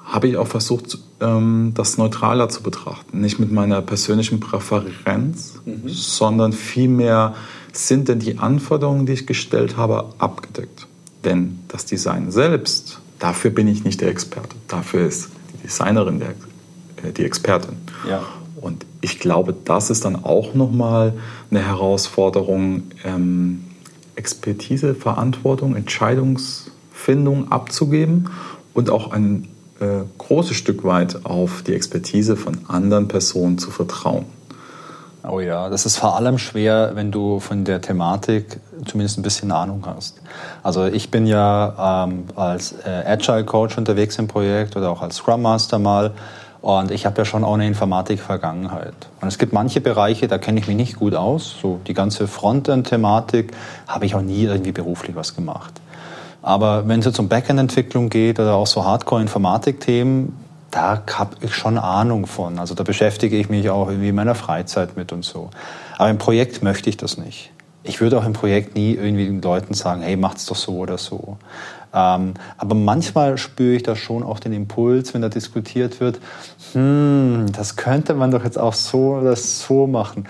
habe 0.07 0.29
ich 0.29 0.39
auch 0.39 0.49
versucht, 0.49 0.99
ähm, 1.21 1.73
das 1.75 1.99
neutraler 1.99 2.49
zu 2.49 2.63
betrachten. 2.63 3.21
Nicht 3.21 3.39
mit 3.39 3.53
meiner 3.53 3.83
persönlichen 3.83 4.41
Präferenz, 4.41 5.61
mhm. 5.67 5.83
sondern 5.87 6.55
vielmehr 6.55 7.35
sind 7.73 8.09
denn 8.09 8.21
die 8.21 8.39
Anforderungen, 8.39 9.05
die 9.05 9.13
ich 9.13 9.27
gestellt 9.27 9.77
habe, 9.77 10.15
abgedeckt. 10.17 10.86
Denn 11.27 11.59
das 11.69 11.85
Design 11.85 12.31
selbst, 12.31 13.01
dafür 13.19 13.51
bin 13.51 13.69
ich 13.69 13.85
nicht 13.85 14.01
der 14.01 14.09
Experte. 14.09 14.57
Dafür 14.69 15.07
ist 15.07 15.29
die 15.53 15.67
Designerin 15.67 16.21
der, 16.21 16.31
äh, 16.31 17.13
die 17.13 17.25
Expertin. 17.25 17.77
Ja. 18.09 18.23
Und 18.61 18.87
ich 19.01 19.19
glaube, 19.19 19.55
das 19.65 19.91
ist 19.91 20.05
dann 20.05 20.25
auch 20.25 20.55
nochmal 20.55 21.13
eine 21.51 21.67
Herausforderung, 21.67 22.85
ähm, 23.05 23.65
Expertise, 24.15 24.95
Verantwortung, 24.95 25.77
Entscheidungsfindung 25.77 27.53
abzugeben 27.53 28.31
und 28.73 28.89
auch 28.89 29.13
ein 29.13 29.49
äh, 29.81 30.05
großes 30.17 30.57
Stück 30.57 30.85
weit 30.85 31.27
auf 31.27 31.63
die 31.63 31.75
Expertise 31.75 32.37
von 32.37 32.61
anderen 32.69 33.09
Personen 33.09 33.59
zu 33.59 33.71
vertrauen. 33.71 34.25
Oh 35.29 35.41
ja, 35.41 35.69
das 35.69 35.87
ist 35.87 35.99
vor 35.99 36.17
allem 36.17 36.39
schwer, 36.39 36.93
wenn 36.95 37.11
du 37.11 37.41
von 37.41 37.65
der 37.65 37.81
Thematik 37.81 38.61
zumindest 38.85 39.19
ein 39.19 39.23
bisschen 39.23 39.51
Ahnung 39.53 39.85
hast. 39.87 40.21
Also 40.63 40.85
ich 40.87 41.11
bin 41.11 41.27
ja 41.27 42.05
ähm, 42.05 42.25
als 42.37 42.73
äh, 42.85 43.05
Agile 43.07 43.45
Coach 43.45 43.79
unterwegs 43.79 44.19
im 44.19 44.29
Projekt 44.29 44.77
oder 44.77 44.91
auch 44.91 45.03
als 45.03 45.17
Scrum 45.17 45.43
Master 45.43 45.79
mal 45.79 46.13
und 46.67 46.91
ich 46.91 47.07
habe 47.07 47.19
ja 47.19 47.25
schon 47.25 47.45
auch 47.45 47.55
eine 47.55 47.67
Informatik-Vergangenheit. 47.67 48.95
Und 49.21 49.29
es 49.29 49.39
gibt 49.39 49.53
manche 49.53 49.81
Bereiche, 49.81 50.27
da 50.27 50.39
kenne 50.39 50.59
ich 50.59 50.67
mich 50.67 50.77
nicht 50.77 50.97
gut 50.97 51.15
aus. 51.15 51.55
So 51.63 51.81
die 51.87 51.95
ganze 51.95 52.27
Frontend-Thematik 52.27 53.53
habe 53.87 54.05
ich 54.05 54.17
auch 54.17 54.21
nie 54.21 54.43
irgendwie 54.45 54.73
beruflich 54.73 55.15
was 55.15 55.37
gemacht. 55.37 55.75
Aber 56.43 56.89
wenn 56.89 56.99
es 56.99 57.07
jetzt 57.07 57.21
um 57.21 57.29
Backend-Entwicklung 57.29 58.09
geht 58.09 58.41
oder 58.41 58.55
auch 58.55 58.67
so 58.67 58.85
Hardcore-Informatik-Themen, 58.85 60.37
da 60.71 61.03
habe 61.15 61.37
ich 61.41 61.55
schon 61.55 61.79
Ahnung 61.79 62.27
von. 62.27 62.59
Also 62.59 62.75
da 62.75 62.83
beschäftige 62.83 63.37
ich 63.37 63.49
mich 63.49 63.71
auch 63.71 63.89
irgendwie 63.89 64.09
in 64.09 64.15
meiner 64.15 64.35
Freizeit 64.35 64.97
mit 64.97 65.13
und 65.13 65.25
so. 65.25 65.51
Aber 65.99 66.11
im 66.11 66.19
Projekt 66.19 66.63
möchte 66.65 66.91
ich 66.91 66.97
das 66.97 67.17
nicht. 67.17 67.53
Ich 67.87 68.01
würde 68.01 68.19
auch 68.19 68.27
im 68.27 68.33
Projekt 68.33 68.75
nie 68.75 68.95
irgendwie 68.95 69.27
den 69.27 69.41
Leuten 69.41 69.75
sagen, 69.75 70.03
hey, 70.03 70.17
macht's 70.17 70.47
doch 70.47 70.57
so 70.57 70.79
oder 70.79 70.99
so. 70.99 71.39
Ähm, 71.95 72.35
aber 72.59 72.75
manchmal 72.75 73.39
spüre 73.39 73.77
ich 73.77 73.83
da 73.83 73.97
schon 73.97 74.23
auch 74.23 74.39
den 74.39 74.53
Impuls, 74.53 75.15
wenn 75.15 75.23
da 75.23 75.29
diskutiert 75.29 76.01
wird, 76.01 76.21
hm, 76.73 77.47
das 77.53 77.77
könnte 77.77 78.15
man 78.15 78.31
doch 78.31 78.45
jetzt 78.45 78.59
auch 78.59 78.75
so 78.75 79.15
oder 79.15 79.37
so 79.37 79.87
machen. 79.87 80.29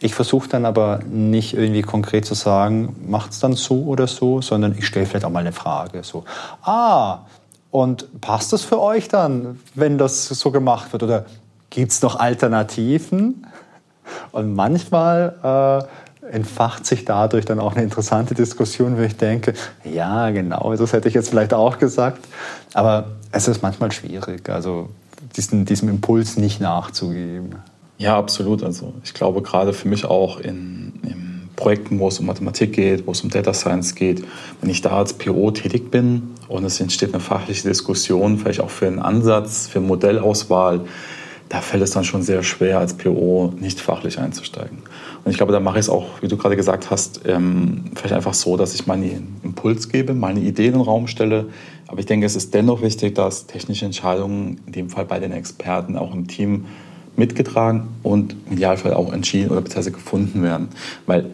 Ich 0.00 0.14
versuche 0.14 0.48
dann 0.48 0.64
aber 0.64 1.00
nicht 1.10 1.54
irgendwie 1.54 1.82
konkret 1.82 2.24
zu 2.24 2.34
sagen, 2.34 2.94
macht's 3.04 3.40
dann 3.40 3.54
so 3.54 3.82
oder 3.82 4.06
so, 4.06 4.40
sondern 4.40 4.76
ich 4.78 4.86
stelle 4.86 5.06
vielleicht 5.06 5.24
auch 5.24 5.30
mal 5.30 5.40
eine 5.40 5.52
Frage. 5.52 6.04
So, 6.04 6.24
ah, 6.62 7.20
und 7.70 8.20
passt 8.20 8.52
das 8.52 8.62
für 8.62 8.80
euch 8.80 9.08
dann, 9.08 9.58
wenn 9.74 9.98
das 9.98 10.28
so 10.28 10.52
gemacht 10.52 10.92
wird? 10.92 11.02
Oder 11.02 11.24
gibt 11.70 11.90
es 11.90 12.00
noch 12.00 12.16
Alternativen? 12.16 13.46
Und 14.30 14.54
manchmal 14.54 15.82
äh, 15.84 16.07
entfacht 16.30 16.86
sich 16.86 17.04
dadurch 17.04 17.44
dann 17.44 17.60
auch 17.60 17.74
eine 17.74 17.84
interessante 17.84 18.34
Diskussion, 18.34 18.98
wo 18.98 19.02
ich 19.02 19.16
denke, 19.16 19.54
ja, 19.84 20.30
genau, 20.30 20.74
das 20.74 20.92
hätte 20.92 21.08
ich 21.08 21.14
jetzt 21.14 21.30
vielleicht 21.30 21.54
auch 21.54 21.78
gesagt. 21.78 22.26
Aber 22.74 23.16
es 23.32 23.48
ist 23.48 23.62
manchmal 23.62 23.92
schwierig, 23.92 24.48
also 24.48 24.88
diesen, 25.36 25.64
diesem 25.64 25.88
Impuls 25.88 26.36
nicht 26.36 26.60
nachzugeben. 26.60 27.56
Ja, 27.98 28.16
absolut. 28.16 28.62
Also 28.62 28.94
ich 29.04 29.14
glaube 29.14 29.42
gerade 29.42 29.72
für 29.72 29.88
mich 29.88 30.04
auch 30.04 30.38
in, 30.38 30.92
in 31.02 31.48
Projekten, 31.56 31.98
wo 31.98 32.08
es 32.08 32.20
um 32.20 32.26
Mathematik 32.26 32.72
geht, 32.72 33.06
wo 33.06 33.12
es 33.12 33.20
um 33.22 33.30
Data 33.30 33.52
Science 33.52 33.96
geht, 33.96 34.24
wenn 34.60 34.70
ich 34.70 34.80
da 34.80 34.90
als 34.90 35.14
PO 35.14 35.50
tätig 35.50 35.90
bin 35.90 36.34
und 36.46 36.64
es 36.64 36.80
entsteht 36.80 37.12
eine 37.12 37.20
fachliche 37.20 37.68
Diskussion, 37.68 38.38
vielleicht 38.38 38.60
auch 38.60 38.70
für 38.70 38.86
einen 38.86 39.00
Ansatz, 39.00 39.66
für 39.66 39.80
Modellauswahl, 39.80 40.82
da 41.48 41.60
fällt 41.60 41.82
es 41.82 41.90
dann 41.90 42.04
schon 42.04 42.22
sehr 42.22 42.42
schwer, 42.42 42.78
als 42.78 42.94
PO 42.94 43.54
nicht 43.58 43.80
fachlich 43.80 44.18
einzusteigen. 44.18 44.78
Und 45.28 45.32
ich 45.32 45.36
glaube, 45.36 45.52
da 45.52 45.60
mache 45.60 45.78
ich 45.78 45.84
es 45.84 45.90
auch, 45.90 46.22
wie 46.22 46.28
du 46.28 46.38
gerade 46.38 46.56
gesagt 46.56 46.90
hast, 46.90 47.20
ähm, 47.26 47.84
vielleicht 47.94 48.14
einfach 48.14 48.32
so, 48.32 48.56
dass 48.56 48.74
ich 48.74 48.86
meinen 48.86 49.36
Impuls 49.42 49.90
gebe, 49.90 50.14
meine 50.14 50.40
Ideen 50.40 50.68
in 50.68 50.72
den 50.78 50.80
Raum 50.80 51.06
stelle. 51.06 51.50
Aber 51.86 52.00
ich 52.00 52.06
denke, 52.06 52.24
es 52.24 52.34
ist 52.34 52.54
dennoch 52.54 52.80
wichtig, 52.80 53.14
dass 53.14 53.46
technische 53.46 53.84
Entscheidungen, 53.84 54.58
in 54.64 54.72
dem 54.72 54.88
Fall 54.88 55.04
bei 55.04 55.20
den 55.20 55.32
Experten, 55.32 55.98
auch 55.98 56.14
im 56.14 56.28
Team 56.28 56.64
mitgetragen 57.16 57.88
und 58.02 58.36
im 58.46 58.54
Idealfall 58.54 58.94
auch 58.94 59.12
entschieden 59.12 59.50
oder 59.50 59.60
beziehungsweise 59.60 59.92
gefunden 59.92 60.42
werden. 60.42 60.68
Weil 61.04 61.26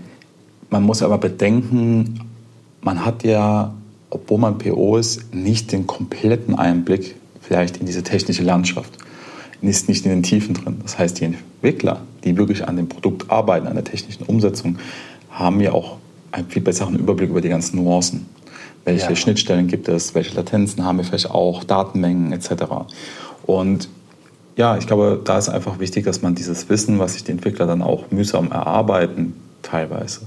man 0.70 0.82
muss 0.82 1.00
aber 1.00 1.18
bedenken, 1.18 2.18
man 2.80 3.04
hat 3.04 3.22
ja, 3.22 3.74
obwohl 4.10 4.38
man 4.38 4.58
PO 4.58 4.96
ist, 4.96 5.32
nicht 5.32 5.70
den 5.70 5.86
kompletten 5.86 6.56
Einblick 6.56 7.14
vielleicht 7.40 7.76
in 7.76 7.86
diese 7.86 8.02
technische 8.02 8.42
Landschaft. 8.42 8.98
Ist 9.66 9.88
nicht 9.88 10.04
in 10.04 10.10
den 10.10 10.22
Tiefen 10.22 10.54
drin. 10.54 10.76
Das 10.82 10.98
heißt, 10.98 11.20
die 11.20 11.24
Entwickler, 11.24 12.02
die 12.22 12.36
wirklich 12.36 12.68
an 12.68 12.76
dem 12.76 12.88
Produkt 12.88 13.30
arbeiten, 13.30 13.66
an 13.66 13.74
der 13.74 13.84
technischen 13.84 14.24
Umsetzung, 14.24 14.78
haben 15.30 15.60
ja 15.60 15.72
auch 15.72 15.96
einen 16.32 16.48
viel 16.48 16.62
besseren 16.62 16.96
Überblick 16.96 17.30
über 17.30 17.40
die 17.40 17.48
ganzen 17.48 17.76
Nuancen. 17.76 18.26
Welche 18.84 19.08
ja. 19.08 19.16
Schnittstellen 19.16 19.66
gibt 19.66 19.88
es, 19.88 20.14
welche 20.14 20.34
Latenzen 20.36 20.84
haben 20.84 20.98
wir 20.98 21.04
vielleicht 21.04 21.30
auch, 21.30 21.64
Datenmengen 21.64 22.32
etc. 22.32 22.64
Und 23.46 23.88
ja, 24.56 24.76
ich 24.76 24.86
glaube, 24.86 25.20
da 25.24 25.38
ist 25.38 25.48
einfach 25.48 25.78
wichtig, 25.78 26.04
dass 26.04 26.22
man 26.22 26.34
dieses 26.34 26.68
Wissen, 26.68 26.98
was 26.98 27.14
sich 27.14 27.24
die 27.24 27.32
Entwickler 27.32 27.66
dann 27.66 27.82
auch 27.82 28.10
mühsam 28.10 28.52
erarbeiten, 28.52 29.34
teilweise, 29.62 30.22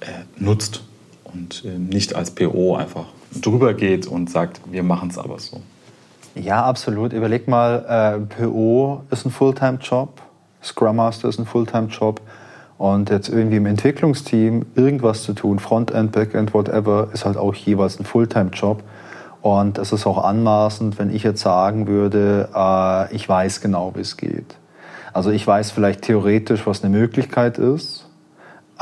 äh, 0.00 0.06
nutzt 0.38 0.82
und 1.24 1.64
äh, 1.64 1.78
nicht 1.78 2.14
als 2.14 2.30
PO 2.30 2.76
einfach 2.76 3.06
drüber 3.40 3.74
geht 3.74 4.06
und 4.06 4.30
sagt, 4.30 4.60
wir 4.70 4.82
machen 4.82 5.10
es 5.10 5.18
aber 5.18 5.38
so. 5.38 5.60
Ja, 6.34 6.64
absolut. 6.64 7.12
Überleg 7.12 7.46
mal, 7.46 7.84
äh, 7.88 8.42
PO 8.42 9.02
ist 9.10 9.24
ein 9.24 9.30
Fulltime-Job, 9.30 10.20
Scrum 10.62 10.96
Master 10.96 11.28
ist 11.28 11.38
ein 11.38 11.46
Fulltime-Job 11.46 12.20
und 12.76 13.08
jetzt 13.10 13.28
irgendwie 13.28 13.56
im 13.56 13.66
Entwicklungsteam 13.66 14.66
irgendwas 14.74 15.22
zu 15.22 15.34
tun, 15.34 15.60
Frontend, 15.60 16.10
Backend, 16.10 16.52
whatever, 16.52 17.08
ist 17.12 17.24
halt 17.24 17.36
auch 17.36 17.54
jeweils 17.54 18.00
ein 18.00 18.04
Fulltime-Job. 18.04 18.82
Und 19.42 19.78
es 19.78 19.92
ist 19.92 20.06
auch 20.06 20.24
anmaßend, 20.24 20.98
wenn 20.98 21.14
ich 21.14 21.22
jetzt 21.22 21.42
sagen 21.42 21.86
würde, 21.86 22.48
äh, 22.52 23.14
ich 23.14 23.28
weiß 23.28 23.60
genau, 23.60 23.92
wie 23.94 24.00
es 24.00 24.16
geht. 24.16 24.56
Also 25.12 25.30
ich 25.30 25.46
weiß 25.46 25.70
vielleicht 25.70 26.02
theoretisch, 26.02 26.66
was 26.66 26.82
eine 26.82 26.96
Möglichkeit 26.96 27.58
ist, 27.58 28.08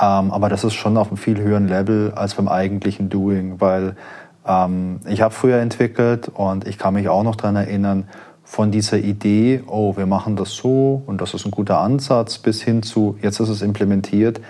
ähm, 0.00 0.30
aber 0.30 0.48
das 0.48 0.64
ist 0.64 0.72
schon 0.72 0.96
auf 0.96 1.08
einem 1.08 1.18
viel 1.18 1.38
höheren 1.38 1.68
Level 1.68 2.12
als 2.14 2.34
beim 2.34 2.48
eigentlichen 2.48 3.10
Doing, 3.10 3.60
weil 3.60 3.96
ähm, 4.46 5.00
ich 5.08 5.22
habe 5.22 5.34
früher 5.34 5.58
entwickelt 5.58 6.30
und 6.34 6.66
ich 6.66 6.78
kann 6.78 6.94
mich 6.94 7.08
auch 7.08 7.22
noch 7.22 7.36
daran 7.36 7.56
erinnern, 7.56 8.08
von 8.44 8.70
dieser 8.70 8.98
Idee, 8.98 9.62
oh, 9.66 9.96
wir 9.96 10.06
machen 10.06 10.36
das 10.36 10.52
so 10.52 11.02
und 11.06 11.20
das 11.20 11.32
ist 11.32 11.46
ein 11.46 11.50
guter 11.50 11.78
Ansatz, 11.78 12.38
bis 12.38 12.60
hin 12.60 12.82
zu, 12.82 13.16
jetzt 13.22 13.40
ist 13.40 13.48
es 13.48 13.62
implementiert, 13.62 14.40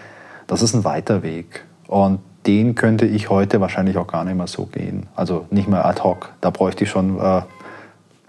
das 0.47 0.63
ist 0.63 0.75
ein 0.75 0.85
weiter 0.85 1.23
Weg. 1.23 1.65
Und 1.87 2.21
den 2.47 2.75
könnte 2.75 3.07
ich 3.07 3.31
heute 3.31 3.61
wahrscheinlich 3.61 3.97
auch 3.99 4.09
gar 4.09 4.25
nicht 4.25 4.37
mehr 4.37 4.49
so 4.49 4.67
gehen. 4.67 5.07
Also 5.15 5.47
nicht 5.51 5.69
mehr 5.69 5.87
ad 5.87 6.03
hoc. 6.03 6.33
Da 6.41 6.51
bräuchte 6.51 6.85
ich 6.85 6.91
schon 6.91 7.19
äh, 7.21 7.43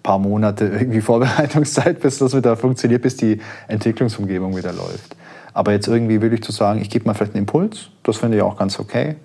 paar 0.04 0.20
Monate 0.20 0.66
irgendwie 0.66 1.02
Vorbereitungszeit, 1.02 2.00
bis 2.02 2.20
das 2.20 2.36
wieder 2.36 2.56
funktioniert, 2.58 3.02
bis 3.02 3.16
die 3.18 3.40
Entwicklungsumgebung 3.68 4.56
wieder 4.56 4.74
läuft. 4.74 5.16
Aber 5.54 5.72
jetzt 5.72 5.88
irgendwie 5.88 6.22
wirklich 6.22 6.44
zu 6.44 6.52
sagen, 6.52 6.82
ich 6.82 6.90
gebe 6.90 7.06
mal 7.06 7.14
vielleicht 7.14 7.34
einen 7.34 7.44
Impuls, 7.44 7.90
das 8.04 8.18
finde 8.18 8.38
ich 8.38 8.44
auch 8.44 8.58
ganz 8.58 8.80
okay. 8.80 9.16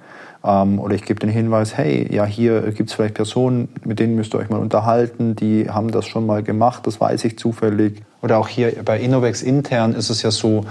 Ähm, 0.44 0.78
oder 0.78 0.94
ich 0.94 1.04
gebe 1.04 1.20
den 1.20 1.30
Hinweis, 1.30 1.76
hey, 1.76 2.08
ja, 2.14 2.24
hier 2.24 2.72
gibt 2.72 2.90
es 2.90 2.96
vielleicht 2.96 3.14
Personen, 3.14 3.68
mit 3.84 3.98
denen 3.98 4.14
müsst 4.14 4.34
ihr 4.34 4.38
euch 4.38 4.50
mal 4.50 4.60
unterhalten, 4.60 5.34
die 5.34 5.68
haben 5.68 5.90
das 5.90 6.06
schon 6.06 6.26
mal 6.26 6.42
gemacht, 6.42 6.86
das 6.86 7.00
weiß 7.00 7.24
ich 7.24 7.38
zufällig. 7.38 8.02
Oder 8.22 8.38
auch 8.38 8.48
hier 8.48 8.72
bei 8.84 8.98
Innovex 8.98 9.42
intern 9.42 9.94
ist 9.94 10.10
es 10.10 10.22
ja 10.22 10.30
so, 10.30 10.64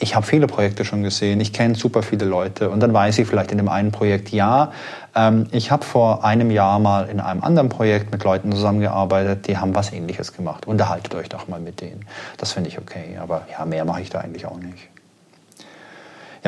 ich 0.00 0.14
habe 0.14 0.24
viele 0.24 0.46
Projekte 0.46 0.84
schon 0.84 1.02
gesehen, 1.02 1.40
ich 1.40 1.52
kenne 1.52 1.74
super 1.74 2.02
viele 2.02 2.24
Leute 2.24 2.70
und 2.70 2.80
dann 2.80 2.94
weiß 2.94 3.18
ich 3.18 3.26
vielleicht 3.26 3.50
in 3.50 3.58
dem 3.58 3.68
einen 3.68 3.90
Projekt, 3.90 4.30
ja, 4.30 4.72
ähm, 5.14 5.46
ich 5.50 5.70
habe 5.70 5.84
vor 5.84 6.24
einem 6.24 6.50
Jahr 6.50 6.78
mal 6.78 7.08
in 7.08 7.20
einem 7.20 7.42
anderen 7.42 7.68
Projekt 7.68 8.12
mit 8.12 8.22
Leuten 8.22 8.52
zusammengearbeitet, 8.52 9.48
die 9.48 9.58
haben 9.58 9.74
was 9.74 9.92
ähnliches 9.92 10.32
gemacht. 10.32 10.66
Unterhaltet 10.66 11.14
euch 11.14 11.28
doch 11.28 11.48
mal 11.48 11.60
mit 11.60 11.80
denen. 11.80 12.06
Das 12.36 12.52
finde 12.52 12.70
ich 12.70 12.78
okay, 12.78 13.18
aber 13.20 13.46
ja, 13.50 13.64
mehr 13.64 13.84
mache 13.84 14.02
ich 14.02 14.10
da 14.10 14.20
eigentlich 14.20 14.46
auch 14.46 14.58
nicht. 14.58 14.88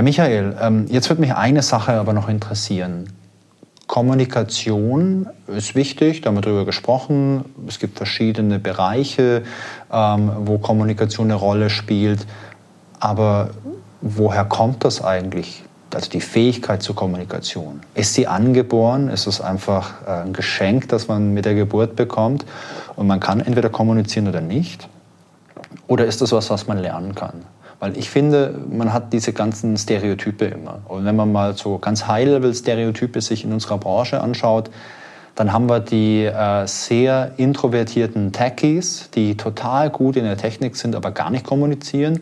Ja, 0.00 0.04
Michael, 0.04 0.56
ähm, 0.58 0.86
jetzt 0.88 1.10
würde 1.10 1.20
mich 1.20 1.34
eine 1.34 1.60
Sache 1.60 1.92
aber 1.92 2.14
noch 2.14 2.30
interessieren. 2.30 3.12
Kommunikation 3.86 5.28
ist 5.46 5.74
wichtig, 5.74 6.22
da 6.22 6.28
haben 6.28 6.36
wir 6.36 6.40
darüber 6.40 6.64
gesprochen. 6.64 7.44
Es 7.68 7.78
gibt 7.78 7.98
verschiedene 7.98 8.58
Bereiche, 8.58 9.42
ähm, 9.92 10.32
wo 10.38 10.56
Kommunikation 10.56 11.26
eine 11.26 11.34
Rolle 11.34 11.68
spielt. 11.68 12.26
Aber 12.98 13.50
woher 14.00 14.46
kommt 14.46 14.84
das 14.84 15.04
eigentlich, 15.04 15.64
also 15.92 16.08
die 16.08 16.22
Fähigkeit 16.22 16.82
zur 16.82 16.96
Kommunikation. 16.96 17.80
Ist 17.94 18.14
sie 18.14 18.26
angeboren? 18.26 19.10
Ist 19.10 19.26
es 19.26 19.42
einfach 19.42 20.00
äh, 20.06 20.22
ein 20.22 20.32
Geschenk, 20.32 20.88
das 20.88 21.08
man 21.08 21.34
mit 21.34 21.44
der 21.44 21.54
Geburt 21.54 21.94
bekommt 21.94 22.46
und 22.96 23.06
man 23.06 23.20
kann 23.20 23.40
entweder 23.40 23.68
kommunizieren 23.68 24.28
oder 24.28 24.40
nicht? 24.40 24.88
Oder 25.88 26.06
ist 26.06 26.22
das 26.22 26.32
was, 26.32 26.48
was 26.48 26.66
man 26.66 26.78
lernen 26.78 27.14
kann? 27.14 27.44
Weil 27.80 27.96
ich 27.96 28.10
finde, 28.10 28.54
man 28.70 28.92
hat 28.92 29.12
diese 29.12 29.32
ganzen 29.32 29.76
Stereotype 29.78 30.44
immer. 30.44 30.80
Und 30.86 31.06
wenn 31.06 31.16
man 31.16 31.32
mal 31.32 31.56
so 31.56 31.78
ganz 31.78 32.06
High-Level-Stereotype 32.06 33.20
sich 33.22 33.42
in 33.44 33.52
unserer 33.52 33.78
Branche 33.78 34.20
anschaut, 34.20 34.70
dann 35.34 35.54
haben 35.54 35.70
wir 35.70 35.80
die 35.80 36.26
äh, 36.26 36.66
sehr 36.66 37.32
introvertierten 37.38 38.32
Techies, 38.32 39.08
die 39.14 39.36
total 39.36 39.88
gut 39.88 40.16
in 40.16 40.24
der 40.24 40.36
Technik 40.36 40.76
sind, 40.76 40.94
aber 40.94 41.12
gar 41.12 41.30
nicht 41.30 41.46
kommunizieren. 41.46 42.20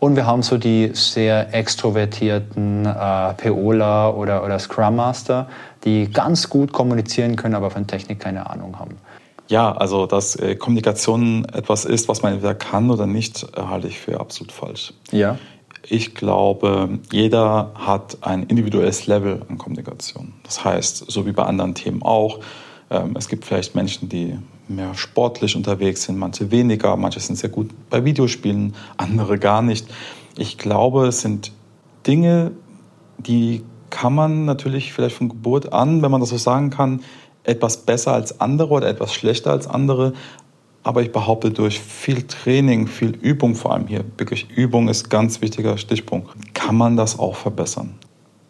Und 0.00 0.16
wir 0.16 0.26
haben 0.26 0.42
so 0.42 0.58
die 0.58 0.90
sehr 0.94 1.54
extrovertierten 1.54 2.86
äh, 2.86 3.34
POler 3.34 4.16
oder, 4.16 4.44
oder 4.44 4.58
Scrum 4.58 4.96
Master, 4.96 5.48
die 5.84 6.10
ganz 6.10 6.48
gut 6.48 6.72
kommunizieren 6.72 7.36
können, 7.36 7.54
aber 7.54 7.70
von 7.70 7.86
Technik 7.86 8.18
keine 8.18 8.50
Ahnung 8.50 8.78
haben. 8.78 8.96
Ja, 9.48 9.72
also 9.72 10.06
dass 10.06 10.36
äh, 10.36 10.56
Kommunikation 10.56 11.46
etwas 11.46 11.84
ist, 11.84 12.08
was 12.08 12.22
man 12.22 12.34
entweder 12.34 12.54
kann 12.54 12.90
oder 12.90 13.06
nicht, 13.06 13.46
äh, 13.56 13.62
halte 13.62 13.88
ich 13.88 13.98
für 13.98 14.20
absolut 14.20 14.52
falsch. 14.52 14.92
Ja. 15.10 15.38
Ich 15.86 16.14
glaube, 16.14 16.98
jeder 17.10 17.72
hat 17.74 18.18
ein 18.20 18.42
individuelles 18.42 19.06
Level 19.06 19.42
an 19.48 19.56
Kommunikation. 19.56 20.34
Das 20.42 20.64
heißt, 20.64 21.10
so 21.10 21.24
wie 21.24 21.32
bei 21.32 21.44
anderen 21.44 21.74
Themen 21.74 22.02
auch, 22.02 22.40
ähm, 22.90 23.14
es 23.16 23.28
gibt 23.28 23.46
vielleicht 23.46 23.74
Menschen, 23.74 24.08
die 24.08 24.38
mehr 24.68 24.94
sportlich 24.94 25.56
unterwegs 25.56 26.02
sind, 26.02 26.18
manche 26.18 26.50
weniger, 26.50 26.94
manche 26.96 27.20
sind 27.20 27.36
sehr 27.36 27.48
gut 27.48 27.70
bei 27.88 28.04
Videospielen, 28.04 28.74
andere 28.98 29.38
gar 29.38 29.62
nicht. 29.62 29.86
Ich 30.36 30.58
glaube, 30.58 31.06
es 31.06 31.22
sind 31.22 31.52
Dinge, 32.06 32.52
die 33.18 33.62
kann 33.90 34.14
man 34.14 34.44
natürlich 34.44 34.92
vielleicht 34.92 35.16
von 35.16 35.30
Geburt 35.30 35.72
an, 35.72 36.02
wenn 36.02 36.10
man 36.10 36.20
das 36.20 36.30
so 36.30 36.36
sagen 36.36 36.68
kann, 36.68 37.02
etwas 37.48 37.78
besser 37.78 38.12
als 38.12 38.40
andere 38.40 38.70
oder 38.70 38.88
etwas 38.88 39.12
schlechter 39.12 39.50
als 39.50 39.66
andere. 39.66 40.12
Aber 40.82 41.02
ich 41.02 41.12
behaupte, 41.12 41.50
durch 41.50 41.80
viel 41.80 42.22
Training, 42.22 42.86
viel 42.86 43.10
Übung 43.10 43.54
vor 43.54 43.72
allem 43.72 43.86
hier, 43.86 44.04
wirklich 44.16 44.48
Übung 44.50 44.88
ist 44.88 45.06
ein 45.06 45.10
ganz 45.10 45.40
wichtiger 45.40 45.76
Stichpunkt, 45.76 46.54
kann 46.54 46.76
man 46.76 46.96
das 46.96 47.18
auch 47.18 47.36
verbessern. 47.36 47.94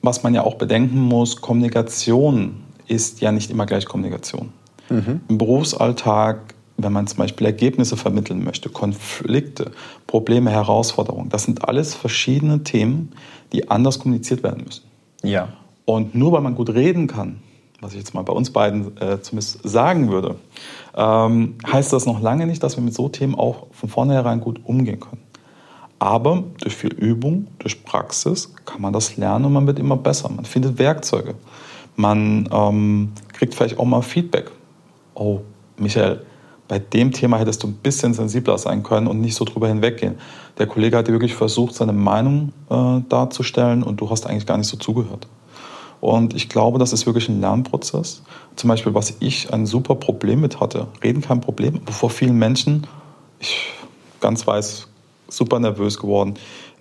Was 0.02 0.22
man 0.22 0.34
ja 0.34 0.44
auch 0.44 0.54
bedenken 0.54 1.00
muss, 1.00 1.40
Kommunikation 1.40 2.62
ist 2.86 3.20
ja 3.20 3.32
nicht 3.32 3.50
immer 3.50 3.66
gleich 3.66 3.86
Kommunikation. 3.86 4.50
Mhm. 4.88 5.20
Im 5.28 5.38
Berufsalltag, 5.38 6.54
wenn 6.76 6.92
man 6.92 7.06
zum 7.06 7.18
Beispiel 7.18 7.46
Ergebnisse 7.46 7.96
vermitteln 7.96 8.44
möchte, 8.44 8.68
Konflikte, 8.68 9.72
Probleme, 10.06 10.50
Herausforderungen, 10.50 11.28
das 11.28 11.44
sind 11.44 11.66
alles 11.66 11.94
verschiedene 11.94 12.62
Themen, 12.62 13.10
die 13.52 13.70
anders 13.70 13.98
kommuniziert 13.98 14.42
werden 14.42 14.64
müssen. 14.64 14.84
Ja. 15.22 15.48
Und 15.84 16.14
nur 16.14 16.32
weil 16.32 16.42
man 16.42 16.54
gut 16.54 16.70
reden 16.70 17.06
kann, 17.06 17.40
was 17.80 17.92
ich 17.92 17.98
jetzt 17.98 18.14
mal 18.14 18.22
bei 18.22 18.32
uns 18.32 18.50
beiden 18.50 18.96
äh, 19.00 19.20
zumindest 19.20 19.60
sagen 19.68 20.10
würde, 20.10 20.36
ähm, 20.96 21.56
heißt 21.66 21.92
das 21.92 22.06
noch 22.06 22.20
lange 22.20 22.46
nicht, 22.46 22.62
dass 22.62 22.76
wir 22.76 22.82
mit 22.82 22.94
so 22.94 23.08
Themen 23.08 23.34
auch 23.34 23.66
von 23.72 23.88
vornherein 23.88 24.40
gut 24.40 24.60
umgehen 24.64 25.00
können. 25.00 25.22
Aber 26.00 26.44
durch 26.60 26.76
viel 26.76 26.92
Übung, 26.92 27.48
durch 27.58 27.84
Praxis 27.84 28.54
kann 28.64 28.80
man 28.80 28.92
das 28.92 29.16
lernen 29.16 29.46
und 29.46 29.52
man 29.52 29.66
wird 29.66 29.78
immer 29.78 29.96
besser. 29.96 30.28
Man 30.28 30.44
findet 30.44 30.78
Werkzeuge. 30.78 31.34
Man 31.96 32.48
ähm, 32.52 33.12
kriegt 33.32 33.54
vielleicht 33.54 33.78
auch 33.78 33.84
mal 33.84 34.02
Feedback. 34.02 34.50
Oh, 35.14 35.40
Michael, 35.76 36.24
bei 36.68 36.78
dem 36.78 37.12
Thema 37.12 37.38
hättest 37.38 37.62
du 37.62 37.68
ein 37.68 37.74
bisschen 37.74 38.14
sensibler 38.14 38.58
sein 38.58 38.82
können 38.82 39.06
und 39.06 39.20
nicht 39.20 39.34
so 39.34 39.44
drüber 39.44 39.68
hinweggehen. 39.68 40.16
Der 40.58 40.66
Kollege 40.66 40.96
hat 40.96 41.08
dir 41.08 41.12
wirklich 41.12 41.34
versucht, 41.34 41.74
seine 41.74 41.92
Meinung 41.92 42.52
äh, 42.70 43.00
darzustellen 43.08 43.82
und 43.82 44.00
du 44.00 44.10
hast 44.10 44.26
eigentlich 44.26 44.46
gar 44.46 44.58
nicht 44.58 44.68
so 44.68 44.76
zugehört. 44.76 45.26
Und 46.00 46.34
ich 46.34 46.48
glaube, 46.48 46.78
das 46.78 46.92
ist 46.92 47.06
wirklich 47.06 47.28
ein 47.28 47.40
Lernprozess. 47.40 48.22
Zum 48.56 48.68
Beispiel, 48.68 48.94
was 48.94 49.14
ich 49.20 49.52
ein 49.52 49.66
super 49.66 49.96
Problem 49.96 50.40
mit 50.40 50.60
hatte, 50.60 50.86
reden 51.02 51.22
kein 51.22 51.40
Problem, 51.40 51.80
aber 51.84 51.92
vor 51.92 52.10
vielen 52.10 52.36
Menschen, 52.36 52.86
ich 53.40 53.72
ganz 54.20 54.46
weiß, 54.46 54.88
super 55.28 55.58
nervös 55.58 55.98
geworden. 55.98 56.34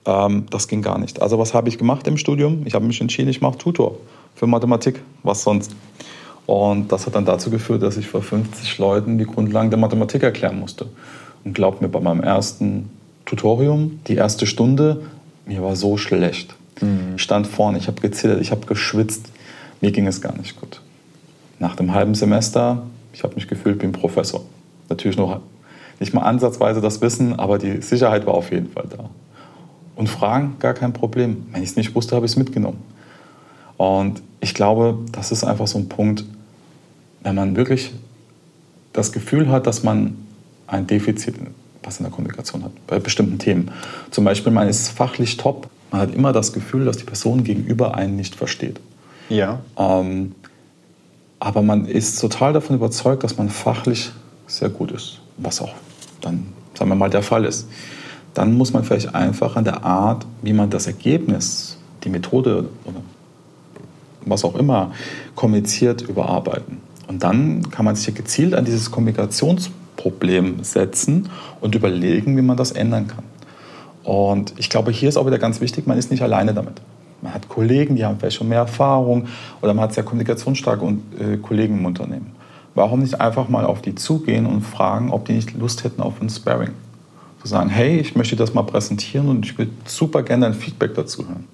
Ähm, 0.06 0.46
das 0.50 0.68
ging 0.68 0.82
gar 0.82 0.98
nicht. 0.98 1.22
Also 1.22 1.40
was 1.40 1.54
habe 1.54 1.70
ich 1.70 1.78
gemacht 1.78 2.08
im 2.08 2.18
Studium? 2.18 2.62
Ich 2.66 2.74
habe 2.74 2.86
mich 2.86 3.02
entschieden, 3.02 3.30
ich 3.30 3.42
mache 3.42 3.58
Tutor 3.58 3.98
für 4.36 4.48
Mathematik, 4.48 5.02
was 5.24 5.44
sonst. 5.44 5.76
Und 6.46 6.92
das 6.92 7.06
hat 7.06 7.16
dann 7.16 7.26
dazu 7.26 7.50
geführt, 7.50 7.84
dass 7.84 7.98
ich 7.98 8.08
vor 8.08 8.22
50 8.22 8.78
Leuten 8.78 9.18
die 9.18 9.26
Grundlagen 9.26 9.70
der 9.70 9.80
Mathematik 9.80 10.24
erklären 10.24 10.60
musste. 10.60 10.88
Und 11.44 11.54
glaubt 11.54 11.82
mir, 11.82 11.90
bei 11.90 12.00
meinem 12.00 12.22
ersten 12.22 12.90
Tutorium, 13.26 14.00
die 14.08 14.16
erste 14.16 14.48
Stunde, 14.48 15.02
mir 15.46 15.62
war 15.62 15.76
so 15.76 15.98
schlecht. 15.98 16.56
Mhm. 16.82 17.14
Ich 17.16 17.24
stand 17.24 17.48
vorne, 17.48 17.78
ich 17.78 17.88
habe 17.88 18.02
gezittert, 18.02 18.42
ich 18.42 18.52
habe 18.52 18.66
geschwitzt. 18.66 19.28
Mir 19.82 19.92
ging 19.92 20.08
es 20.08 20.22
gar 20.22 20.36
nicht 20.38 20.60
gut. 20.60 20.82
Nach 21.60 21.76
dem 21.76 21.94
halben 21.94 22.16
Semester, 22.16 22.84
ich 23.14 23.24
habe 23.24 23.36
mich 23.36 23.48
gefühlt 23.48 23.82
wie 23.82 23.86
ein 23.86 23.92
Professor. 23.92 24.44
Natürlich 24.90 25.18
noch 25.18 25.42
nicht 26.00 26.14
mal 26.14 26.22
ansatzweise 26.22 26.82
das 26.82 27.02
Wissen, 27.02 27.40
aber 27.40 27.58
die 27.58 27.82
Sicherheit 27.82 28.26
war 28.26 28.36
auf 28.36 28.52
jeden 28.52 28.70
Fall 28.70 28.86
da. 28.90 29.10
Und 29.96 30.08
Fragen, 30.10 30.58
gar 30.60 30.74
kein 30.74 30.94
Problem. 30.94 31.48
Wenn 31.52 31.64
ich 31.64 31.70
es 31.70 31.76
nicht 31.76 31.96
wusste, 31.96 32.16
habe 32.16 32.26
ich 32.26 32.34
es 32.34 32.38
mitgenommen. 32.38 32.84
Und 33.78 34.22
ich 34.40 34.54
glaube, 34.54 35.00
das 35.12 35.32
ist 35.32 35.44
einfach 35.44 35.68
so 35.68 35.80
ein 35.80 35.90
Punkt, 35.90 36.24
wenn 37.24 37.36
man 37.36 37.56
wirklich 37.56 37.92
das 38.94 39.12
Gefühl 39.12 39.50
hat, 39.50 39.66
dass 39.66 39.84
man 39.84 40.16
ein 40.68 40.86
Defizit 40.86 41.36
was 41.84 42.00
in 42.00 42.04
der 42.04 42.12
Kommunikation 42.12 42.64
hat, 42.64 42.72
bei 42.86 43.00
bestimmten 43.00 43.40
Themen. 43.40 43.72
Zum 44.12 44.26
Beispiel, 44.26 44.52
man 44.52 44.68
ist 44.68 44.90
fachlich 44.90 45.38
top, 45.38 45.70
man 45.92 46.02
hat 46.02 46.14
immer 46.14 46.34
das 46.34 46.54
Gefühl, 46.54 46.86
dass 46.86 46.98
die 46.98 47.04
Person 47.04 47.44
gegenüber 47.44 47.96
einen 47.96 48.16
nicht 48.16 48.36
versteht. 48.36 48.80
Ja. 49.30 49.60
Ähm, 49.78 50.36
aber 51.40 51.62
man 51.62 51.86
ist 51.86 52.20
total 52.20 52.54
davon 52.54 52.76
überzeugt, 52.76 53.24
dass 53.24 53.38
man 53.38 53.50
fachlich 53.50 54.12
sehr 54.48 54.70
gut 54.70 54.92
ist, 54.92 55.20
was 55.38 55.62
auch 55.62 55.74
dann, 56.22 56.48
sagen 56.74 56.90
wir 56.92 56.96
mal, 56.96 57.10
der 57.10 57.22
Fall 57.22 57.46
ist. 57.46 57.68
Dann 58.34 58.56
muss 58.56 58.74
man 58.74 58.84
vielleicht 58.84 59.14
einfach 59.16 59.56
an 59.56 59.64
der 59.64 59.84
Art, 59.84 60.26
wie 60.42 60.54
man 60.54 60.70
das 60.70 60.88
Ergebnis, 60.88 61.78
die 62.04 62.10
Methode 62.10 62.70
oder 62.86 63.02
was 64.26 64.44
auch 64.44 64.56
immer 64.56 64.92
kommuniziert, 65.36 66.02
überarbeiten. 66.02 66.80
Und 67.08 67.24
dann 67.24 67.70
kann 67.72 67.86
man 67.86 67.96
sich 67.96 68.14
gezielt 68.14 68.54
an 68.54 68.66
dieses 68.66 68.92
Kommunikationsproblem 68.92 70.64
setzen 70.64 71.30
und 71.62 71.76
überlegen, 71.76 72.36
wie 72.36 72.42
man 72.42 72.58
das 72.58 72.72
ändern 72.72 73.08
kann. 73.08 73.24
Und 74.08 74.54
ich 74.56 74.70
glaube, 74.70 74.92
hier 74.92 75.10
ist 75.10 75.18
auch 75.18 75.26
wieder 75.26 75.38
ganz 75.38 75.60
wichtig, 75.60 75.86
man 75.86 75.98
ist 75.98 76.12
nicht 76.12 76.24
alleine 76.24 76.54
damit. 76.54 76.80
Man 77.22 77.34
hat 77.34 77.50
Kollegen, 77.50 77.98
die 77.98 78.06
haben 78.06 78.18
vielleicht 78.18 78.38
schon 78.38 78.48
mehr 78.48 78.60
Erfahrung 78.60 79.28
oder 79.62 79.74
man 79.74 79.84
hat 79.84 79.94
sehr 79.94 80.06
kommunikationsstarke 80.06 80.86
äh, 81.20 81.36
Kollegen 81.36 81.80
im 81.80 81.86
Unternehmen. 81.86 82.32
Warum 82.74 83.02
nicht 83.02 83.20
einfach 83.20 83.50
mal 83.50 83.66
auf 83.66 83.82
die 83.82 83.96
zugehen 83.96 84.46
und 84.46 84.62
fragen, 84.62 85.12
ob 85.12 85.26
die 85.26 85.34
nicht 85.34 85.54
Lust 85.58 85.84
hätten 85.84 86.02
auf 86.02 86.22
ein 86.22 86.30
Sparring? 86.30 86.70
Zu 87.42 87.50
sagen, 87.50 87.70
hey, 87.70 87.98
ich 87.98 88.16
möchte 88.16 88.38
das 88.38 88.54
mal 88.54 88.64
präsentieren 88.64 89.28
und 89.28 89.46
ich 89.46 89.58
würde 89.58 89.72
super 89.84 90.24
gerne 90.24 90.46
ein 90.46 90.54
Feedback 90.54 90.96
dazu 90.96 91.28
hören. 91.28 91.46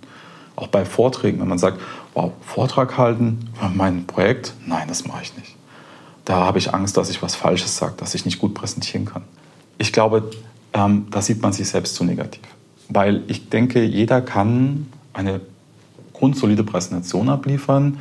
Auch 0.56 0.68
bei 0.68 0.86
Vorträgen, 0.86 1.42
wenn 1.42 1.48
man 1.48 1.58
sagt, 1.58 1.82
wow, 2.14 2.34
Vortrag 2.42 3.00
halten 3.00 3.50
über 3.58 3.72
mein 3.74 4.06
Projekt, 4.06 4.54
nein, 4.68 4.88
das 4.88 5.08
mache 5.08 5.24
ich 5.24 5.36
nicht. 5.38 5.56
Da 6.24 6.36
habe 6.36 6.60
ich 6.60 6.72
Angst, 6.72 6.98
dass 6.98 7.10
ich 7.10 7.24
was 7.24 7.34
Falsches 7.34 7.78
sage, 7.78 7.96
dass 7.98 8.14
ich 8.14 8.26
nicht 8.26 8.38
gut 8.38 8.54
präsentieren 8.54 9.06
kann. 9.06 9.24
Ich 9.80 9.92
glaube, 9.92 10.30
ähm, 10.74 11.08
da 11.12 11.22
sieht 11.22 11.42
man 11.42 11.54
sich 11.54 11.68
selbst 11.70 11.96
zu 11.96 12.04
negativ. 12.04 12.42
Weil 12.90 13.24
ich 13.28 13.50
denke, 13.50 13.84
jeder 13.84 14.22
kann 14.22 14.88
eine 15.14 15.42
grundsolide 16.14 16.64
Präsentation 16.64 17.30
abliefern. 17.30 18.00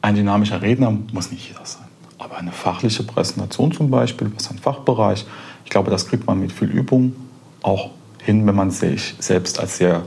Ein 0.00 0.14
dynamischer 0.14 0.62
Redner 0.62 0.96
muss 1.12 1.30
nicht 1.30 1.48
jeder 1.48 1.64
sein. 1.64 1.86
Aber 2.18 2.36
eine 2.36 2.52
fachliche 2.52 3.02
Präsentation 3.02 3.72
zum 3.72 3.90
Beispiel, 3.90 4.30
was 4.34 4.50
ein 4.50 4.58
Fachbereich, 4.58 5.26
ich 5.64 5.70
glaube, 5.70 5.90
das 5.90 6.06
kriegt 6.06 6.26
man 6.26 6.40
mit 6.40 6.52
viel 6.52 6.68
Übung 6.68 7.14
auch 7.62 7.90
hin, 8.22 8.46
wenn 8.46 8.54
man 8.54 8.70
sich 8.70 9.14
selbst 9.18 9.58
als 9.58 9.78
sehr 9.78 10.02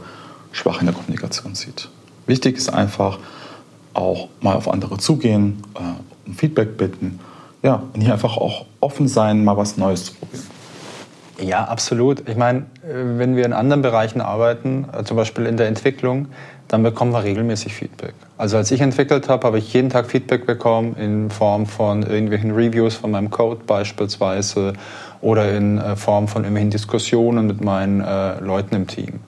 schwach 0.52 0.80
in 0.80 0.86
der 0.86 0.96
Kommunikation 0.96 1.56
sieht. 1.56 1.90
Wichtig 2.28 2.58
ist 2.58 2.70
einfach 2.70 3.20
auch 3.94 4.30
mal 4.42 4.56
auf 4.56 4.70
andere 4.70 4.98
zugehen, 4.98 5.64
äh, 5.76 6.28
um 6.28 6.36
Feedback 6.36 6.78
bitten. 6.78 7.20
Ja, 7.64 7.84
und 7.94 8.02
hier 8.02 8.14
einfach 8.14 8.38
auch 8.38 8.66
offen 8.80 9.08
sein, 9.08 9.44
mal 9.44 9.58
was 9.58 9.78
Neues 9.78 10.06
zu 10.06 10.14
probieren. 10.14 10.44
Ja, 11.42 11.66
absolut. 11.66 12.28
Ich 12.30 12.38
meine, 12.38 12.60
äh, 12.60 12.64
wenn 12.94 13.36
wir 13.36 13.46
in 13.46 13.54
anderen 13.54 13.82
Bereichen 13.82 14.22
arbeiten, 14.22 14.88
äh, 14.98 15.04
zum 15.04 15.18
Beispiel 15.18 15.46
in 15.46 15.58
der 15.58 15.68
Entwicklung, 15.68 16.28
dann 16.68 16.82
bekommen 16.82 17.12
wir 17.12 17.24
regelmäßig 17.24 17.74
Feedback. 17.74 18.14
Also 18.38 18.58
als 18.58 18.72
ich 18.72 18.82
entwickelt 18.82 19.30
habe, 19.30 19.46
habe 19.46 19.60
ich 19.60 19.72
jeden 19.74 19.90
Tag 19.90 20.08
Feedback 20.08 20.46
bekommen 20.46 20.96
in 20.96 21.30
Form 21.30 21.68
von 21.68 22.04
irgendwelchen 22.04 22.52
Reviews 22.52 22.96
von 22.96 23.12
meinem 23.12 23.30
Code 23.30 23.62
beispielsweise 23.68 24.74
oder 25.22 25.52
in 25.52 25.78
äh, 25.78 25.96
Form 25.96 26.28
von 26.28 26.44
irgendwelchen 26.44 26.72
Diskussionen 26.72 27.48
mit 27.48 27.62
meinen 27.64 28.02
äh, 28.02 28.40
Leuten 28.40 28.76
im 28.76 28.88
Team. 28.88 29.22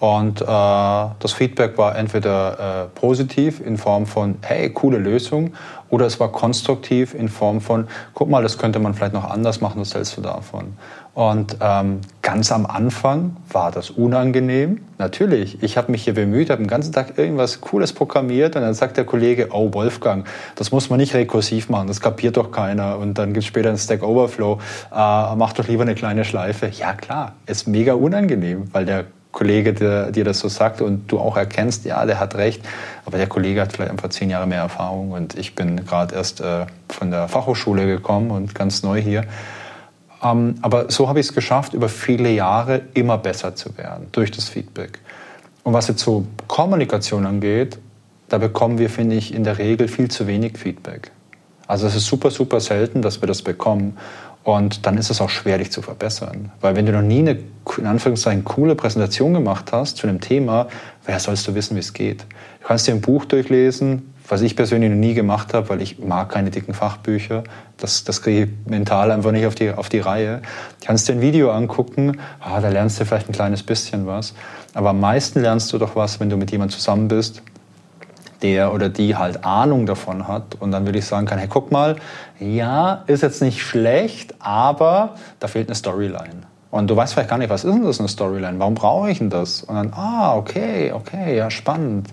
Und 0.00 0.40
äh, 0.40 0.44
das 0.46 1.32
Feedback 1.34 1.76
war 1.76 1.94
entweder 1.94 2.84
äh, 2.84 2.98
positiv 2.98 3.60
in 3.60 3.76
Form 3.76 4.06
von, 4.06 4.36
hey, 4.40 4.70
coole 4.70 4.96
Lösung, 4.96 5.52
oder 5.90 6.06
es 6.06 6.18
war 6.18 6.32
konstruktiv 6.32 7.14
in 7.14 7.28
Form 7.28 7.60
von, 7.60 7.86
guck 8.14 8.30
mal, 8.30 8.42
das 8.42 8.56
könnte 8.56 8.78
man 8.78 8.94
vielleicht 8.94 9.12
noch 9.12 9.28
anders 9.28 9.60
machen, 9.60 9.80
was 9.80 9.94
hältst 9.94 10.16
du 10.16 10.22
davon? 10.22 10.74
Und 11.20 11.58
ähm, 11.60 12.00
ganz 12.22 12.50
am 12.50 12.64
Anfang 12.64 13.36
war 13.52 13.70
das 13.70 13.90
unangenehm. 13.90 14.80
Natürlich, 14.96 15.62
ich 15.62 15.76
habe 15.76 15.92
mich 15.92 16.04
hier 16.04 16.14
bemüht, 16.14 16.48
habe 16.48 16.62
den 16.62 16.66
ganzen 16.66 16.94
Tag 16.94 17.18
irgendwas 17.18 17.60
Cooles 17.60 17.92
programmiert 17.92 18.56
und 18.56 18.62
dann 18.62 18.72
sagt 18.72 18.96
der 18.96 19.04
Kollege, 19.04 19.48
oh 19.52 19.70
Wolfgang, 19.74 20.26
das 20.54 20.72
muss 20.72 20.88
man 20.88 20.98
nicht 20.98 21.12
rekursiv 21.12 21.68
machen, 21.68 21.88
das 21.88 22.00
kapiert 22.00 22.38
doch 22.38 22.50
keiner. 22.52 22.96
Und 22.96 23.18
dann 23.18 23.34
gibt 23.34 23.40
es 23.40 23.44
später 23.44 23.68
einen 23.68 23.76
Stack 23.76 24.02
Overflow, 24.02 24.60
äh, 24.90 24.94
mach 24.94 25.52
doch 25.52 25.68
lieber 25.68 25.82
eine 25.82 25.94
kleine 25.94 26.24
Schleife. 26.24 26.68
Ja 26.68 26.94
klar, 26.94 27.34
ist 27.44 27.68
mega 27.68 27.92
unangenehm, 27.92 28.70
weil 28.72 28.86
der 28.86 29.04
Kollege 29.30 29.74
der, 29.74 30.12
dir 30.12 30.24
das 30.24 30.38
so 30.38 30.48
sagt 30.48 30.80
und 30.80 31.12
du 31.12 31.18
auch 31.18 31.36
erkennst, 31.36 31.84
ja, 31.84 32.06
der 32.06 32.18
hat 32.18 32.34
recht, 32.36 32.62
aber 33.04 33.18
der 33.18 33.26
Kollege 33.26 33.60
hat 33.60 33.74
vielleicht 33.74 33.90
einfach 33.90 34.08
zehn 34.08 34.30
Jahre 34.30 34.46
mehr 34.46 34.60
Erfahrung 34.60 35.10
und 35.10 35.34
ich 35.34 35.54
bin 35.54 35.84
gerade 35.84 36.14
erst 36.14 36.40
äh, 36.40 36.64
von 36.88 37.10
der 37.10 37.28
Fachhochschule 37.28 37.84
gekommen 37.84 38.30
und 38.30 38.54
ganz 38.54 38.82
neu 38.82 39.02
hier. 39.02 39.24
Ähm, 40.22 40.56
aber 40.62 40.90
so 40.90 41.08
habe 41.08 41.20
ich 41.20 41.26
es 41.26 41.34
geschafft, 41.34 41.74
über 41.74 41.88
viele 41.88 42.30
Jahre 42.30 42.82
immer 42.94 43.18
besser 43.18 43.54
zu 43.54 43.76
werden 43.76 44.08
durch 44.12 44.30
das 44.30 44.48
Feedback. 44.48 44.98
Und 45.62 45.72
was 45.72 45.88
jetzt 45.88 46.00
so 46.00 46.26
Kommunikation 46.46 47.26
angeht, 47.26 47.78
da 48.28 48.38
bekommen 48.38 48.78
wir, 48.78 48.90
finde 48.90 49.16
ich, 49.16 49.34
in 49.34 49.44
der 49.44 49.58
Regel 49.58 49.88
viel 49.88 50.10
zu 50.10 50.26
wenig 50.26 50.56
Feedback. 50.56 51.10
Also 51.66 51.86
es 51.86 51.94
ist 51.94 52.06
super, 52.06 52.30
super 52.30 52.60
selten, 52.60 53.02
dass 53.02 53.20
wir 53.20 53.28
das 53.28 53.42
bekommen. 53.42 53.96
Und 54.42 54.86
dann 54.86 54.96
ist 54.96 55.10
es 55.10 55.20
auch 55.20 55.28
schwer, 55.28 55.58
dich 55.58 55.70
zu 55.70 55.82
verbessern. 55.82 56.50
Weil 56.60 56.74
wenn 56.74 56.86
du 56.86 56.92
noch 56.92 57.02
nie 57.02 57.18
eine, 57.18 57.38
in 57.76 57.86
Anführungszeichen, 57.86 58.44
coole 58.44 58.74
Präsentation 58.74 59.34
gemacht 59.34 59.70
hast 59.72 59.98
zu 59.98 60.06
einem 60.06 60.20
Thema, 60.20 60.68
wer 61.04 61.20
sollst 61.20 61.46
du 61.46 61.54
wissen, 61.54 61.76
wie 61.76 61.80
es 61.80 61.92
geht? 61.92 62.22
Du 62.60 62.68
kannst 62.68 62.86
dir 62.86 62.92
ein 62.92 63.00
Buch 63.00 63.24
durchlesen, 63.24 64.09
was 64.30 64.42
ich 64.42 64.54
persönlich 64.56 64.90
noch 64.90 64.96
nie 64.96 65.14
gemacht 65.14 65.54
habe, 65.54 65.68
weil 65.68 65.82
ich 65.82 65.98
mag 65.98 66.28
keine 66.28 66.50
dicken 66.50 66.72
Fachbücher. 66.72 67.42
Das, 67.76 68.04
das 68.04 68.22
kriege 68.22 68.44
ich 68.44 68.50
mental 68.70 69.10
einfach 69.10 69.32
nicht 69.32 69.46
auf 69.46 69.54
die, 69.54 69.72
auf 69.72 69.88
die 69.88 69.98
Reihe. 69.98 70.42
Kannst 70.84 71.08
dir 71.08 71.14
ein 71.14 71.20
Video 71.20 71.50
angucken, 71.50 72.18
ah, 72.40 72.60
da 72.60 72.68
lernst 72.68 73.00
du 73.00 73.04
vielleicht 73.04 73.28
ein 73.28 73.32
kleines 73.32 73.62
bisschen 73.62 74.06
was. 74.06 74.34
Aber 74.74 74.90
am 74.90 75.00
meisten 75.00 75.40
lernst 75.40 75.72
du 75.72 75.78
doch 75.78 75.96
was, 75.96 76.20
wenn 76.20 76.30
du 76.30 76.36
mit 76.36 76.52
jemandem 76.52 76.76
zusammen 76.76 77.08
bist, 77.08 77.42
der 78.42 78.72
oder 78.72 78.88
die 78.88 79.16
halt 79.16 79.44
Ahnung 79.44 79.86
davon 79.86 80.28
hat 80.28 80.56
und 80.60 80.70
dann 80.70 80.86
würde 80.86 80.98
ich 80.98 81.06
sagen 81.06 81.26
kann, 81.26 81.38
hey, 81.38 81.48
guck 81.48 81.72
mal, 81.72 81.96
ja, 82.38 83.02
ist 83.06 83.22
jetzt 83.22 83.42
nicht 83.42 83.60
schlecht, 83.62 84.34
aber 84.38 85.16
da 85.40 85.48
fehlt 85.48 85.68
eine 85.68 85.74
Storyline. 85.74 86.48
Und 86.70 86.88
du 86.88 86.94
weißt 86.94 87.14
vielleicht 87.14 87.28
gar 87.28 87.38
nicht, 87.38 87.50
was 87.50 87.64
ist 87.64 87.74
denn 87.74 87.84
das 87.84 87.98
eine 87.98 88.08
Storyline? 88.08 88.58
Warum 88.60 88.74
brauche 88.74 89.10
ich 89.10 89.18
denn 89.18 89.28
das? 89.28 89.64
Und 89.64 89.74
dann, 89.74 89.92
ah, 89.92 90.36
okay, 90.36 90.92
okay, 90.92 91.36
ja, 91.36 91.50
spannend. 91.50 92.08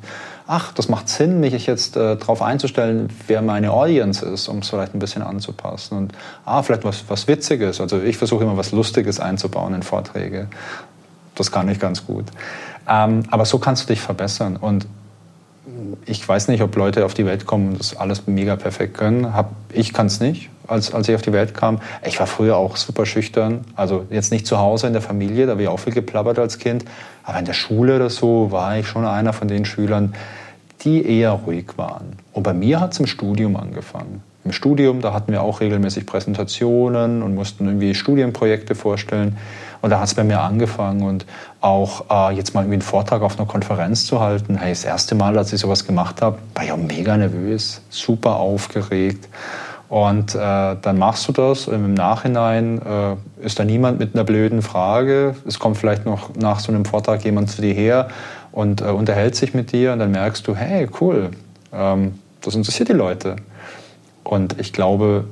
Ach, 0.49 0.71
das 0.71 0.87
macht 0.87 1.09
Sinn, 1.09 1.41
mich 1.41 1.67
jetzt 1.67 1.97
äh, 1.97 2.15
darauf 2.15 2.41
einzustellen, 2.41 3.09
wer 3.27 3.41
meine 3.41 3.71
Audience 3.71 4.25
ist, 4.25 4.47
um 4.47 4.59
es 4.59 4.69
vielleicht 4.69 4.95
ein 4.95 4.99
bisschen 4.99 5.21
anzupassen. 5.21 5.97
Und 5.97 6.13
ah, 6.45 6.63
vielleicht 6.63 6.85
was, 6.85 7.03
was 7.09 7.27
Witziges. 7.27 7.81
Also 7.81 8.01
ich 8.01 8.17
versuche 8.17 8.45
immer 8.45 8.55
was 8.55 8.71
Lustiges 8.71 9.19
einzubauen 9.19 9.73
in 9.73 9.83
Vorträge. 9.83 10.47
Das 11.35 11.51
kann 11.51 11.67
ich 11.67 11.79
ganz 11.79 12.05
gut. 12.05 12.25
Ähm, 12.87 13.23
aber 13.29 13.43
so 13.43 13.59
kannst 13.59 13.83
du 13.83 13.87
dich 13.87 13.99
verbessern. 13.99 14.55
Und 14.55 14.87
ich 16.05 16.27
weiß 16.27 16.47
nicht, 16.47 16.61
ob 16.61 16.75
Leute 16.75 17.05
auf 17.05 17.13
die 17.13 17.25
Welt 17.25 17.45
kommen 17.45 17.69
und 17.69 17.79
das 17.79 17.95
alles 17.95 18.27
mega 18.27 18.55
perfekt 18.55 18.97
können. 18.97 19.33
Hab, 19.33 19.51
ich 19.71 19.93
kann 19.93 20.07
es 20.07 20.19
nicht, 20.19 20.49
als, 20.67 20.93
als 20.93 21.07
ich 21.09 21.15
auf 21.15 21.21
die 21.21 21.33
Welt 21.33 21.53
kam. 21.53 21.79
Ich 22.05 22.19
war 22.19 22.27
früher 22.27 22.57
auch 22.57 22.77
super 22.77 23.05
schüchtern. 23.05 23.65
Also 23.75 24.05
jetzt 24.09 24.31
nicht 24.31 24.47
zu 24.47 24.57
Hause 24.57 24.87
in 24.87 24.93
der 24.93 25.01
Familie, 25.01 25.45
da 25.45 25.53
habe 25.53 25.63
ich 25.63 25.67
auch 25.67 25.79
viel 25.79 25.93
geplappert 25.93 26.39
als 26.39 26.57
Kind. 26.57 26.85
Aber 27.23 27.39
in 27.39 27.45
der 27.45 27.53
Schule 27.53 27.95
oder 27.95 28.09
so 28.09 28.51
war 28.51 28.77
ich 28.77 28.87
schon 28.87 29.05
einer 29.05 29.33
von 29.33 29.47
den 29.47 29.65
Schülern, 29.65 30.13
die 30.81 31.05
eher 31.05 31.31
ruhig 31.31 31.77
waren. 31.77 32.13
Und 32.33 32.43
bei 32.43 32.53
mir 32.53 32.79
hat 32.79 32.93
es 32.93 32.99
im 32.99 33.07
Studium 33.07 33.55
angefangen. 33.55 34.21
Im 34.47 34.53
Studium, 34.53 35.01
da 35.01 35.11
hatten 35.11 35.33
wir 35.33 35.41
auch 35.41 35.59
regelmäßig 35.59 36.05
Präsentationen 36.05 37.21
und 37.21 37.35
mussten 37.35 37.65
irgendwie 37.65 37.93
Studienprojekte 37.93 38.75
vorstellen. 38.75 39.37
Und 39.81 39.89
da 39.89 39.99
hat 39.99 40.07
es 40.07 40.13
bei 40.13 40.23
mir 40.23 40.39
angefangen 40.39 41.01
und 41.01 41.25
auch 41.59 42.05
äh, 42.09 42.33
jetzt 42.33 42.53
mal 42.53 42.61
irgendwie 42.61 42.75
einen 42.75 42.81
Vortrag 42.81 43.21
auf 43.23 43.37
einer 43.37 43.45
Konferenz 43.45 44.05
zu 44.05 44.21
halten. 44.21 44.55
Hey, 44.55 44.69
das 44.69 44.85
erste 44.85 45.15
Mal, 45.15 45.37
als 45.37 45.51
ich 45.51 45.59
sowas 45.59 45.85
gemacht 45.85 46.21
habe, 46.21 46.37
war 46.55 46.63
ich 46.63 46.71
auch 46.71 46.77
mega 46.77 47.17
nervös, 47.17 47.81
super 47.89 48.37
aufgeregt. 48.37 49.27
Und 49.89 50.33
äh, 50.33 50.37
dann 50.37 50.97
machst 50.97 51.27
du 51.27 51.33
das 51.33 51.67
und 51.67 51.75
im 51.75 51.93
Nachhinein 51.93 52.81
äh, 52.81 53.45
ist 53.45 53.59
da 53.59 53.65
niemand 53.65 53.99
mit 53.99 54.15
einer 54.15 54.23
blöden 54.23 54.61
Frage. 54.61 55.35
Es 55.45 55.59
kommt 55.59 55.75
vielleicht 55.75 56.05
noch 56.05 56.33
nach 56.35 56.61
so 56.61 56.71
einem 56.71 56.85
Vortrag 56.85 57.25
jemand 57.25 57.51
zu 57.51 57.61
dir 57.61 57.73
her 57.73 58.07
und 58.53 58.79
äh, 58.79 58.85
unterhält 58.85 59.35
sich 59.35 59.53
mit 59.53 59.73
dir 59.73 59.91
und 59.91 59.99
dann 59.99 60.11
merkst 60.11 60.47
du, 60.47 60.55
hey, 60.55 60.87
cool, 61.01 61.31
ähm, 61.73 62.15
das 62.41 62.55
interessiert 62.55 62.87
die 62.87 62.93
Leute. 62.93 63.35
Und 64.27 64.59
ich 64.59 64.73
glaube, 64.73 65.23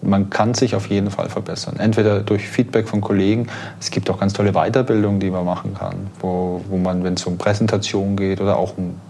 man 0.00 0.30
kann 0.30 0.54
sich 0.54 0.74
auf 0.74 0.88
jeden 0.88 1.10
Fall 1.10 1.28
verbessern. 1.28 1.76
Entweder 1.78 2.20
durch 2.20 2.48
Feedback 2.48 2.88
von 2.88 3.00
Kollegen. 3.00 3.48
Es 3.80 3.90
gibt 3.90 4.08
auch 4.10 4.18
ganz 4.18 4.32
tolle 4.32 4.52
Weiterbildungen, 4.52 5.20
die 5.20 5.30
man 5.30 5.44
machen 5.44 5.74
kann, 5.74 6.08
wo, 6.20 6.62
wo 6.68 6.76
man, 6.76 7.04
wenn 7.04 7.14
es 7.14 7.26
um 7.26 7.36
Präsentation 7.36 8.16
geht 8.16 8.40
oder 8.40 8.56
auch 8.56 8.78
um 8.78 9.00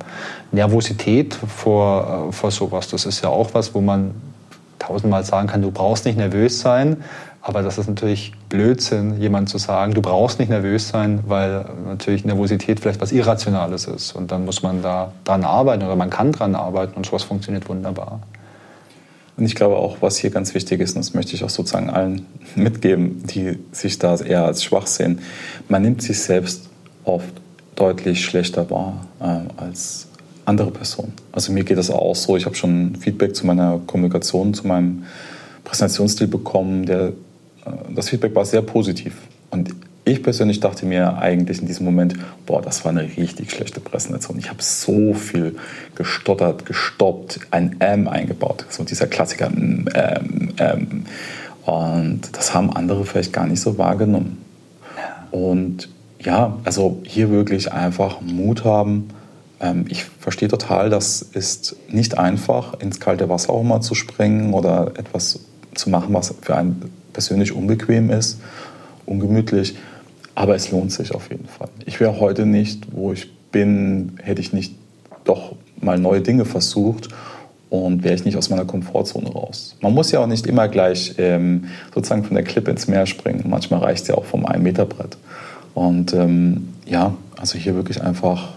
Nervosität 0.51 1.35
vor, 1.35 2.29
äh, 2.29 2.33
vor 2.33 2.51
sowas, 2.51 2.89
das 2.89 3.07
ist 3.07 3.23
ja 3.23 3.29
auch 3.29 3.51
was, 3.53 3.75
wo 3.75 3.81
man 3.81 4.15
tausendmal 4.79 5.25
sagen 5.25 5.49
kann, 5.49 5.63
du 5.63 5.71
brauchst 5.71 6.05
nicht 6.05 6.17
nervös 6.17 6.61
sein. 6.61 6.97
Aber 7.41 7.63
das 7.63 7.79
ist 7.79 7.89
natürlich 7.89 8.33
Blödsinn, 8.49 9.21
jemand 9.21 9.49
zu 9.49 9.59
sagen, 9.59 9.95
du 9.95 10.03
brauchst 10.03 10.39
nicht 10.39 10.49
nervös 10.49 10.89
sein, 10.89 11.21
weil 11.29 11.65
natürlich 11.87 12.25
Nervosität 12.25 12.81
vielleicht 12.81 13.01
was 13.01 13.13
Irrationales 13.13 13.87
ist. 13.87 14.13
Und 14.13 14.33
dann 14.33 14.45
muss 14.45 14.63
man 14.63 14.83
da 14.83 15.13
dran 15.25 15.45
arbeiten 15.45 15.85
oder 15.85 15.97
man 15.97 16.11
kann 16.11 16.33
dran 16.33 16.55
arbeiten 16.55 16.95
und 16.97 17.07
sowas 17.07 17.23
funktioniert 17.23 17.69
wunderbar. 17.69 18.21
Und 19.39 19.45
ich 19.47 19.55
glaube 19.55 19.77
auch, 19.77 19.99
was 20.01 20.19
hier 20.19 20.31
ganz 20.31 20.53
wichtig 20.55 20.81
ist, 20.81 20.97
und 20.97 21.05
das 21.05 21.15
möchte 21.15 21.35
ich 21.35 21.45
auch 21.45 21.49
sozusagen 21.49 21.91
allen 21.91 22.27
mitgeben, 22.57 23.23
die 23.25 23.59
sich 23.71 23.99
da 23.99 24.17
eher 24.17 24.45
als 24.45 24.65
schwach 24.65 24.87
sehen, 24.87 25.21
man 25.69 25.83
nimmt 25.83 26.03
sich 26.03 26.21
selbst 26.21 26.69
oft 27.05 27.33
deutlich 27.77 28.25
schlechter 28.25 28.69
wahr 28.69 29.07
äh, 29.21 29.63
als 29.63 30.09
andere 30.45 30.73
Personen. 30.73 31.13
Also 31.31 31.53
mir 31.53 31.63
geht 31.63 31.79
das 31.79 31.91
auch 31.91 32.17
so. 32.17 32.37
Ich 32.37 32.47
habe 32.47 32.57
schon 32.57 32.97
Feedback 32.97 33.37
zu 33.37 33.47
meiner 33.47 33.81
Kommunikation, 33.87 34.55
zu 34.55 34.67
meinem 34.67 35.05
Präsentationsstil 35.63 36.27
bekommen. 36.27 36.85
Der, 36.87 37.09
äh, 37.09 37.13
das 37.95 38.09
Feedback 38.09 38.35
war 38.35 38.45
sehr 38.45 38.63
positiv. 38.63 39.15
Und 39.51 39.71
ich 40.09 40.23
persönlich 40.23 40.61
dachte 40.61 40.87
mir 40.87 41.19
eigentlich 41.19 41.61
in 41.61 41.67
diesem 41.67 41.85
Moment, 41.85 42.15
boah, 42.47 42.63
das 42.63 42.85
war 42.85 42.93
eine 42.93 43.03
richtig 43.03 43.51
schlechte 43.51 43.81
Präsentation. 43.81 44.39
Ich 44.39 44.49
habe 44.49 44.63
so 44.63 45.15
viel 45.15 45.57
gestottert, 45.95 46.67
gestoppt, 46.67 47.41
ein 47.51 47.77
M 47.81 48.09
eingebaut. 48.09 48.67
So 48.71 48.85
dieser 48.85 49.07
Klassiker. 49.07 49.47
M, 49.47 49.87
M, 49.93 50.53
M. 50.57 51.05
Und 51.65 52.37
das 52.37 52.55
haben 52.55 52.75
andere 52.75 53.05
vielleicht 53.05 53.33
gar 53.33 53.47
nicht 53.47 53.61
so 53.61 53.77
wahrgenommen. 53.77 54.39
Und 55.31 55.89
ja, 56.21 56.57
also 56.65 57.01
hier 57.05 57.31
wirklich 57.31 57.73
einfach 57.73 58.21
Mut 58.21 58.65
haben. 58.65 59.09
Ähm, 59.61 59.85
ich 59.89 60.05
verstehe 60.05 60.49
total, 60.49 60.91
das 60.91 61.23
ist 61.23 61.77
nicht 61.89 62.19
einfach, 62.19 62.81
ins 62.81 63.01
kalte 63.01 63.29
Wasser 63.29 63.53
auch 63.53 63.63
mal 63.63 63.81
zu 63.81 63.95
springen 63.95 64.55
oder 64.55 64.93
etwas 64.97 65.41
zu 65.75 65.91
machen, 65.91 66.15
was 66.15 66.35
für 66.41 66.57
einen 66.57 66.91
persönlich 67.13 67.53
unbequem 67.53 68.11
ist, 68.11 68.41
ungemütlich. 69.07 69.77
Aber 70.39 70.55
es 70.55 70.71
lohnt 70.71 70.93
sich 70.93 71.13
auf 71.13 71.31
jeden 71.31 71.49
Fall. 71.49 71.67
Ich 71.85 71.99
wäre 71.99 72.21
heute 72.21 72.47
nicht, 72.47 72.87
wo 72.93 73.11
ich 73.13 73.29
bin, 73.51 74.21
hätte 74.23 74.41
ich 74.41 74.53
nicht 74.53 74.73
doch 75.25 75.57
mal 75.81 75.99
neue 75.99 76.21
Dinge 76.21 76.45
versucht 76.45 77.09
und 77.71 78.05
wäre 78.05 78.15
ich 78.15 78.25
nicht 78.25 78.37
aus 78.37 78.49
meiner 78.49 78.65
Komfortzone 78.65 79.33
raus. 79.33 79.75
Man 79.81 79.95
muss 79.95 80.13
ja 80.13 80.21
auch 80.21 80.29
nicht 80.29 80.47
immer 80.47 80.69
gleich 80.69 81.17
ähm, 81.19 81.65
sozusagen 81.93 82.23
von 82.23 82.37
der 82.37 82.45
Klippe 82.45 82.71
ins 82.71 82.87
Meer 82.87 83.07
springen. 83.07 83.47
Manchmal 83.49 83.81
reicht 83.81 84.03
es 84.03 84.09
ja 84.09 84.15
auch 84.15 84.27
vom 84.27 84.47
1-Meter-Brett. 84.47 85.17
Und 85.75 86.15
ähm, 86.15 86.69
ja, 86.87 87.15
also 87.37 87.59
hier 87.59 87.75
wirklich 87.75 88.01
einfach 88.01 88.51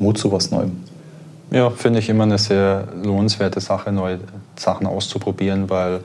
Mut 0.00 0.18
zu 0.18 0.32
was 0.32 0.50
Neuem. 0.50 0.72
Ja, 1.52 1.70
finde 1.70 2.00
ich 2.00 2.08
immer 2.08 2.24
eine 2.24 2.38
sehr 2.38 2.88
lohnenswerte 3.00 3.60
Sache, 3.60 3.92
neue 3.92 4.18
Sachen 4.56 4.88
auszuprobieren, 4.88 5.70
weil 5.70 6.00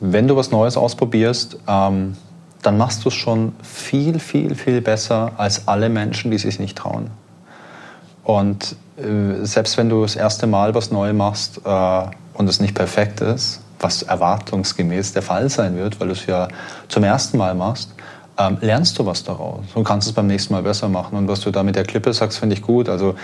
wenn 0.00 0.26
du 0.26 0.34
was 0.34 0.50
Neues 0.50 0.76
ausprobierst, 0.76 1.56
ähm, 1.68 2.16
dann 2.62 2.76
machst 2.76 3.04
du 3.04 3.08
es 3.08 3.14
schon 3.14 3.54
viel, 3.62 4.18
viel, 4.18 4.54
viel 4.54 4.80
besser 4.80 5.32
als 5.36 5.66
alle 5.68 5.88
Menschen, 5.88 6.30
die 6.30 6.38
sich 6.38 6.58
nicht 6.58 6.76
trauen. 6.76 7.10
Und 8.24 8.76
äh, 8.98 9.44
selbst 9.44 9.76
wenn 9.76 9.88
du 9.88 10.02
das 10.02 10.16
erste 10.16 10.46
Mal 10.46 10.74
was 10.74 10.90
neu 10.90 11.12
machst 11.12 11.60
äh, 11.64 12.02
und 12.34 12.48
es 12.48 12.60
nicht 12.60 12.74
perfekt 12.74 13.20
ist, 13.20 13.60
was 13.78 14.02
erwartungsgemäß 14.02 15.14
der 15.14 15.22
Fall 15.22 15.48
sein 15.48 15.76
wird, 15.76 16.00
weil 16.00 16.08
du 16.08 16.12
es 16.12 16.26
ja 16.26 16.48
zum 16.88 17.02
ersten 17.02 17.38
Mal 17.38 17.54
machst, 17.54 17.94
ähm, 18.38 18.58
lernst 18.60 18.98
du 18.98 19.06
was 19.06 19.24
daraus 19.24 19.64
und 19.74 19.84
kannst 19.84 20.06
es 20.06 20.14
beim 20.14 20.26
nächsten 20.26 20.52
Mal 20.52 20.62
besser 20.62 20.88
machen. 20.88 21.16
Und 21.16 21.28
was 21.28 21.40
du 21.40 21.50
da 21.50 21.62
mit 21.62 21.76
der 21.76 21.84
Klippe 21.84 22.12
sagst, 22.12 22.38
finde 22.38 22.54
ich 22.54 22.62
gut. 22.62 22.90
Also 22.90 23.14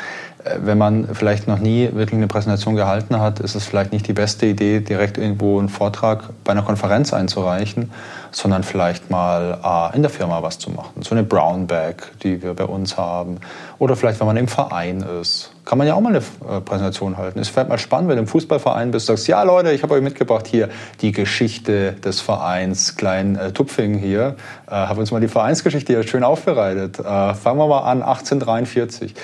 äh, 0.44 0.56
wenn 0.62 0.78
man 0.78 1.14
vielleicht 1.14 1.46
noch 1.46 1.58
nie 1.58 1.90
wirklich 1.92 2.16
eine 2.16 2.26
Präsentation 2.26 2.74
gehalten 2.74 3.20
hat, 3.20 3.40
ist 3.40 3.54
es 3.54 3.66
vielleicht 3.66 3.92
nicht 3.92 4.08
die 4.08 4.14
beste 4.14 4.46
Idee, 4.46 4.80
direkt 4.80 5.18
irgendwo 5.18 5.58
einen 5.58 5.68
Vortrag 5.68 6.30
bei 6.42 6.52
einer 6.52 6.62
Konferenz 6.62 7.12
einzureichen 7.12 7.90
sondern 8.30 8.62
vielleicht 8.62 9.10
mal 9.10 9.90
äh, 9.92 9.96
in 9.96 10.02
der 10.02 10.10
Firma 10.10 10.42
was 10.42 10.58
zu 10.58 10.70
machen. 10.70 11.02
So 11.02 11.14
eine 11.14 11.22
Brown 11.22 11.66
Bag, 11.66 12.12
die 12.22 12.42
wir 12.42 12.54
bei 12.54 12.64
uns 12.64 12.96
haben. 12.96 13.38
Oder 13.78 13.96
vielleicht, 13.96 14.20
wenn 14.20 14.26
man 14.26 14.36
im 14.36 14.48
Verein 14.48 15.00
ist. 15.20 15.52
Kann 15.64 15.78
man 15.78 15.86
ja 15.86 15.94
auch 15.94 16.00
mal 16.00 16.10
eine 16.10 16.18
äh, 16.18 16.60
Präsentation 16.60 17.16
halten. 17.16 17.40
Es 17.40 17.48
fällt 17.48 17.68
mal 17.68 17.78
spannend, 17.78 18.08
wenn 18.08 18.16
du 18.16 18.22
im 18.22 18.28
Fußballverein 18.28 18.92
bist, 18.92 19.06
sagst, 19.06 19.26
ja 19.26 19.42
Leute, 19.42 19.72
ich 19.72 19.82
habe 19.82 19.94
euch 19.94 20.02
mitgebracht 20.02 20.46
hier 20.46 20.68
die 21.00 21.10
Geschichte 21.10 21.92
des 21.92 22.20
Vereins 22.20 22.96
Klein 22.96 23.36
äh, 23.36 23.52
Tupfing 23.52 23.98
hier. 23.98 24.36
Äh, 24.68 24.70
habe 24.70 25.00
uns 25.00 25.10
mal 25.10 25.20
die 25.20 25.28
Vereinsgeschichte 25.28 25.92
hier 25.92 26.02
schön 26.04 26.22
aufbereitet. 26.22 27.00
Äh, 27.00 27.34
fangen 27.34 27.58
wir 27.58 27.66
mal 27.66 27.80
an, 27.80 28.02
1843 28.02 29.14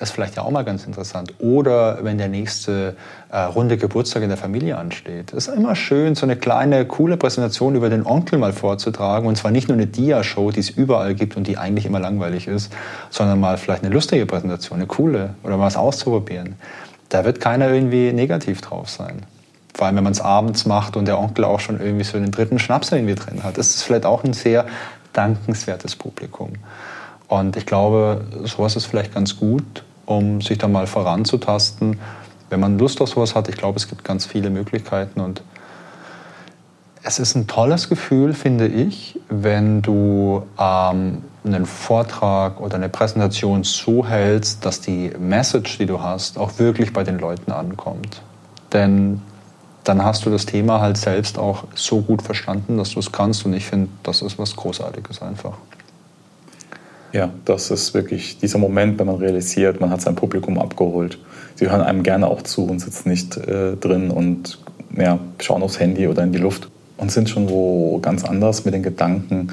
ist 0.00 0.12
vielleicht 0.12 0.36
ja 0.36 0.42
auch 0.42 0.50
mal 0.50 0.64
ganz 0.64 0.86
interessant. 0.86 1.34
Oder 1.38 1.98
wenn 2.02 2.18
der 2.18 2.28
nächste 2.28 2.96
äh, 3.30 3.38
runde 3.40 3.76
Geburtstag 3.76 4.22
in 4.22 4.28
der 4.28 4.38
Familie 4.38 4.78
ansteht. 4.78 5.32
Es 5.32 5.48
ist 5.48 5.54
immer 5.54 5.76
schön, 5.76 6.14
so 6.14 6.24
eine 6.24 6.36
kleine, 6.36 6.86
coole 6.86 7.16
Präsentation 7.16 7.74
über 7.74 7.90
den 7.90 8.06
Onkel 8.06 8.38
mal 8.38 8.52
vorzutragen. 8.52 9.28
Und 9.28 9.36
zwar 9.36 9.50
nicht 9.50 9.68
nur 9.68 9.76
eine 9.76 9.86
Dia-Show, 9.86 10.50
die 10.50 10.60
es 10.60 10.70
überall 10.70 11.14
gibt 11.14 11.36
und 11.36 11.46
die 11.46 11.58
eigentlich 11.58 11.84
immer 11.84 12.00
langweilig 12.00 12.48
ist, 12.48 12.72
sondern 13.10 13.40
mal 13.40 13.58
vielleicht 13.58 13.84
eine 13.84 13.92
lustige 13.92 14.26
Präsentation, 14.26 14.78
eine 14.78 14.86
coole 14.86 15.34
oder 15.42 15.56
mal 15.56 15.66
was 15.66 15.76
auszuprobieren. 15.76 16.54
Da 17.10 17.24
wird 17.24 17.40
keiner 17.40 17.68
irgendwie 17.70 18.12
negativ 18.12 18.60
drauf 18.62 18.88
sein. 18.88 19.22
Vor 19.74 19.86
allem, 19.86 19.96
wenn 19.96 20.04
man 20.04 20.12
es 20.12 20.20
abends 20.20 20.66
macht 20.66 20.96
und 20.96 21.06
der 21.06 21.18
Onkel 21.18 21.44
auch 21.44 21.60
schon 21.60 21.80
irgendwie 21.80 22.04
so 22.04 22.18
den 22.18 22.30
dritten 22.30 22.58
Schnaps 22.58 22.90
irgendwie 22.92 23.14
drin 23.14 23.42
hat. 23.42 23.58
Ist 23.58 23.82
vielleicht 23.82 24.06
auch 24.06 24.24
ein 24.24 24.32
sehr 24.32 24.66
dankenswertes 25.12 25.96
Publikum. 25.96 26.52
Und 27.28 27.56
ich 27.56 27.66
glaube, 27.66 28.24
sowas 28.44 28.76
ist 28.76 28.86
vielleicht 28.86 29.14
ganz 29.14 29.36
gut, 29.36 29.84
um 30.10 30.40
sich 30.40 30.58
da 30.58 30.68
mal 30.68 30.86
voranzutasten. 30.86 31.98
Wenn 32.48 32.60
man 32.60 32.78
Lust 32.78 33.00
auf 33.00 33.10
sowas 33.10 33.34
hat, 33.34 33.48
ich 33.48 33.56
glaube, 33.56 33.76
es 33.76 33.88
gibt 33.88 34.04
ganz 34.04 34.26
viele 34.26 34.50
Möglichkeiten 34.50 35.20
und 35.20 35.42
es 37.02 37.18
ist 37.18 37.34
ein 37.34 37.46
tolles 37.46 37.88
Gefühl, 37.88 38.34
finde 38.34 38.66
ich, 38.66 39.18
wenn 39.28 39.80
du 39.80 40.42
ähm, 40.58 41.22
einen 41.44 41.64
Vortrag 41.64 42.60
oder 42.60 42.74
eine 42.74 42.88
Präsentation 42.88 43.64
so 43.64 44.06
hältst, 44.06 44.66
dass 44.66 44.80
die 44.80 45.10
Message, 45.18 45.78
die 45.78 45.86
du 45.86 46.02
hast, 46.02 46.38
auch 46.38 46.58
wirklich 46.58 46.92
bei 46.92 47.02
den 47.02 47.18
Leuten 47.18 47.52
ankommt. 47.52 48.20
Denn 48.72 49.22
dann 49.84 50.04
hast 50.04 50.26
du 50.26 50.30
das 50.30 50.44
Thema 50.44 50.80
halt 50.80 50.98
selbst 50.98 51.38
auch 51.38 51.64
so 51.74 52.02
gut 52.02 52.20
verstanden, 52.20 52.76
dass 52.76 52.90
du 52.90 53.00
es 53.00 53.12
kannst. 53.12 53.46
Und 53.46 53.54
ich 53.54 53.64
finde, 53.64 53.88
das 54.02 54.20
ist 54.20 54.38
was 54.38 54.54
Großartiges 54.56 55.22
einfach. 55.22 55.56
Ja, 57.12 57.30
das 57.44 57.70
ist 57.70 57.92
wirklich 57.94 58.38
dieser 58.38 58.58
Moment, 58.58 58.98
wenn 58.98 59.06
man 59.06 59.16
realisiert, 59.16 59.80
man 59.80 59.90
hat 59.90 60.00
sein 60.00 60.14
Publikum 60.14 60.58
abgeholt. 60.58 61.18
Sie 61.56 61.68
hören 61.68 61.80
einem 61.80 62.02
gerne 62.02 62.28
auch 62.28 62.42
zu 62.42 62.64
und 62.64 62.78
sitzen 62.78 63.08
nicht 63.08 63.36
äh, 63.36 63.76
drin 63.76 64.10
und 64.10 64.58
ja, 64.96 65.18
schauen 65.40 65.62
aufs 65.62 65.80
Handy 65.80 66.06
oder 66.06 66.22
in 66.22 66.32
die 66.32 66.38
Luft 66.38 66.68
und 66.96 67.10
sind 67.10 67.28
schon 67.28 67.48
wo 67.48 67.98
ganz 67.98 68.24
anders 68.24 68.64
mit 68.64 68.74
den 68.74 68.82
Gedanken. 68.82 69.52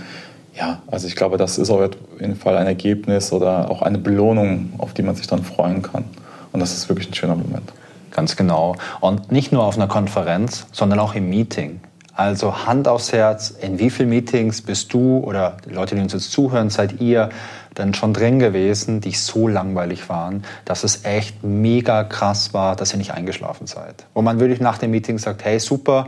Ja, 0.56 0.82
also 0.88 1.08
ich 1.08 1.16
glaube, 1.16 1.38
das 1.38 1.58
ist 1.58 1.70
auf 1.70 1.92
jeden 2.20 2.36
Fall 2.36 2.58
ein 2.58 2.68
Ergebnis 2.68 3.32
oder 3.32 3.70
auch 3.70 3.82
eine 3.82 3.98
Belohnung, 3.98 4.74
auf 4.78 4.94
die 4.94 5.04
man 5.04 5.16
sich 5.16 5.28
dann 5.28 5.44
freuen 5.44 5.82
kann. 5.82 6.06
Und 6.52 6.60
das 6.60 6.74
ist 6.74 6.90
wirklich 6.90 7.10
ein 7.10 7.14
schöner 7.14 7.36
Moment. 7.36 7.72
Ganz 8.12 8.36
genau. 8.36 8.76
Und 9.00 9.32
nicht 9.32 9.52
nur 9.52 9.64
auf 9.64 9.76
einer 9.76 9.88
Konferenz, 9.88 10.66
sondern 10.72 11.00
auch 11.00 11.14
im 11.14 11.30
Meeting. 11.30 11.80
Also 12.18 12.66
Hand 12.66 12.88
aufs 12.88 13.14
Herz, 13.14 13.52
in 13.52 13.78
wie 13.78 13.92
vielen 13.92 14.10
Meetings 14.10 14.64
bist 14.64 14.92
du 14.92 15.20
oder 15.20 15.58
die 15.64 15.70
Leute, 15.70 15.94
die 15.94 16.02
uns 16.02 16.14
jetzt 16.14 16.32
zuhören, 16.32 16.72
seid 16.72 17.00
ihr 17.00 17.30
dann 17.76 17.94
schon 17.94 18.12
drin 18.12 18.40
gewesen, 18.40 19.02
die 19.02 19.12
so 19.12 19.48
langweilig 19.48 20.10
waren, 20.10 20.44
dass 20.66 20.84
es 20.84 21.06
echt 21.06 21.44
mega 21.44 22.04
krass 22.04 22.56
war, 22.56 22.76
dass 22.76 22.92
ihr 22.92 22.98
nicht 22.98 23.12
eingeschlafen 23.12 23.68
seid. 23.68 24.06
Wo 24.16 24.24
man 24.24 24.40
wirklich 24.40 24.60
nach 24.60 24.80
dem 24.80 24.90
Meeting 24.90 25.20
sagt, 25.20 25.46
hey 25.46 25.60
super, 25.60 26.08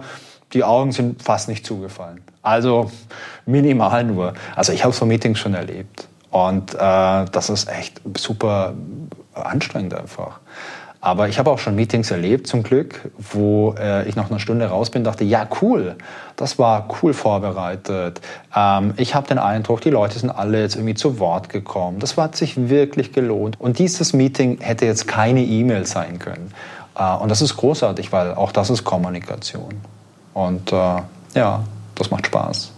die 0.53 0.64
Augen 0.64 0.93
sind 0.93 1.22
fast 1.22 1.47
nicht 1.47 1.64
zugefallen. 1.64 2.22
Also 2.41 2.89
minimal 3.45 4.03
nur. 4.03 4.34
Also 4.55 4.74
ich 4.74 4.84
habe 4.84 4.95
so 4.95 5.05
Meetings 5.05 5.38
schon 5.38 5.53
erlebt. 5.53 6.07
Und 6.32 6.74
äh, 6.74 6.78
das 6.78 7.51
ist 7.51 7.70
echt 7.70 8.01
super 8.18 8.74
anstrengend 9.36 9.93
einfach. 9.93 10.39
Aber 11.01 11.29
ich 11.29 11.39
habe 11.39 11.49
auch 11.49 11.59
schon 11.59 11.75
Meetings 11.75 12.11
erlebt, 12.11 12.47
zum 12.47 12.61
Glück, 12.61 13.09
wo 13.17 13.73
äh, 13.79 14.07
ich 14.09 14.17
nach 14.17 14.29
einer 14.29 14.39
Stunde 14.39 14.65
raus 14.65 14.89
bin 14.89 15.05
dachte, 15.05 15.23
ja, 15.23 15.47
cool, 15.61 15.95
das 16.35 16.59
war 16.59 16.89
cool 17.01 17.13
vorbereitet. 17.13 18.19
Ähm, 18.53 18.93
ich 18.97 19.15
habe 19.15 19.25
den 19.27 19.37
Eindruck, 19.37 19.79
die 19.79 19.91
Leute 19.91 20.19
sind 20.19 20.29
alle 20.29 20.59
jetzt 20.59 20.75
irgendwie 20.75 20.95
zu 20.95 21.19
Wort 21.19 21.47
gekommen. 21.47 21.99
Das 21.99 22.17
hat 22.17 22.35
sich 22.35 22.69
wirklich 22.69 23.13
gelohnt. 23.13 23.59
Und 23.61 23.79
dieses 23.79 24.11
Meeting 24.11 24.59
hätte 24.59 24.85
jetzt 24.85 25.07
keine 25.07 25.41
E-Mail 25.41 25.85
sein 25.85 26.19
können. 26.19 26.51
Äh, 26.97 27.15
und 27.15 27.29
das 27.29 27.41
ist 27.41 27.55
großartig, 27.55 28.11
weil 28.11 28.33
auch 28.33 28.51
das 28.51 28.69
ist 28.69 28.83
Kommunikation. 28.83 29.75
Und 30.33 30.73
äh, 30.73 30.95
ja, 31.33 31.63
das 31.95 32.11
macht 32.11 32.25
Spaß. 32.25 32.73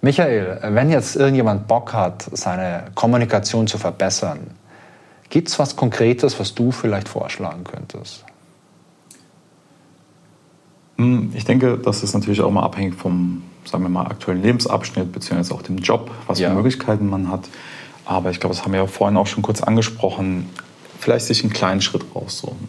Michael, 0.00 0.58
wenn 0.62 0.88
jetzt 0.88 1.16
irgendjemand 1.16 1.68
Bock 1.68 1.92
hat, 1.92 2.26
seine 2.32 2.84
Kommunikation 2.94 3.66
zu 3.66 3.76
verbessern, 3.76 4.38
Gibt 5.30 5.48
es 5.48 5.58
was 5.58 5.76
Konkretes, 5.76 6.38
was 6.38 6.54
du 6.54 6.72
vielleicht 6.72 7.08
vorschlagen 7.08 7.64
könntest? 7.64 8.24
Hm, 10.96 11.32
ich 11.34 11.44
denke, 11.44 11.78
das 11.78 12.02
ist 12.02 12.12
natürlich 12.12 12.42
auch 12.42 12.50
mal 12.50 12.64
abhängig 12.64 12.94
vom, 12.94 13.42
sagen 13.64 13.84
wir 13.84 13.88
mal, 13.88 14.06
aktuellen 14.06 14.42
Lebensabschnitt 14.42 15.12
beziehungsweise 15.12 15.54
auch 15.54 15.62
dem 15.62 15.78
Job, 15.78 16.10
was 16.26 16.40
ja. 16.40 16.50
für 16.50 16.56
Möglichkeiten 16.56 17.08
man 17.08 17.30
hat. 17.30 17.48
Aber 18.04 18.30
ich 18.30 18.40
glaube, 18.40 18.54
das 18.54 18.64
haben 18.64 18.72
wir 18.72 18.80
ja 18.80 18.86
vorhin 18.86 19.16
auch 19.16 19.28
schon 19.28 19.42
kurz 19.42 19.62
angesprochen. 19.62 20.50
Vielleicht 20.98 21.26
sich 21.26 21.42
einen 21.42 21.52
kleinen 21.52 21.80
Schritt 21.80 22.04
raussuchen. 22.14 22.68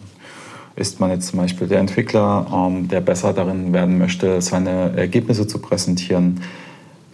Ist 0.76 1.00
man 1.00 1.10
jetzt 1.10 1.28
zum 1.28 1.40
Beispiel 1.40 1.68
der 1.68 1.80
Entwickler, 1.80 2.46
ähm, 2.54 2.88
der 2.88 3.02
besser 3.02 3.34
darin 3.34 3.74
werden 3.74 3.98
möchte, 3.98 4.42
seine 4.42 4.96
Ergebnisse 4.96 5.48
zu 5.48 5.60
präsentieren, 5.60 6.42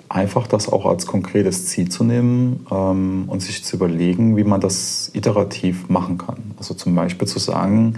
einfach 0.09 0.47
das 0.47 0.69
auch 0.71 0.85
als 0.85 1.05
konkretes 1.05 1.67
Ziel 1.67 1.89
zu 1.89 2.03
nehmen 2.03 2.65
ähm, 2.71 3.25
und 3.27 3.41
sich 3.41 3.63
zu 3.63 3.75
überlegen, 3.75 4.37
wie 4.37 4.43
man 4.43 4.61
das 4.61 5.11
iterativ 5.13 5.89
machen 5.89 6.17
kann. 6.17 6.53
Also 6.57 6.73
zum 6.73 6.95
Beispiel 6.95 7.27
zu 7.27 7.39
sagen 7.39 7.95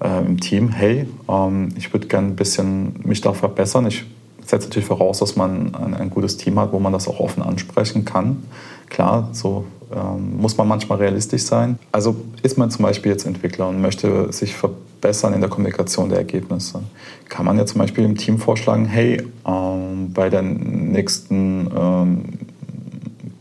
äh, 0.00 0.24
im 0.24 0.40
Team, 0.40 0.68
hey, 0.68 1.08
ähm, 1.28 1.68
ich 1.76 1.92
würde 1.92 2.08
gerne 2.08 2.28
ein 2.28 2.36
bisschen 2.36 2.94
mich 3.04 3.20
da 3.20 3.32
verbessern. 3.32 3.86
Ich 3.86 4.04
setze 4.44 4.68
natürlich 4.68 4.88
voraus, 4.88 5.20
dass 5.20 5.36
man 5.36 5.74
ein, 5.74 5.94
ein, 5.94 6.10
gutes 6.10 6.36
Team 6.36 6.58
hat, 6.58 6.72
wo 6.72 6.80
man 6.80 6.92
das 6.92 7.08
auch 7.08 7.20
offen 7.20 7.42
ansprechen 7.42 8.04
kann. 8.04 8.42
Klar, 8.90 9.28
so 9.32 9.64
ähm, 9.94 10.36
muss 10.38 10.56
man 10.56 10.68
manchmal 10.68 10.98
realistisch 10.98 11.42
sein. 11.42 11.78
Also 11.92 12.16
ist 12.42 12.58
man 12.58 12.70
zum 12.70 12.82
Beispiel 12.82 13.12
jetzt 13.12 13.26
Entwickler 13.26 13.68
und 13.68 13.80
möchte 13.80 14.32
sich 14.32 14.54
verbessern 14.54 14.84
in 15.04 15.40
der 15.40 15.50
Kommunikation 15.50 16.08
der 16.08 16.18
Ergebnisse, 16.18 16.82
kann 17.28 17.44
man 17.46 17.58
ja 17.58 17.66
zum 17.66 17.80
Beispiel 17.80 18.04
im 18.04 18.16
Team 18.16 18.38
vorschlagen, 18.38 18.86
hey, 18.86 19.22
ähm, 19.46 20.12
bei 20.12 20.30
der 20.30 20.42
nächsten 20.42 21.70
ähm, 21.76 22.24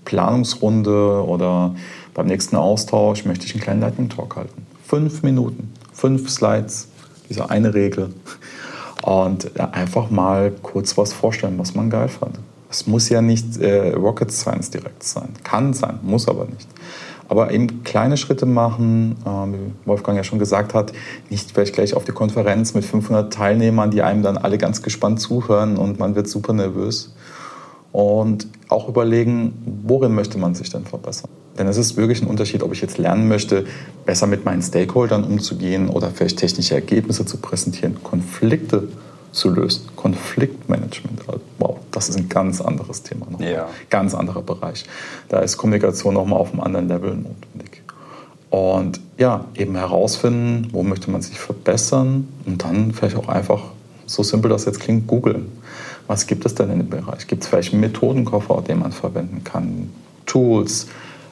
Planungsrunde 0.06 1.26
oder 1.26 1.76
beim 2.14 2.28
nächsten 2.28 2.56
Austausch 2.56 3.26
möchte 3.26 3.46
ich 3.46 3.54
einen 3.54 3.64
kleinen 3.64 3.82
Lightning 3.82 4.10
Talk 4.10 4.36
halten. 4.36 4.66
Fünf 4.86 5.24
Minuten, 5.24 5.72
fünf 5.94 6.30
Slides, 6.30 6.88
diese 7.30 7.50
eine 7.50 7.74
Regel. 7.74 8.14
Und 9.02 9.60
einfach 9.60 10.10
mal 10.10 10.52
kurz 10.62 10.98
was 10.98 11.12
vorstellen, 11.12 11.58
was 11.58 11.76
man 11.76 11.90
geil 11.90 12.08
fand. 12.08 12.40
Es 12.70 12.88
muss 12.88 13.10
ja 13.10 13.22
nicht 13.22 13.58
äh, 13.58 13.94
Rocket 13.94 14.32
Science 14.32 14.72
direkt 14.72 15.04
sein. 15.04 15.30
Kann 15.44 15.74
sein, 15.74 16.00
muss 16.02 16.28
aber 16.28 16.46
nicht. 16.46 16.68
Aber 17.34 17.50
eben 17.50 17.84
kleine 17.84 18.16
Schritte 18.16 18.46
machen, 18.46 19.16
äh, 19.26 19.28
wie 19.28 19.88
Wolfgang 19.88 20.16
ja 20.16 20.24
schon 20.24 20.38
gesagt 20.38 20.76
hat, 20.76 20.94
nicht 21.32 21.50
vielleicht 21.50 21.74
gleich 21.74 21.96
auf 21.96 22.04
die 22.04 22.12
Konferenz 22.12 22.76
mit 22.76 22.86
500 22.86 23.34
Teilnehmern, 23.34 23.90
die 23.90 24.04
einem 24.04 24.22
dann 24.22 24.38
alle 24.38 24.60
ganz 24.60 24.84
gespannt 24.84 25.20
zuhören 25.20 25.78
und 25.78 25.98
man 25.98 26.14
wird 26.14 26.28
super 26.28 26.54
nervös. 26.54 27.12
Und 27.92 28.46
auch 28.70 28.88
überlegen, 28.88 29.82
worin 29.88 30.14
möchte 30.14 30.38
man 30.38 30.54
sich 30.54 30.70
denn 30.70 30.86
verbessern. 30.86 31.32
Denn 31.58 31.66
es 31.66 31.78
ist 31.78 31.98
wirklich 31.98 32.22
ein 32.22 32.28
Unterschied, 32.28 32.62
ob 32.62 32.72
ich 32.72 32.82
jetzt 32.82 33.00
lernen 33.00 33.28
möchte, 33.28 33.66
besser 34.06 34.28
mit 34.28 34.46
meinen 34.46 34.62
Stakeholdern 34.62 35.24
umzugehen 35.24 35.90
oder 35.90 36.12
vielleicht 36.12 36.38
technische 36.38 36.76
Ergebnisse 36.76 37.26
zu 37.26 37.38
präsentieren, 37.38 38.04
Konflikte 38.04 38.90
zu 39.34 39.50
lösen. 39.50 39.90
Konfliktmanagement, 39.96 41.22
wow, 41.60 41.78
das 41.92 42.08
ist 42.10 42.18
ein 42.18 42.30
ganz 42.30 42.62
anderes 42.62 43.04
Thema. 43.04 43.26
Noch. 43.30 43.42
Ja. 43.42 43.68
Ganz 43.90 44.16
anderer 44.16 44.42
Bereich. 44.42 44.86
Da 45.28 45.40
ist 45.40 45.58
Kommunikation 45.58 46.14
nochmal 46.14 46.40
auf 46.40 46.52
einem 46.52 46.62
anderen 46.62 46.88
Level 46.88 47.16
notwendig. 47.16 47.82
Und 48.50 49.02
ja, 49.18 49.46
eben 49.56 49.76
herausfinden, 49.76 50.70
wo 50.72 50.84
möchte 50.84 51.10
man 51.10 51.22
sich 51.22 51.40
verbessern 51.40 52.28
und 52.46 52.64
dann 52.64 52.94
vielleicht 52.94 53.18
auch 53.18 53.28
einfach, 53.28 53.62
so 54.06 54.22
simpel 54.22 54.50
das 54.50 54.66
jetzt 54.66 54.80
klingt, 54.80 55.08
googeln. 55.08 55.52
Was 56.06 56.28
gibt 56.28 56.46
es 56.46 56.54
denn 56.54 56.70
in 56.70 56.80
dem 56.80 56.90
Bereich? 56.90 57.26
Gibt 57.28 57.44
es 57.44 57.50
vielleicht 57.50 57.74
einen 57.74 57.82
Methodenkoffer, 57.82 58.62
den 58.62 58.80
man 58.80 58.92
verwenden 58.92 59.44
kann? 59.44 59.90
Tools, 60.26 60.88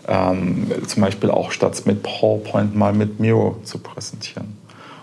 ähm, 0.08 0.72
zum 0.88 1.04
Beispiel 1.04 1.30
auch 1.30 1.52
statt 1.52 1.80
mit 1.86 2.02
PowerPoint 2.02 2.76
mal 2.76 2.94
mit 2.94 3.20
Miro 3.20 3.58
zu 3.64 3.78
präsentieren 3.78 4.61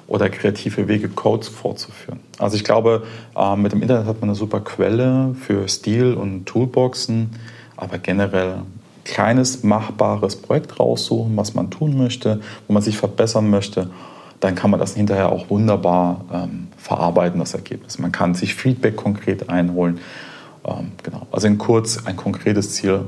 oder 0.09 0.31
kreative 0.31 0.89
Wege, 0.89 1.09
Codes 1.09 1.49
vorzuführen. 1.49 2.19
Also 2.39 2.57
ich 2.57 2.65
glaube, 2.65 3.05
äh, 3.37 3.57
mit 3.57 3.73
dem 3.73 3.83
Internet 3.83 4.07
hat 4.07 4.21
man 4.21 4.31
eine 4.31 4.37
super 4.37 4.61
Quelle 4.61 5.37
für 5.41 5.69
Stil 5.69 6.15
und 6.15 6.47
Toolboxen, 6.47 7.31
aber 7.77 7.99
generell 7.99 8.63
kleines, 9.05 9.63
machbares 9.63 10.37
Projekt 10.37 10.81
raussuchen, 10.81 11.37
was 11.37 11.55
man 11.55 11.71
tun 11.71 11.97
möchte, 11.97 12.41
wo 12.67 12.73
man 12.73 12.83
sich 12.83 12.97
verbessern 12.97 13.49
möchte, 13.51 13.91
dann 14.41 14.55
kann 14.55 14.71
man 14.71 14.81
das 14.81 14.95
hinterher 14.95 15.31
auch 15.31 15.51
wunderbar 15.51 16.25
ähm, 16.33 16.69
verarbeiten, 16.77 17.41
das 17.41 17.55
Ergebnis. 17.55 17.99
Man 17.99 18.13
kann 18.13 18.35
sich 18.35 18.55
Feedback 18.55 18.97
konkret 18.97 19.49
einholen. 19.49 19.99
Ähm, 20.65 20.93
genau. 21.03 21.27
Also 21.33 21.47
in 21.49 21.59
kurz 21.59 22.07
ein 22.07 22.17
konkretes 22.17 22.75
Ziel 22.75 23.01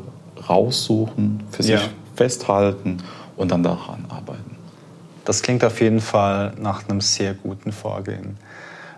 raussuchen, 0.49 1.43
für 1.51 1.63
sich 1.63 1.75
ja. 1.75 1.81
festhalten 2.15 2.99
und 3.37 3.53
dann 3.53 3.63
daran 3.63 4.05
arbeiten. 4.09 4.50
Das 5.25 5.43
klingt 5.43 5.65
auf 5.65 5.81
jeden 5.81 6.01
Fall 6.01 6.53
nach 6.59 6.89
einem 6.89 7.01
sehr 7.01 7.35
guten 7.35 7.73
Vorgehen. 7.73 8.37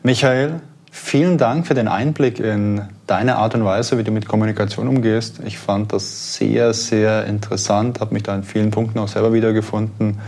Michael, 0.03 0.61
vielen 0.91 1.39
Dank 1.39 1.67
für 1.67 1.75
den 1.75 1.89
Einblick 1.89 2.39
in 2.39 2.83
deine 3.07 3.37
Art 3.37 3.55
und 3.55 3.65
Weise, 3.65 3.99
wie 3.99 4.05
du 4.05 4.11
mit 4.11 4.27
Kommunikation 4.27 4.89
umgehst. 4.89 5.41
Ich 5.45 5.59
fand 5.59 5.93
das 5.93 6.35
sehr, 6.35 6.73
sehr 6.75 7.27
interessant, 7.27 8.01
habe 8.01 8.15
mich 8.15 8.23
da 8.23 8.35
in 8.35 8.43
vielen 8.43 8.71
Punkten 8.71 8.99
auch 8.99 9.09
selber 9.09 9.33
wiedergefunden. 9.33 10.19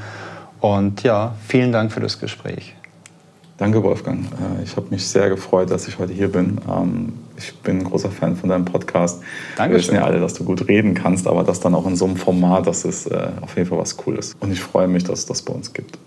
Und 0.61 1.03
ja, 1.03 1.34
vielen 1.47 1.72
Dank 1.72 1.92
für 1.92 2.01
das 2.01 2.18
Gespräch. 2.18 2.74
Danke, 3.57 3.82
Wolfgang. 3.82 4.26
Äh, 4.32 4.64
ich 4.64 4.76
habe 4.76 4.88
mich 4.90 5.07
sehr 5.07 5.28
gefreut, 5.28 5.70
dass 5.70 5.86
ich 5.86 5.98
heute 5.98 6.12
hier 6.12 6.30
bin. 6.30 6.61
Ähm, 6.68 7.12
ich 7.36 7.55
bin 7.59 7.78
ein 7.78 7.84
großer 7.84 8.11
Fan 8.11 8.36
von 8.36 8.48
deinem 8.48 8.64
Podcast. 8.64 9.22
Danke. 9.57 9.74
Wir 9.74 9.80
wissen 9.80 9.94
ja 9.94 10.05
alle, 10.05 10.18
dass 10.20 10.34
du 10.34 10.44
gut 10.44 10.66
reden 10.68 10.94
kannst, 10.94 11.28
aber 11.28 11.44
das 11.44 11.61
dann 11.61 11.74
auch 11.74 11.86
in 11.86 11.96
so 11.96 12.05
einem 12.05 12.16
Format, 12.16 12.66
das 12.66 12.84
ist 12.84 13.07
äh, 13.07 13.30
auf 13.40 13.57
jeden 13.57 13.68
Fall 13.68 13.78
was 13.78 13.96
Cooles. 13.96 14.34
Und 14.40 14.52
ich 14.52 14.61
freue 14.61 14.88
mich, 14.88 15.05
dass 15.05 15.20
es 15.20 15.26
das 15.26 15.42
bei 15.42 15.52
uns 15.52 15.72
gibt. 15.72 15.98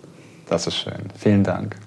Das 0.50 0.68
ist 0.68 0.76
schön. 0.76 1.10
Vielen 1.18 1.44
Dank. 1.44 1.78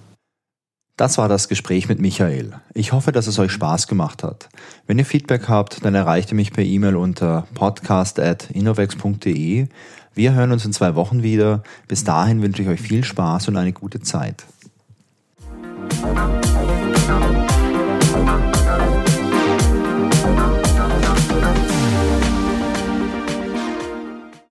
Das 0.96 1.16
war 1.16 1.28
das 1.28 1.48
Gespräch 1.48 1.88
mit 1.88 1.98
Michael. 1.98 2.52
Ich 2.74 2.92
hoffe, 2.92 3.11
dass 3.11 3.26
es 3.26 3.38
euch 3.38 3.52
Spaß 3.52 3.86
gemacht 3.86 4.22
hat. 4.22 4.50
Wenn 4.86 4.98
ihr 4.98 5.06
Feedback 5.06 5.48
habt, 5.48 5.82
dann 5.82 5.94
erreicht 5.94 6.30
ihr 6.30 6.36
mich 6.36 6.52
per 6.52 6.64
E-Mail 6.64 6.96
unter 6.96 7.46
podcast.innovex.de. 7.54 9.68
Wir 10.12 10.34
hören 10.34 10.52
uns 10.52 10.66
in 10.66 10.74
zwei 10.74 10.94
Wochen 10.96 11.22
wieder. 11.22 11.62
Bis 11.88 12.04
dahin 12.04 12.42
wünsche 12.42 12.61
ich 12.61 12.68
euch 12.68 12.82
viel 12.82 13.02
Spaß 13.02 13.48
und 13.48 13.56
eine 13.56 13.72
gute 13.72 14.00
Zeit. 14.00 14.44
Müzik 15.91 16.79